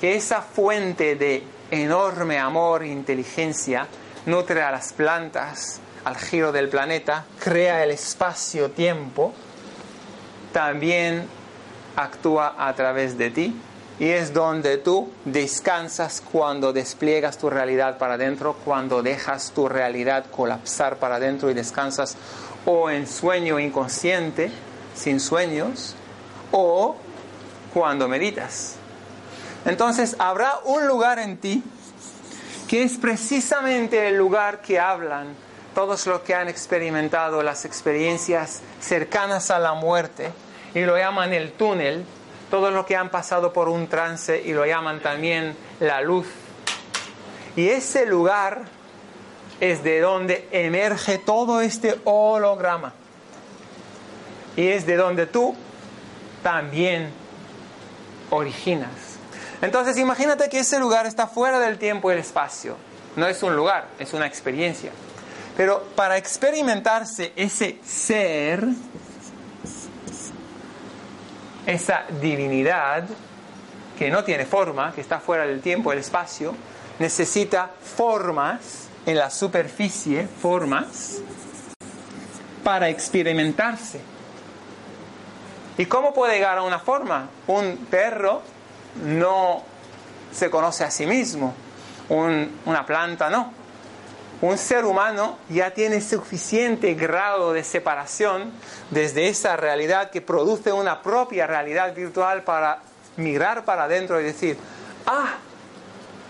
que 0.00 0.16
esa 0.16 0.42
fuente 0.42 1.14
de 1.14 1.44
enorme 1.70 2.38
amor 2.38 2.82
e 2.82 2.88
inteligencia 2.88 3.86
nutre 4.26 4.62
a 4.62 4.72
las 4.72 4.92
plantas, 4.92 5.80
al 6.04 6.16
giro 6.16 6.50
del 6.50 6.68
planeta, 6.68 7.24
crea 7.38 7.84
el 7.84 7.92
espacio-tiempo, 7.92 9.32
también 10.52 11.24
actúa 11.94 12.56
a 12.58 12.74
través 12.74 13.16
de 13.16 13.30
ti 13.30 13.56
y 14.00 14.08
es 14.08 14.32
donde 14.34 14.78
tú 14.78 15.12
descansas 15.24 16.20
cuando 16.20 16.72
despliegas 16.72 17.38
tu 17.38 17.48
realidad 17.48 17.96
para 17.96 18.14
adentro, 18.14 18.56
cuando 18.64 19.04
dejas 19.04 19.52
tu 19.52 19.68
realidad 19.68 20.26
colapsar 20.32 20.96
para 20.96 21.16
adentro 21.16 21.48
y 21.48 21.54
descansas 21.54 22.16
o 22.66 22.90
en 22.90 23.06
sueño 23.06 23.60
inconsciente, 23.60 24.50
sin 24.96 25.20
sueños, 25.20 25.94
o 26.50 26.96
cuando 27.72 28.08
meditas. 28.08 28.76
Entonces 29.64 30.16
habrá 30.18 30.58
un 30.64 30.86
lugar 30.86 31.18
en 31.18 31.38
ti 31.38 31.62
que 32.68 32.82
es 32.82 32.96
precisamente 32.96 34.08
el 34.08 34.16
lugar 34.16 34.62
que 34.62 34.80
hablan 34.80 35.34
todos 35.74 36.06
los 36.06 36.20
que 36.20 36.34
han 36.34 36.48
experimentado 36.48 37.42
las 37.42 37.64
experiencias 37.64 38.60
cercanas 38.80 39.50
a 39.50 39.58
la 39.58 39.74
muerte 39.74 40.30
y 40.74 40.80
lo 40.80 40.96
llaman 40.96 41.32
el 41.32 41.52
túnel, 41.52 42.04
todos 42.50 42.72
los 42.72 42.86
que 42.86 42.96
han 42.96 43.10
pasado 43.10 43.52
por 43.52 43.68
un 43.68 43.88
trance 43.88 44.42
y 44.42 44.52
lo 44.52 44.66
llaman 44.66 45.00
también 45.00 45.56
la 45.80 46.00
luz. 46.00 46.26
Y 47.56 47.68
ese 47.68 48.06
lugar 48.06 48.62
es 49.60 49.84
de 49.84 50.00
donde 50.00 50.48
emerge 50.50 51.18
todo 51.18 51.60
este 51.60 52.00
holograma. 52.04 52.92
Y 54.56 54.68
es 54.68 54.86
de 54.86 54.96
donde 54.96 55.26
tú 55.26 55.54
también 56.42 57.21
originas. 58.32 58.90
Entonces 59.60 59.96
imagínate 59.98 60.48
que 60.48 60.60
ese 60.60 60.78
lugar 60.80 61.06
está 61.06 61.26
fuera 61.26 61.60
del 61.60 61.78
tiempo 61.78 62.10
y 62.10 62.14
el 62.14 62.20
espacio. 62.20 62.76
No 63.14 63.26
es 63.26 63.42
un 63.42 63.54
lugar, 63.54 63.88
es 63.98 64.12
una 64.12 64.26
experiencia. 64.26 64.90
Pero 65.56 65.84
para 65.94 66.16
experimentarse 66.16 67.32
ese 67.36 67.78
ser, 67.84 68.64
esa 71.66 72.04
divinidad 72.20 73.04
que 73.98 74.10
no 74.10 74.24
tiene 74.24 74.46
forma, 74.46 74.92
que 74.92 75.02
está 75.02 75.20
fuera 75.20 75.46
del 75.46 75.60
tiempo 75.60 75.92
y 75.92 75.96
el 75.96 76.00
espacio, 76.00 76.54
necesita 76.98 77.70
formas 77.96 78.88
en 79.04 79.16
la 79.16 79.30
superficie, 79.30 80.26
formas, 80.26 81.18
para 82.64 82.88
experimentarse. 82.88 84.11
¿Y 85.78 85.86
cómo 85.86 86.12
puede 86.12 86.34
llegar 86.34 86.58
a 86.58 86.62
una 86.62 86.78
forma? 86.78 87.28
Un 87.46 87.86
perro 87.90 88.42
no 89.04 89.62
se 90.32 90.50
conoce 90.50 90.84
a 90.84 90.90
sí 90.90 91.06
mismo, 91.06 91.54
una 92.08 92.84
planta 92.86 93.30
no. 93.30 93.52
Un 94.42 94.58
ser 94.58 94.84
humano 94.84 95.38
ya 95.48 95.70
tiene 95.70 96.00
suficiente 96.00 96.94
grado 96.94 97.52
de 97.52 97.62
separación 97.62 98.50
desde 98.90 99.28
esa 99.28 99.56
realidad 99.56 100.10
que 100.10 100.20
produce 100.20 100.72
una 100.72 101.00
propia 101.00 101.46
realidad 101.46 101.94
virtual 101.94 102.42
para 102.42 102.80
mirar 103.16 103.64
para 103.64 103.84
adentro 103.84 104.20
y 104.20 104.24
decir, 104.24 104.58
ah, 105.06 105.34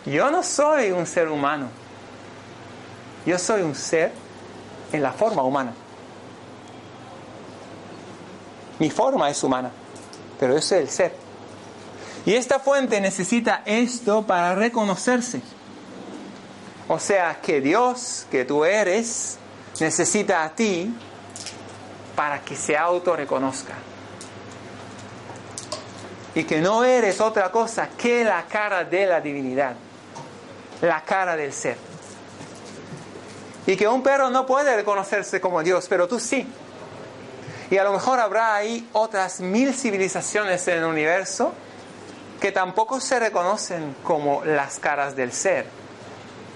yo 0.04 0.30
no 0.30 0.42
soy 0.42 0.90
un 0.90 1.06
ser 1.06 1.28
humano, 1.28 1.68
yo 3.24 3.38
soy 3.38 3.62
un 3.62 3.74
ser 3.74 4.12
en 4.92 5.02
la 5.02 5.12
forma 5.12 5.42
humana. 5.42 5.72
Mi 8.82 8.90
forma 8.90 9.30
es 9.30 9.40
humana, 9.44 9.70
pero 10.40 10.54
yo 10.54 10.60
soy 10.60 10.78
el 10.78 10.90
ser. 10.90 11.14
Y 12.26 12.34
esta 12.34 12.58
fuente 12.58 13.00
necesita 13.00 13.62
esto 13.64 14.26
para 14.26 14.56
reconocerse. 14.56 15.40
O 16.88 16.98
sea 16.98 17.40
que 17.40 17.60
Dios, 17.60 18.26
que 18.28 18.44
tú 18.44 18.64
eres, 18.64 19.38
necesita 19.78 20.42
a 20.42 20.52
ti 20.52 20.92
para 22.16 22.40
que 22.40 22.56
se 22.56 22.76
auto-reconozca. 22.76 23.74
Y 26.34 26.42
que 26.42 26.60
no 26.60 26.82
eres 26.82 27.20
otra 27.20 27.52
cosa 27.52 27.88
que 27.90 28.24
la 28.24 28.42
cara 28.48 28.82
de 28.82 29.06
la 29.06 29.20
divinidad, 29.20 29.76
la 30.80 31.04
cara 31.04 31.36
del 31.36 31.52
ser. 31.52 31.76
Y 33.64 33.76
que 33.76 33.86
un 33.86 34.02
perro 34.02 34.28
no 34.28 34.44
puede 34.44 34.74
reconocerse 34.74 35.40
como 35.40 35.62
Dios, 35.62 35.86
pero 35.88 36.08
tú 36.08 36.18
sí. 36.18 36.48
Y 37.72 37.78
a 37.78 37.84
lo 37.84 37.92
mejor 37.94 38.20
habrá 38.20 38.54
ahí 38.54 38.86
otras 38.92 39.40
mil 39.40 39.72
civilizaciones 39.72 40.68
en 40.68 40.80
el 40.80 40.84
universo 40.84 41.54
que 42.38 42.52
tampoco 42.52 43.00
se 43.00 43.18
reconocen 43.18 43.96
como 44.04 44.44
las 44.44 44.78
caras 44.78 45.16
del 45.16 45.32
ser. 45.32 45.64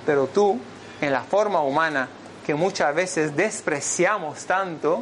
Pero 0.05 0.27
tú, 0.27 0.61
en 1.01 1.13
la 1.13 1.23
forma 1.23 1.63
humana 1.63 2.11
que 2.45 2.55
muchas 2.55 2.95
veces 2.95 3.35
despreciamos 3.35 4.45
tanto, 4.45 5.01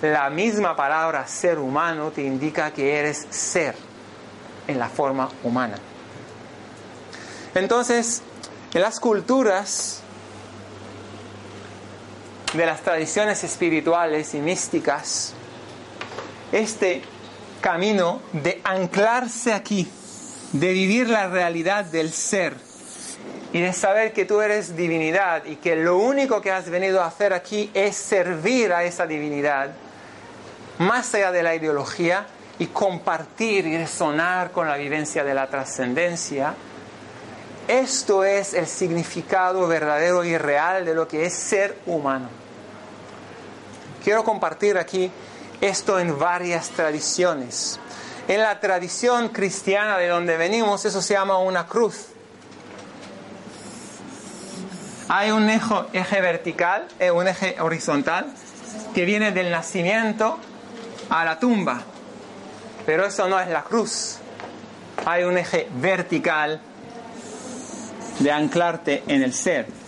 la 0.00 0.28
misma 0.30 0.74
palabra 0.74 1.28
ser 1.28 1.60
humano 1.60 2.10
te 2.10 2.22
indica 2.22 2.72
que 2.72 2.98
eres 2.98 3.28
ser 3.30 3.76
en 4.66 4.80
la 4.80 4.88
forma 4.88 5.28
humana. 5.44 5.76
Entonces, 7.54 8.20
en 8.74 8.82
las 8.82 8.98
culturas 8.98 10.01
de 12.52 12.66
las 12.66 12.82
tradiciones 12.82 13.42
espirituales 13.44 14.34
y 14.34 14.38
místicas, 14.38 15.34
este 16.52 17.02
camino 17.60 18.20
de 18.32 18.60
anclarse 18.64 19.52
aquí, 19.52 19.90
de 20.52 20.72
vivir 20.72 21.08
la 21.08 21.28
realidad 21.28 21.86
del 21.86 22.12
ser 22.12 22.54
y 23.52 23.60
de 23.60 23.72
saber 23.72 24.12
que 24.12 24.24
tú 24.24 24.40
eres 24.40 24.76
divinidad 24.76 25.44
y 25.44 25.56
que 25.56 25.76
lo 25.76 25.96
único 25.98 26.42
que 26.42 26.50
has 26.50 26.68
venido 26.68 27.02
a 27.02 27.06
hacer 27.06 27.32
aquí 27.32 27.70
es 27.72 27.96
servir 27.96 28.72
a 28.72 28.84
esa 28.84 29.06
divinidad, 29.06 29.70
más 30.78 31.14
allá 31.14 31.32
de 31.32 31.42
la 31.42 31.54
ideología, 31.54 32.26
y 32.58 32.66
compartir 32.66 33.66
y 33.66 33.76
resonar 33.76 34.52
con 34.52 34.68
la 34.68 34.76
vivencia 34.76 35.24
de 35.24 35.34
la 35.34 35.48
trascendencia. 35.48 36.54
Esto 37.66 38.24
es 38.24 38.54
el 38.54 38.66
significado 38.66 39.66
verdadero 39.66 40.22
y 40.24 40.36
real 40.36 40.84
de 40.84 40.94
lo 40.94 41.08
que 41.08 41.24
es 41.24 41.32
ser 41.32 41.78
humano. 41.86 42.41
Quiero 44.02 44.24
compartir 44.24 44.78
aquí 44.78 45.10
esto 45.60 45.98
en 45.98 46.18
varias 46.18 46.70
tradiciones. 46.70 47.78
En 48.26 48.40
la 48.40 48.58
tradición 48.58 49.28
cristiana 49.28 49.96
de 49.96 50.08
donde 50.08 50.36
venimos, 50.36 50.84
eso 50.84 51.00
se 51.00 51.14
llama 51.14 51.38
una 51.38 51.66
cruz. 51.66 52.06
Hay 55.08 55.30
un 55.30 55.48
eje, 55.48 56.20
vertical, 56.20 56.88
eh, 56.98 57.10
un 57.10 57.28
eje 57.28 57.60
horizontal, 57.60 58.32
que 58.94 59.04
viene 59.04 59.30
del 59.30 59.50
nacimiento 59.50 60.38
a 61.08 61.24
la 61.24 61.38
tumba. 61.38 61.82
Pero 62.84 63.06
eso 63.06 63.28
no 63.28 63.38
es 63.38 63.48
la 63.48 63.62
cruz. 63.62 64.18
Hay 65.04 65.22
un 65.24 65.38
eje 65.38 65.68
vertical 65.74 66.60
de 68.18 68.32
anclarte 68.32 69.04
en 69.06 69.22
el 69.22 69.32
ser 69.32 69.81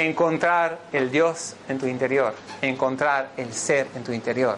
encontrar 0.00 0.78
el 0.92 1.10
Dios 1.10 1.56
en 1.68 1.78
tu 1.78 1.86
interior, 1.86 2.34
encontrar 2.62 3.30
el 3.36 3.52
ser 3.52 3.88
en 3.94 4.02
tu 4.02 4.12
interior. 4.12 4.56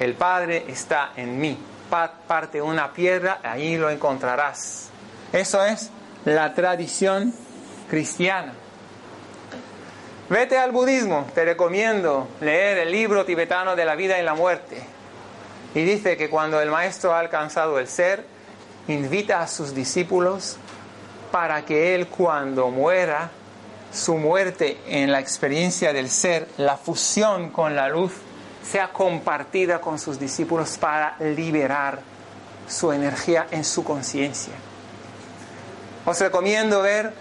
El 0.00 0.14
Padre 0.14 0.64
está 0.68 1.12
en 1.16 1.38
mí. 1.38 1.58
Parte 1.90 2.60
una 2.60 2.92
piedra, 2.92 3.40
ahí 3.42 3.76
lo 3.76 3.90
encontrarás. 3.90 4.88
Eso 5.32 5.64
es 5.64 5.90
la 6.24 6.54
tradición 6.54 7.32
cristiana. 7.88 8.54
Vete 10.28 10.58
al 10.58 10.72
budismo, 10.72 11.26
te 11.34 11.44
recomiendo 11.44 12.26
leer 12.40 12.78
el 12.78 12.90
libro 12.90 13.24
tibetano 13.24 13.76
de 13.76 13.84
la 13.84 13.94
vida 13.94 14.18
y 14.18 14.24
la 14.24 14.34
muerte. 14.34 14.82
Y 15.74 15.82
dice 15.84 16.16
que 16.16 16.30
cuando 16.30 16.60
el 16.60 16.70
maestro 16.70 17.14
ha 17.14 17.20
alcanzado 17.20 17.78
el 17.78 17.86
ser, 17.86 18.24
invita 18.88 19.42
a 19.42 19.46
sus 19.46 19.74
discípulos 19.74 20.56
para 21.30 21.64
que 21.64 21.94
él 21.94 22.08
cuando 22.08 22.70
muera 22.70 23.30
su 23.96 24.16
muerte 24.16 24.78
en 24.86 25.10
la 25.10 25.20
experiencia 25.20 25.92
del 25.92 26.10
ser, 26.10 26.48
la 26.58 26.76
fusión 26.76 27.50
con 27.50 27.74
la 27.74 27.88
luz, 27.88 28.12
sea 28.62 28.92
compartida 28.92 29.80
con 29.80 29.98
sus 29.98 30.18
discípulos 30.18 30.76
para 30.76 31.16
liberar 31.18 32.00
su 32.68 32.92
energía 32.92 33.46
en 33.50 33.64
su 33.64 33.84
conciencia. 33.84 34.52
Os 36.04 36.20
recomiendo 36.20 36.82
ver 36.82 37.12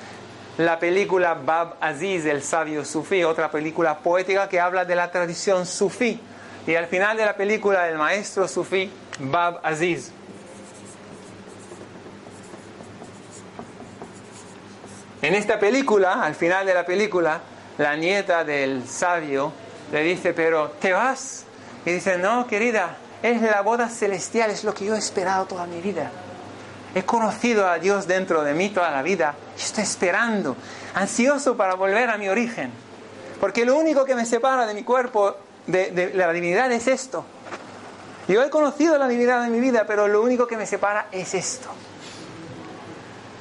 la 0.57 0.77
película 0.79 1.33
Bab 1.33 1.75
Aziz, 1.79 2.25
el 2.25 2.43
sabio 2.43 2.83
sufí, 2.83 3.23
otra 3.23 3.49
película 3.49 3.99
poética 3.99 4.49
que 4.49 4.59
habla 4.59 4.85
de 4.85 4.95
la 4.95 5.11
tradición 5.11 5.65
sufí. 5.65 6.19
Y 6.67 6.75
al 6.75 6.87
final 6.87 7.15
de 7.17 7.25
la 7.25 7.35
película, 7.35 7.87
el 7.87 7.97
maestro 7.97 8.47
sufí, 8.47 8.91
Bab 9.19 9.59
Aziz, 9.63 10.11
En 15.25 15.33
esta 15.33 15.57
película, 15.57 16.21
al 16.21 16.35
final 16.35 16.67
de 16.67 16.75
la 16.75 16.85
película, 16.85 17.41
la 17.79 17.95
nieta 17.95 18.43
del 18.43 18.87
sabio 18.87 19.51
le 19.91 20.03
dice, 20.03 20.35
pero 20.35 20.69
¿te 20.79 20.93
vas? 20.93 21.45
Y 21.83 21.93
dice, 21.93 22.19
no, 22.19 22.45
querida, 22.45 22.97
es 23.23 23.41
la 23.41 23.61
boda 23.61 23.89
celestial, 23.89 24.51
es 24.51 24.63
lo 24.63 24.75
que 24.75 24.85
yo 24.85 24.93
he 24.93 24.99
esperado 24.99 25.45
toda 25.45 25.65
mi 25.65 25.81
vida. 25.81 26.11
He 26.93 27.01
conocido 27.05 27.67
a 27.67 27.79
Dios 27.79 28.05
dentro 28.05 28.43
de 28.43 28.53
mí 28.53 28.69
toda 28.69 28.91
la 28.91 29.01
vida 29.01 29.33
estoy 29.57 29.83
esperando, 29.85 30.57
ansioso 30.93 31.57
para 31.57 31.73
volver 31.73 32.11
a 32.11 32.19
mi 32.19 32.29
origen. 32.29 32.69
Porque 33.39 33.65
lo 33.65 33.77
único 33.77 34.05
que 34.05 34.13
me 34.13 34.27
separa 34.27 34.67
de 34.67 34.75
mi 34.75 34.83
cuerpo, 34.83 35.37
de, 35.65 35.89
de 35.89 36.13
la 36.13 36.31
divinidad, 36.31 36.71
es 36.71 36.87
esto. 36.87 37.25
Yo 38.27 38.43
he 38.43 38.51
conocido 38.51 38.95
la 38.99 39.07
divinidad 39.07 39.41
de 39.41 39.49
mi 39.49 39.59
vida, 39.59 39.85
pero 39.87 40.07
lo 40.07 40.21
único 40.21 40.45
que 40.45 40.55
me 40.55 40.67
separa 40.67 41.07
es 41.11 41.33
esto. 41.33 41.69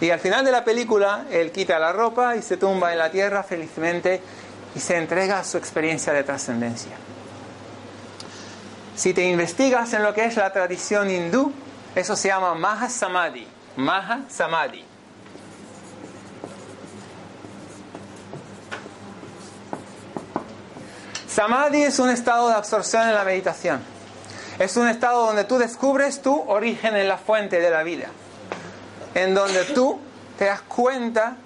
Y 0.05 0.11
al 0.11 0.21
final 0.21 0.45
de 0.45 0.53
la 0.53 0.63
película, 0.63 1.25
él 1.31 1.51
quita 1.51 1.79
la 1.79 1.91
ropa 1.91 2.37
y 2.37 2.43
se 2.43 2.59
tumba 2.59 2.93
en 2.93 2.99
la 2.99 3.11
tierra 3.11 3.43
felizmente 3.43 4.21
y 4.75 4.79
se 4.79 4.99
entrega 4.99 5.39
a 5.39 5.45
su 5.45 5.57
experiencia 5.57 6.13
de 6.13 6.23
trascendencia. 6.23 6.93
Si 8.95 9.15
te 9.15 9.25
investigas 9.25 9.95
en 9.95 10.03
lo 10.03 10.13
que 10.13 10.27
es 10.27 10.37
la 10.37 10.53
tradición 10.53 11.11
hindú, 11.11 11.51
eso 11.95 12.17
se 12.17 12.29
llama 12.29 12.55
Maha 12.55 12.91
Samadhi. 12.91 13.47
Maha 13.77 14.25
Samadhi. 14.29 14.85
Samadhi 21.27 21.83
es 21.85 21.99
un 21.99 22.11
estado 22.11 22.51
de 22.51 22.57
absorción 22.57 23.09
en 23.09 23.15
la 23.15 23.25
meditación. 23.25 23.81
Es 24.59 24.77
un 24.77 24.87
estado 24.87 25.25
donde 25.25 25.45
tú 25.45 25.57
descubres 25.57 26.21
tu 26.21 26.43
origen 26.47 26.95
en 26.95 27.09
la 27.09 27.17
fuente 27.17 27.59
de 27.59 27.71
la 27.71 27.83
vida. 27.83 28.09
En 29.15 29.35
donde 29.35 29.65
tú 29.65 30.01
te 30.39 30.47
das 30.47 30.63
cuenta 30.63 31.37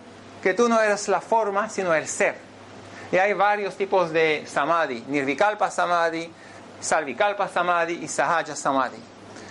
que 0.42 0.54
tú 0.54 0.68
no 0.68 0.80
eres 0.80 1.08
la 1.08 1.20
forma, 1.20 1.68
sino 1.68 1.94
el 1.94 2.06
ser. 2.06 2.36
Y 3.12 3.16
hay 3.16 3.32
varios 3.32 3.76
tipos 3.76 4.12
de 4.12 4.44
Samadhi. 4.46 5.04
Nirvikalpa 5.08 5.70
Samadhi, 5.70 6.32
Salvikalpa 6.80 7.48
Samadhi 7.48 8.00
y 8.02 8.08
Sahaja 8.08 8.54
Samadhi 8.54 8.98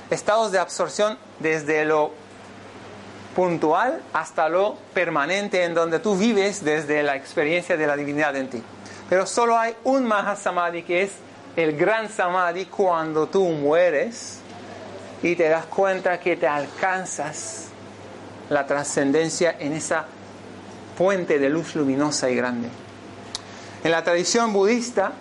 estados 0.09 0.51
de 0.51 0.59
absorción 0.59 1.17
desde 1.39 1.85
lo 1.85 2.11
puntual 3.35 4.01
hasta 4.13 4.49
lo 4.49 4.75
permanente 4.93 5.63
en 5.63 5.73
donde 5.73 5.99
tú 5.99 6.15
vives 6.17 6.63
desde 6.63 7.03
la 7.03 7.15
experiencia 7.15 7.77
de 7.77 7.87
la 7.87 7.95
divinidad 7.95 8.35
en 8.35 8.49
ti. 8.49 8.63
Pero 9.09 9.25
solo 9.25 9.57
hay 9.57 9.75
un 9.83 10.05
Mahasamadhi 10.05 10.83
que 10.83 11.03
es 11.03 11.11
el 11.55 11.77
gran 11.77 12.09
Samadhi 12.09 12.65
cuando 12.65 13.27
tú 13.27 13.43
mueres 13.49 14.39
y 15.21 15.35
te 15.35 15.49
das 15.49 15.65
cuenta 15.65 16.19
que 16.19 16.35
te 16.35 16.47
alcanzas 16.47 17.67
la 18.49 18.65
trascendencia 18.65 19.55
en 19.59 19.73
esa 19.73 20.05
fuente 20.97 21.39
de 21.39 21.49
luz 21.49 21.75
luminosa 21.75 22.29
y 22.29 22.35
grande. 22.35 22.69
En 23.83 23.91
la 23.91 24.03
tradición 24.03 24.53
budista, 24.53 25.13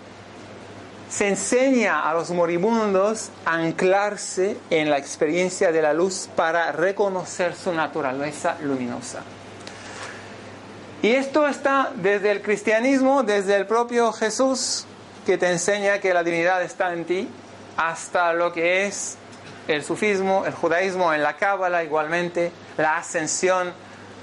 se 1.09 1.29
enseña 1.29 2.09
a 2.09 2.13
los 2.13 2.31
moribundos 2.31 3.29
a 3.45 3.53
anclarse 3.53 4.57
en 4.69 4.89
la 4.89 4.97
experiencia 4.97 5.71
de 5.71 5.81
la 5.81 5.93
luz 5.93 6.27
para 6.35 6.71
reconocer 6.73 7.55
su 7.55 7.73
naturaleza 7.73 8.57
luminosa. 8.61 9.21
Y 11.01 11.11
esto 11.11 11.47
está 11.47 11.91
desde 11.95 12.31
el 12.31 12.41
cristianismo, 12.41 13.23
desde 13.23 13.55
el 13.55 13.67
propio 13.67 14.11
Jesús, 14.11 14.85
que 15.25 15.37
te 15.37 15.49
enseña 15.49 15.99
que 15.99 16.13
la 16.13 16.23
divinidad 16.23 16.61
está 16.63 16.91
en 16.91 17.05
ti, 17.05 17.29
hasta 17.77 18.33
lo 18.33 18.51
que 18.51 18.87
es 18.87 19.15
el 19.67 19.83
sufismo, 19.83 20.45
el 20.45 20.53
judaísmo, 20.53 21.13
en 21.13 21.23
la 21.23 21.35
cábala 21.37 21.83
igualmente, 21.83 22.51
la 22.77 22.97
ascensión 22.97 23.73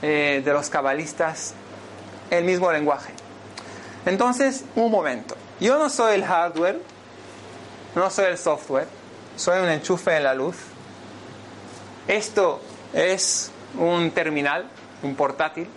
eh, 0.03 0.43
de 0.45 0.53
los 0.53 0.71
cabalistas, 0.71 1.55
el 2.31 2.45
mismo 2.45 2.73
lenguaje. 2.73 3.13
Entonces, 4.07 4.65
un 4.75 4.91
momento. 4.91 5.37
Yo 5.61 5.79
no 5.79 5.89
soy 5.89 6.15
el 6.15 6.25
hardware, 6.25 6.81
no 7.95 8.11
soy 8.11 8.27
el 8.27 8.39
software, 8.39 8.89
soy 9.37 9.61
un 9.61 9.69
enchufe 9.69 10.17
en 10.17 10.25
la 10.25 10.35
luz. 10.35 10.57
Esto 12.09 12.61
es 12.93 13.51
un 13.79 14.11
terminal, 14.11 14.67
un 15.03 15.15
portátil. 15.15 15.69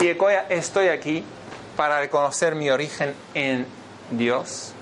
Y 0.00 0.16
estoy 0.50 0.88
aquí 0.88 1.24
para 1.76 2.00
reconocer 2.00 2.54
mi 2.54 2.70
origen 2.70 3.14
en 3.32 3.66
Dios. 4.10 4.73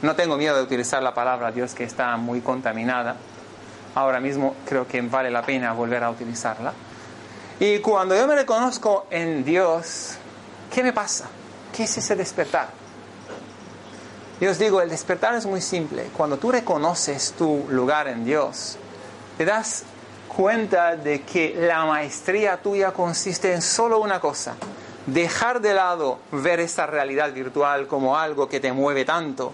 No 0.00 0.14
tengo 0.14 0.36
miedo 0.36 0.56
de 0.56 0.62
utilizar 0.62 1.02
la 1.02 1.12
palabra 1.12 1.50
Dios 1.50 1.74
que 1.74 1.84
está 1.84 2.16
muy 2.16 2.40
contaminada. 2.40 3.16
Ahora 3.94 4.20
mismo 4.20 4.54
creo 4.64 4.86
que 4.86 5.00
vale 5.02 5.30
la 5.30 5.42
pena 5.42 5.72
volver 5.72 6.04
a 6.04 6.10
utilizarla. 6.10 6.72
Y 7.58 7.80
cuando 7.80 8.14
yo 8.14 8.28
me 8.28 8.36
reconozco 8.36 9.06
en 9.10 9.44
Dios, 9.44 10.16
¿qué 10.72 10.84
me 10.84 10.92
pasa? 10.92 11.28
¿Qué 11.74 11.84
es 11.84 11.98
ese 11.98 12.14
despertar? 12.14 12.68
Yo 14.40 14.52
os 14.52 14.58
digo, 14.58 14.80
el 14.80 14.88
despertar 14.88 15.34
es 15.34 15.46
muy 15.46 15.60
simple. 15.60 16.10
Cuando 16.16 16.36
tú 16.38 16.52
reconoces 16.52 17.32
tu 17.32 17.66
lugar 17.70 18.06
en 18.06 18.24
Dios, 18.24 18.78
te 19.36 19.44
das 19.44 19.82
cuenta 20.28 20.94
de 20.94 21.22
que 21.22 21.56
la 21.58 21.84
maestría 21.86 22.58
tuya 22.58 22.92
consiste 22.92 23.52
en 23.52 23.62
solo 23.62 23.98
una 23.98 24.20
cosa, 24.20 24.54
dejar 25.06 25.60
de 25.60 25.74
lado 25.74 26.20
ver 26.30 26.60
esa 26.60 26.86
realidad 26.86 27.32
virtual 27.32 27.88
como 27.88 28.16
algo 28.16 28.48
que 28.48 28.60
te 28.60 28.72
mueve 28.72 29.04
tanto, 29.04 29.52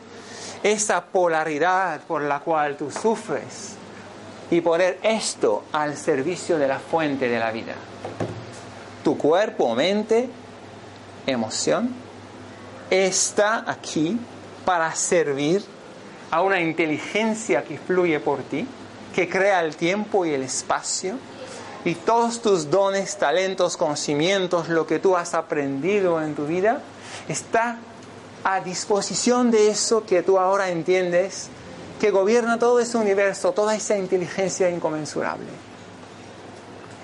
esa 0.65 1.05
polaridad 1.05 2.01
por 2.01 2.23
la 2.23 2.41
cual 2.41 2.77
tú 2.77 2.91
sufres, 2.91 3.75
y 4.51 4.61
poner 4.61 4.99
esto 5.03 5.65
al 5.73 5.97
servicio 5.97 6.59
de 6.59 6.67
la 6.67 6.79
fuente 6.79 7.29
de 7.29 7.39
la 7.39 7.53
vida. 7.53 7.75
Tu 9.03 9.17
cuerpo, 9.17 9.75
mente, 9.75 10.29
emoción 11.27 11.95
está 12.91 13.65
aquí 13.67 14.19
para 14.65 14.95
servir 14.95 15.62
a 16.31 16.43
una 16.43 16.61
inteligencia 16.61 17.62
que 17.65 17.79
fluye 17.79 18.19
por 18.21 18.43
ti, 18.43 18.67
que 19.15 19.29
crea 19.29 19.61
el 19.61 19.77
tiempo 19.77 20.25
y 20.25 20.33
el 20.33 20.43
espacio, 20.43 21.17
y 21.85 21.95
todos 21.95 22.41
tus 22.41 22.71
dones, 22.71 23.19
talentos, 23.19 23.77
conocimientos, 23.77 24.69
lo 24.69 24.87
que 24.87 24.99
tú 24.99 25.17
has 25.17 25.35
aprendido 25.35 26.23
en 26.23 26.35
tu 26.35 26.47
vida, 26.47 26.81
está 27.29 27.77
a 28.45 28.61
disposición 28.61 29.51
de 29.51 29.70
eso 29.70 30.05
que 30.05 30.22
tú 30.22 30.38
ahora 30.38 30.68
entiendes, 30.68 31.49
que 31.99 32.11
gobierna 32.11 32.59
todo 32.59 32.78
ese 32.78 32.99
universo, 32.99 33.53
toda 33.53 33.74
esa 33.74 33.97
inteligencia 33.97 34.68
inconmensurable. 34.68 35.47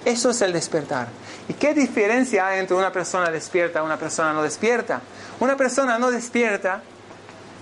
Eso 0.04 0.30
es 0.30 0.40
el 0.42 0.52
despertar. 0.52 1.08
¿Y 1.48 1.54
qué 1.54 1.74
diferencia 1.74 2.46
hay 2.46 2.60
entre 2.60 2.76
una 2.76 2.92
persona 2.92 3.30
despierta 3.30 3.80
y 3.80 3.82
una 3.82 3.98
persona 3.98 4.32
no 4.32 4.42
despierta? 4.42 5.00
Una 5.40 5.56
persona 5.56 5.98
no 5.98 6.10
despierta 6.10 6.82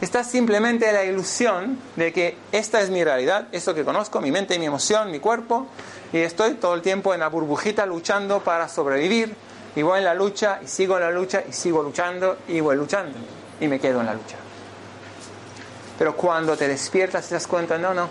está 0.00 0.22
simplemente 0.22 0.88
en 0.88 0.94
la 0.94 1.04
ilusión 1.04 1.78
de 1.96 2.12
que 2.12 2.36
esta 2.52 2.80
es 2.80 2.90
mi 2.90 3.02
realidad, 3.02 3.48
esto 3.52 3.74
que 3.74 3.84
conozco, 3.84 4.20
mi 4.20 4.30
mente, 4.30 4.58
mi 4.58 4.66
emoción, 4.66 5.10
mi 5.10 5.18
cuerpo, 5.18 5.66
y 6.12 6.18
estoy 6.18 6.54
todo 6.54 6.74
el 6.74 6.82
tiempo 6.82 7.14
en 7.14 7.20
la 7.20 7.28
burbujita 7.28 7.84
luchando 7.86 8.40
para 8.40 8.68
sobrevivir, 8.68 9.34
y 9.74 9.82
voy 9.82 9.98
en 9.98 10.04
la 10.04 10.14
lucha, 10.14 10.60
y 10.62 10.68
sigo 10.68 10.96
en 10.96 11.02
la 11.02 11.10
lucha, 11.10 11.42
y 11.48 11.52
sigo 11.52 11.82
luchando, 11.82 12.38
y 12.48 12.60
voy 12.60 12.76
luchando, 12.76 13.18
y 13.60 13.68
me 13.68 13.80
quedo 13.80 14.00
en 14.00 14.06
la 14.06 14.14
lucha. 14.14 14.36
Pero 15.98 16.16
cuando 16.16 16.56
te 16.56 16.68
despiertas 16.68 17.28
te 17.28 17.34
das 17.34 17.46
cuenta, 17.46 17.76
no, 17.78 17.92
no, 17.92 18.08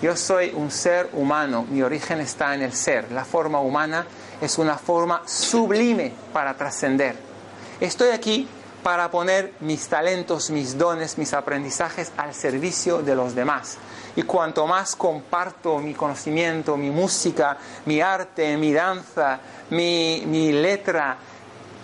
yo 0.00 0.16
soy 0.16 0.52
un 0.54 0.70
ser 0.70 1.10
humano, 1.12 1.66
mi 1.68 1.82
origen 1.82 2.20
está 2.20 2.54
en 2.54 2.62
el 2.62 2.72
ser. 2.72 3.10
La 3.12 3.24
forma 3.24 3.60
humana 3.60 4.06
es 4.40 4.58
una 4.58 4.78
forma 4.78 5.22
sublime 5.26 6.12
para 6.32 6.54
trascender. 6.54 7.16
Estoy 7.80 8.10
aquí 8.10 8.48
para 8.82 9.10
poner 9.10 9.54
mis 9.60 9.88
talentos, 9.88 10.50
mis 10.50 10.78
dones, 10.78 11.18
mis 11.18 11.32
aprendizajes 11.34 12.12
al 12.16 12.32
servicio 12.32 13.02
de 13.02 13.14
los 13.14 13.34
demás. 13.34 13.76
Y 14.14 14.22
cuanto 14.22 14.66
más 14.66 14.94
comparto 14.96 15.78
mi 15.78 15.94
conocimiento, 15.94 16.76
mi 16.76 16.90
música, 16.90 17.56
mi 17.86 18.00
arte, 18.00 18.56
mi 18.56 18.72
danza, 18.72 19.40
mi, 19.70 20.22
mi 20.26 20.52
letra, 20.52 21.16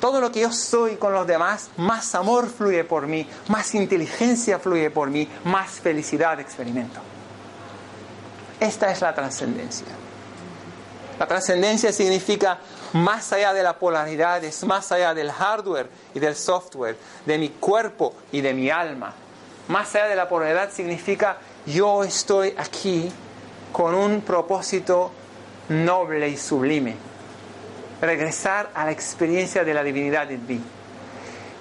todo 0.04 0.20
lo 0.20 0.30
que 0.30 0.40
yo 0.40 0.52
soy 0.52 0.96
con 0.96 1.14
los 1.14 1.26
demás, 1.26 1.70
más 1.78 2.14
amor 2.14 2.50
fluye 2.50 2.84
por 2.84 3.06
mí, 3.06 3.26
más 3.48 3.74
inteligencia 3.74 4.58
fluye 4.58 4.90
por 4.90 5.08
mí, 5.08 5.26
más 5.44 5.80
felicidad 5.80 6.38
experimento. 6.40 7.00
Esta 8.60 8.92
es 8.92 9.00
la 9.00 9.14
trascendencia. 9.14 9.86
La 11.18 11.26
trascendencia 11.26 11.90
significa 11.90 12.58
más 12.92 13.32
allá 13.32 13.54
de 13.54 13.62
la 13.62 13.78
polaridad, 13.78 14.44
es 14.44 14.62
más 14.64 14.92
allá 14.92 15.14
del 15.14 15.32
hardware 15.32 15.88
y 16.12 16.20
del 16.20 16.36
software, 16.36 16.98
de 17.24 17.38
mi 17.38 17.48
cuerpo 17.48 18.14
y 18.30 18.42
de 18.42 18.52
mi 18.52 18.68
alma. 18.68 19.14
Más 19.68 19.94
allá 19.94 20.08
de 20.08 20.16
la 20.16 20.28
polaridad 20.28 20.70
significa 20.70 21.38
yo 21.64 22.04
estoy 22.04 22.54
aquí 22.58 23.10
con 23.72 23.94
un 23.94 24.20
propósito 24.20 25.10
noble 25.70 26.28
y 26.28 26.36
sublime. 26.36 27.13
Regresar 28.04 28.70
a 28.74 28.84
la 28.84 28.90
experiencia 28.90 29.64
de 29.64 29.72
la 29.72 29.82
divinidad 29.82 30.30
en 30.30 30.46
mí. 30.46 30.60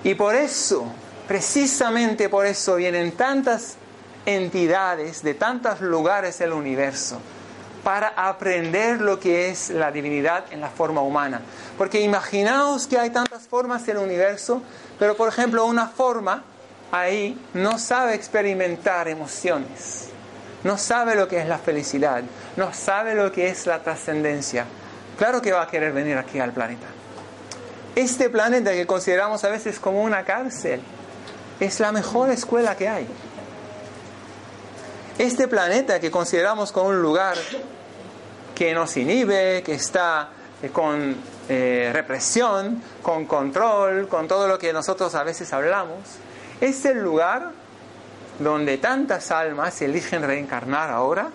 Y 0.04 0.16
por 0.16 0.36
eso, 0.36 0.86
precisamente 1.28 2.28
por 2.28 2.46
eso, 2.46 2.76
vienen 2.76 3.14
tantas 3.14 3.78
entidades 4.26 5.24
de 5.24 5.34
tantos 5.34 5.80
lugares 5.82 6.39
del 6.39 6.52
universo 6.52 7.20
para 7.84 8.10
aprender 8.10 9.02
lo 9.02 9.20
que 9.20 9.50
es 9.50 9.70
la 9.70 9.91
divinidad 9.91 10.46
en 10.52 10.62
la 10.62 10.70
forma 10.70 11.02
humana. 11.02 11.41
Porque 11.78 12.02
imaginaos 12.02 12.88
que 12.88 12.98
hay 12.98 13.10
tantas 13.10 13.48
formas 13.48 13.88
en 13.88 13.98
el 13.98 14.04
universo, 14.04 14.62
pero 14.98 15.16
por 15.16 15.28
ejemplo 15.30 15.66
una 15.66 15.88
forma 15.88 16.44
ahí 16.91 17.38
no 17.54 17.78
sabe 17.78 18.14
experimentar 18.14 19.08
emociones, 19.08 20.10
no 20.64 20.78
sabe 20.78 21.16
lo 21.16 21.28
que 21.28 21.39
es 21.39 21.48
la 21.48 21.58
felicidad, 21.58 22.24
no 22.56 22.74
sabe 22.74 23.16
lo 23.16 23.32
que 23.32 23.48
es 23.48 23.66
la 23.66 23.84
trascendencia, 23.84 24.66
claro 25.18 25.41
que 25.41 25.51
va 25.51 25.64
a 25.64 25.68
querer 25.68 25.93
venir 25.93 26.18
aquí 26.18 26.39
al 26.39 26.51
planeta. 26.51 26.88
Este 27.95 28.30
planeta 28.30 28.72
que 28.72 28.88
consideramos 28.88 29.43
a 29.43 29.49
veces 29.49 29.80
como 29.80 30.01
una 30.01 30.24
cárcel 30.24 30.82
es 31.59 31.80
la 31.80 31.91
mejor 31.91 32.30
escuela 32.32 32.76
que 32.76 32.89
hay. 32.89 33.07
Este 35.18 35.47
planeta 35.47 35.99
que 35.99 36.09
consideramos 36.09 36.72
como 36.72 36.89
un 36.89 37.01
lugar 37.01 37.38
que 38.55 38.74
nos 38.74 38.97
inhibe, 38.97 39.61
que 39.64 39.76
está 39.76 40.30
eh, 40.61 40.70
con 40.70 41.16
eh, 41.49 41.91
represión, 41.93 42.82
con 43.01 43.26
control, 43.26 44.07
con 44.07 44.28
todo 44.28 44.47
lo 44.47 44.57
que 44.57 44.74
nosotros 44.74 45.14
a 45.14 45.24
veces 45.24 45.53
hablamos, 45.53 45.99
es 46.61 46.86
el 46.86 46.99
lugar 46.99 47.51
donde 48.39 48.78
tantas 48.80 49.30
almas 49.30 49.82
eligen 49.82 50.24
reencarnar 50.24 50.89
ahora 50.89 51.30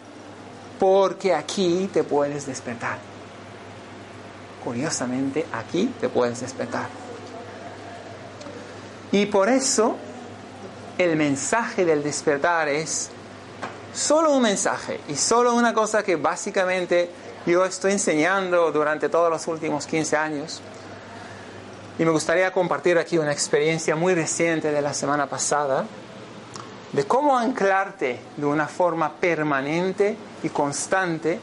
porque 0.79 1.35
aquí 1.35 1.89
te 1.93 2.03
puedes 2.05 2.47
despertar. 2.47 3.08
Curiosamente, 4.63 5.47
aquí 5.53 5.93
te 6.01 6.09
puedes 6.09 6.41
despertar. 6.41 6.89
Y 9.13 9.27
por 9.27 9.49
eso 9.49 9.97
el 10.99 11.17
mensaje 11.17 11.85
del 11.85 12.03
despertar 12.03 12.69
es 12.69 13.11
solo 13.95 14.33
un 14.33 14.43
mensaje 14.43 15.01
y 15.09 15.17
solo 15.17 15.55
una 15.55 15.73
cosa 15.73 16.03
que 16.03 16.17
básicamente 16.17 17.11
yo 17.47 17.65
estoy 17.65 17.93
enseñando 17.93 18.71
durante 18.73 19.09
todos 19.09 19.31
los 19.31 19.47
últimos 19.47 19.87
15 19.87 20.17
años. 20.17 20.61
Y 21.99 22.05
me 22.05 22.11
gustaría 22.11 22.53
compartir 22.53 22.99
aquí 22.99 23.19
una 23.19 23.33
experiencia 23.33 23.97
muy 23.97 24.15
reciente 24.15 24.71
de 24.71 24.83
la 24.83 24.93
semana 24.93 25.27
pasada 25.27 25.87
de 26.93 27.05
cómo 27.05 27.37
anclarte 27.37 28.21
de 28.37 28.47
una 28.47 28.67
forma 28.67 29.13
permanente 29.15 30.17
y 30.43 30.49
constante 30.49 31.39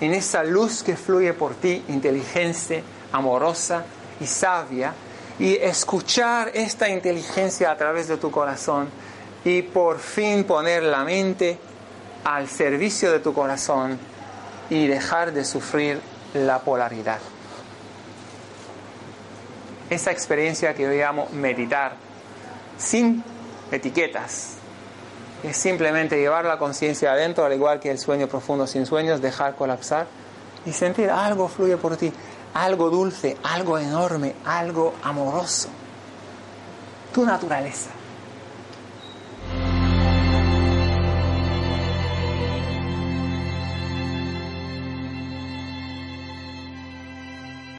en 0.00 0.14
esa 0.14 0.44
luz 0.44 0.82
que 0.82 0.96
fluye 0.96 1.32
por 1.32 1.54
ti, 1.54 1.84
inteligente, 1.88 2.82
amorosa 3.12 3.84
y 4.20 4.26
sabia, 4.26 4.94
y 5.38 5.54
escuchar 5.56 6.50
esta 6.54 6.88
inteligencia 6.88 7.70
a 7.70 7.76
través 7.76 8.08
de 8.08 8.16
tu 8.16 8.30
corazón 8.30 8.88
y 9.44 9.62
por 9.62 9.98
fin 9.98 10.44
poner 10.44 10.82
la 10.82 11.04
mente 11.04 11.58
al 12.24 12.48
servicio 12.48 13.12
de 13.12 13.20
tu 13.20 13.32
corazón 13.32 13.98
y 14.68 14.86
dejar 14.86 15.32
de 15.32 15.44
sufrir 15.44 16.00
la 16.34 16.58
polaridad. 16.60 17.18
Esa 19.88 20.10
experiencia 20.10 20.74
que 20.74 20.82
yo 20.82 20.90
llamo 20.90 21.28
meditar, 21.32 21.94
sin 22.76 23.24
etiquetas, 23.70 24.57
es 25.42 25.56
simplemente 25.56 26.18
llevar 26.18 26.44
la 26.44 26.58
conciencia 26.58 27.12
adentro, 27.12 27.44
al 27.44 27.52
igual 27.52 27.80
que 27.80 27.90
el 27.90 27.98
sueño 27.98 28.26
profundo 28.26 28.66
sin 28.66 28.86
sueños, 28.86 29.20
dejar 29.20 29.54
colapsar 29.54 30.06
y 30.66 30.72
sentir 30.72 31.10
algo 31.10 31.48
fluye 31.48 31.76
por 31.76 31.96
ti, 31.96 32.12
algo 32.54 32.90
dulce, 32.90 33.36
algo 33.42 33.78
enorme, 33.78 34.34
algo 34.44 34.94
amoroso. 35.02 35.68
Tu 37.12 37.24
naturaleza. 37.24 37.90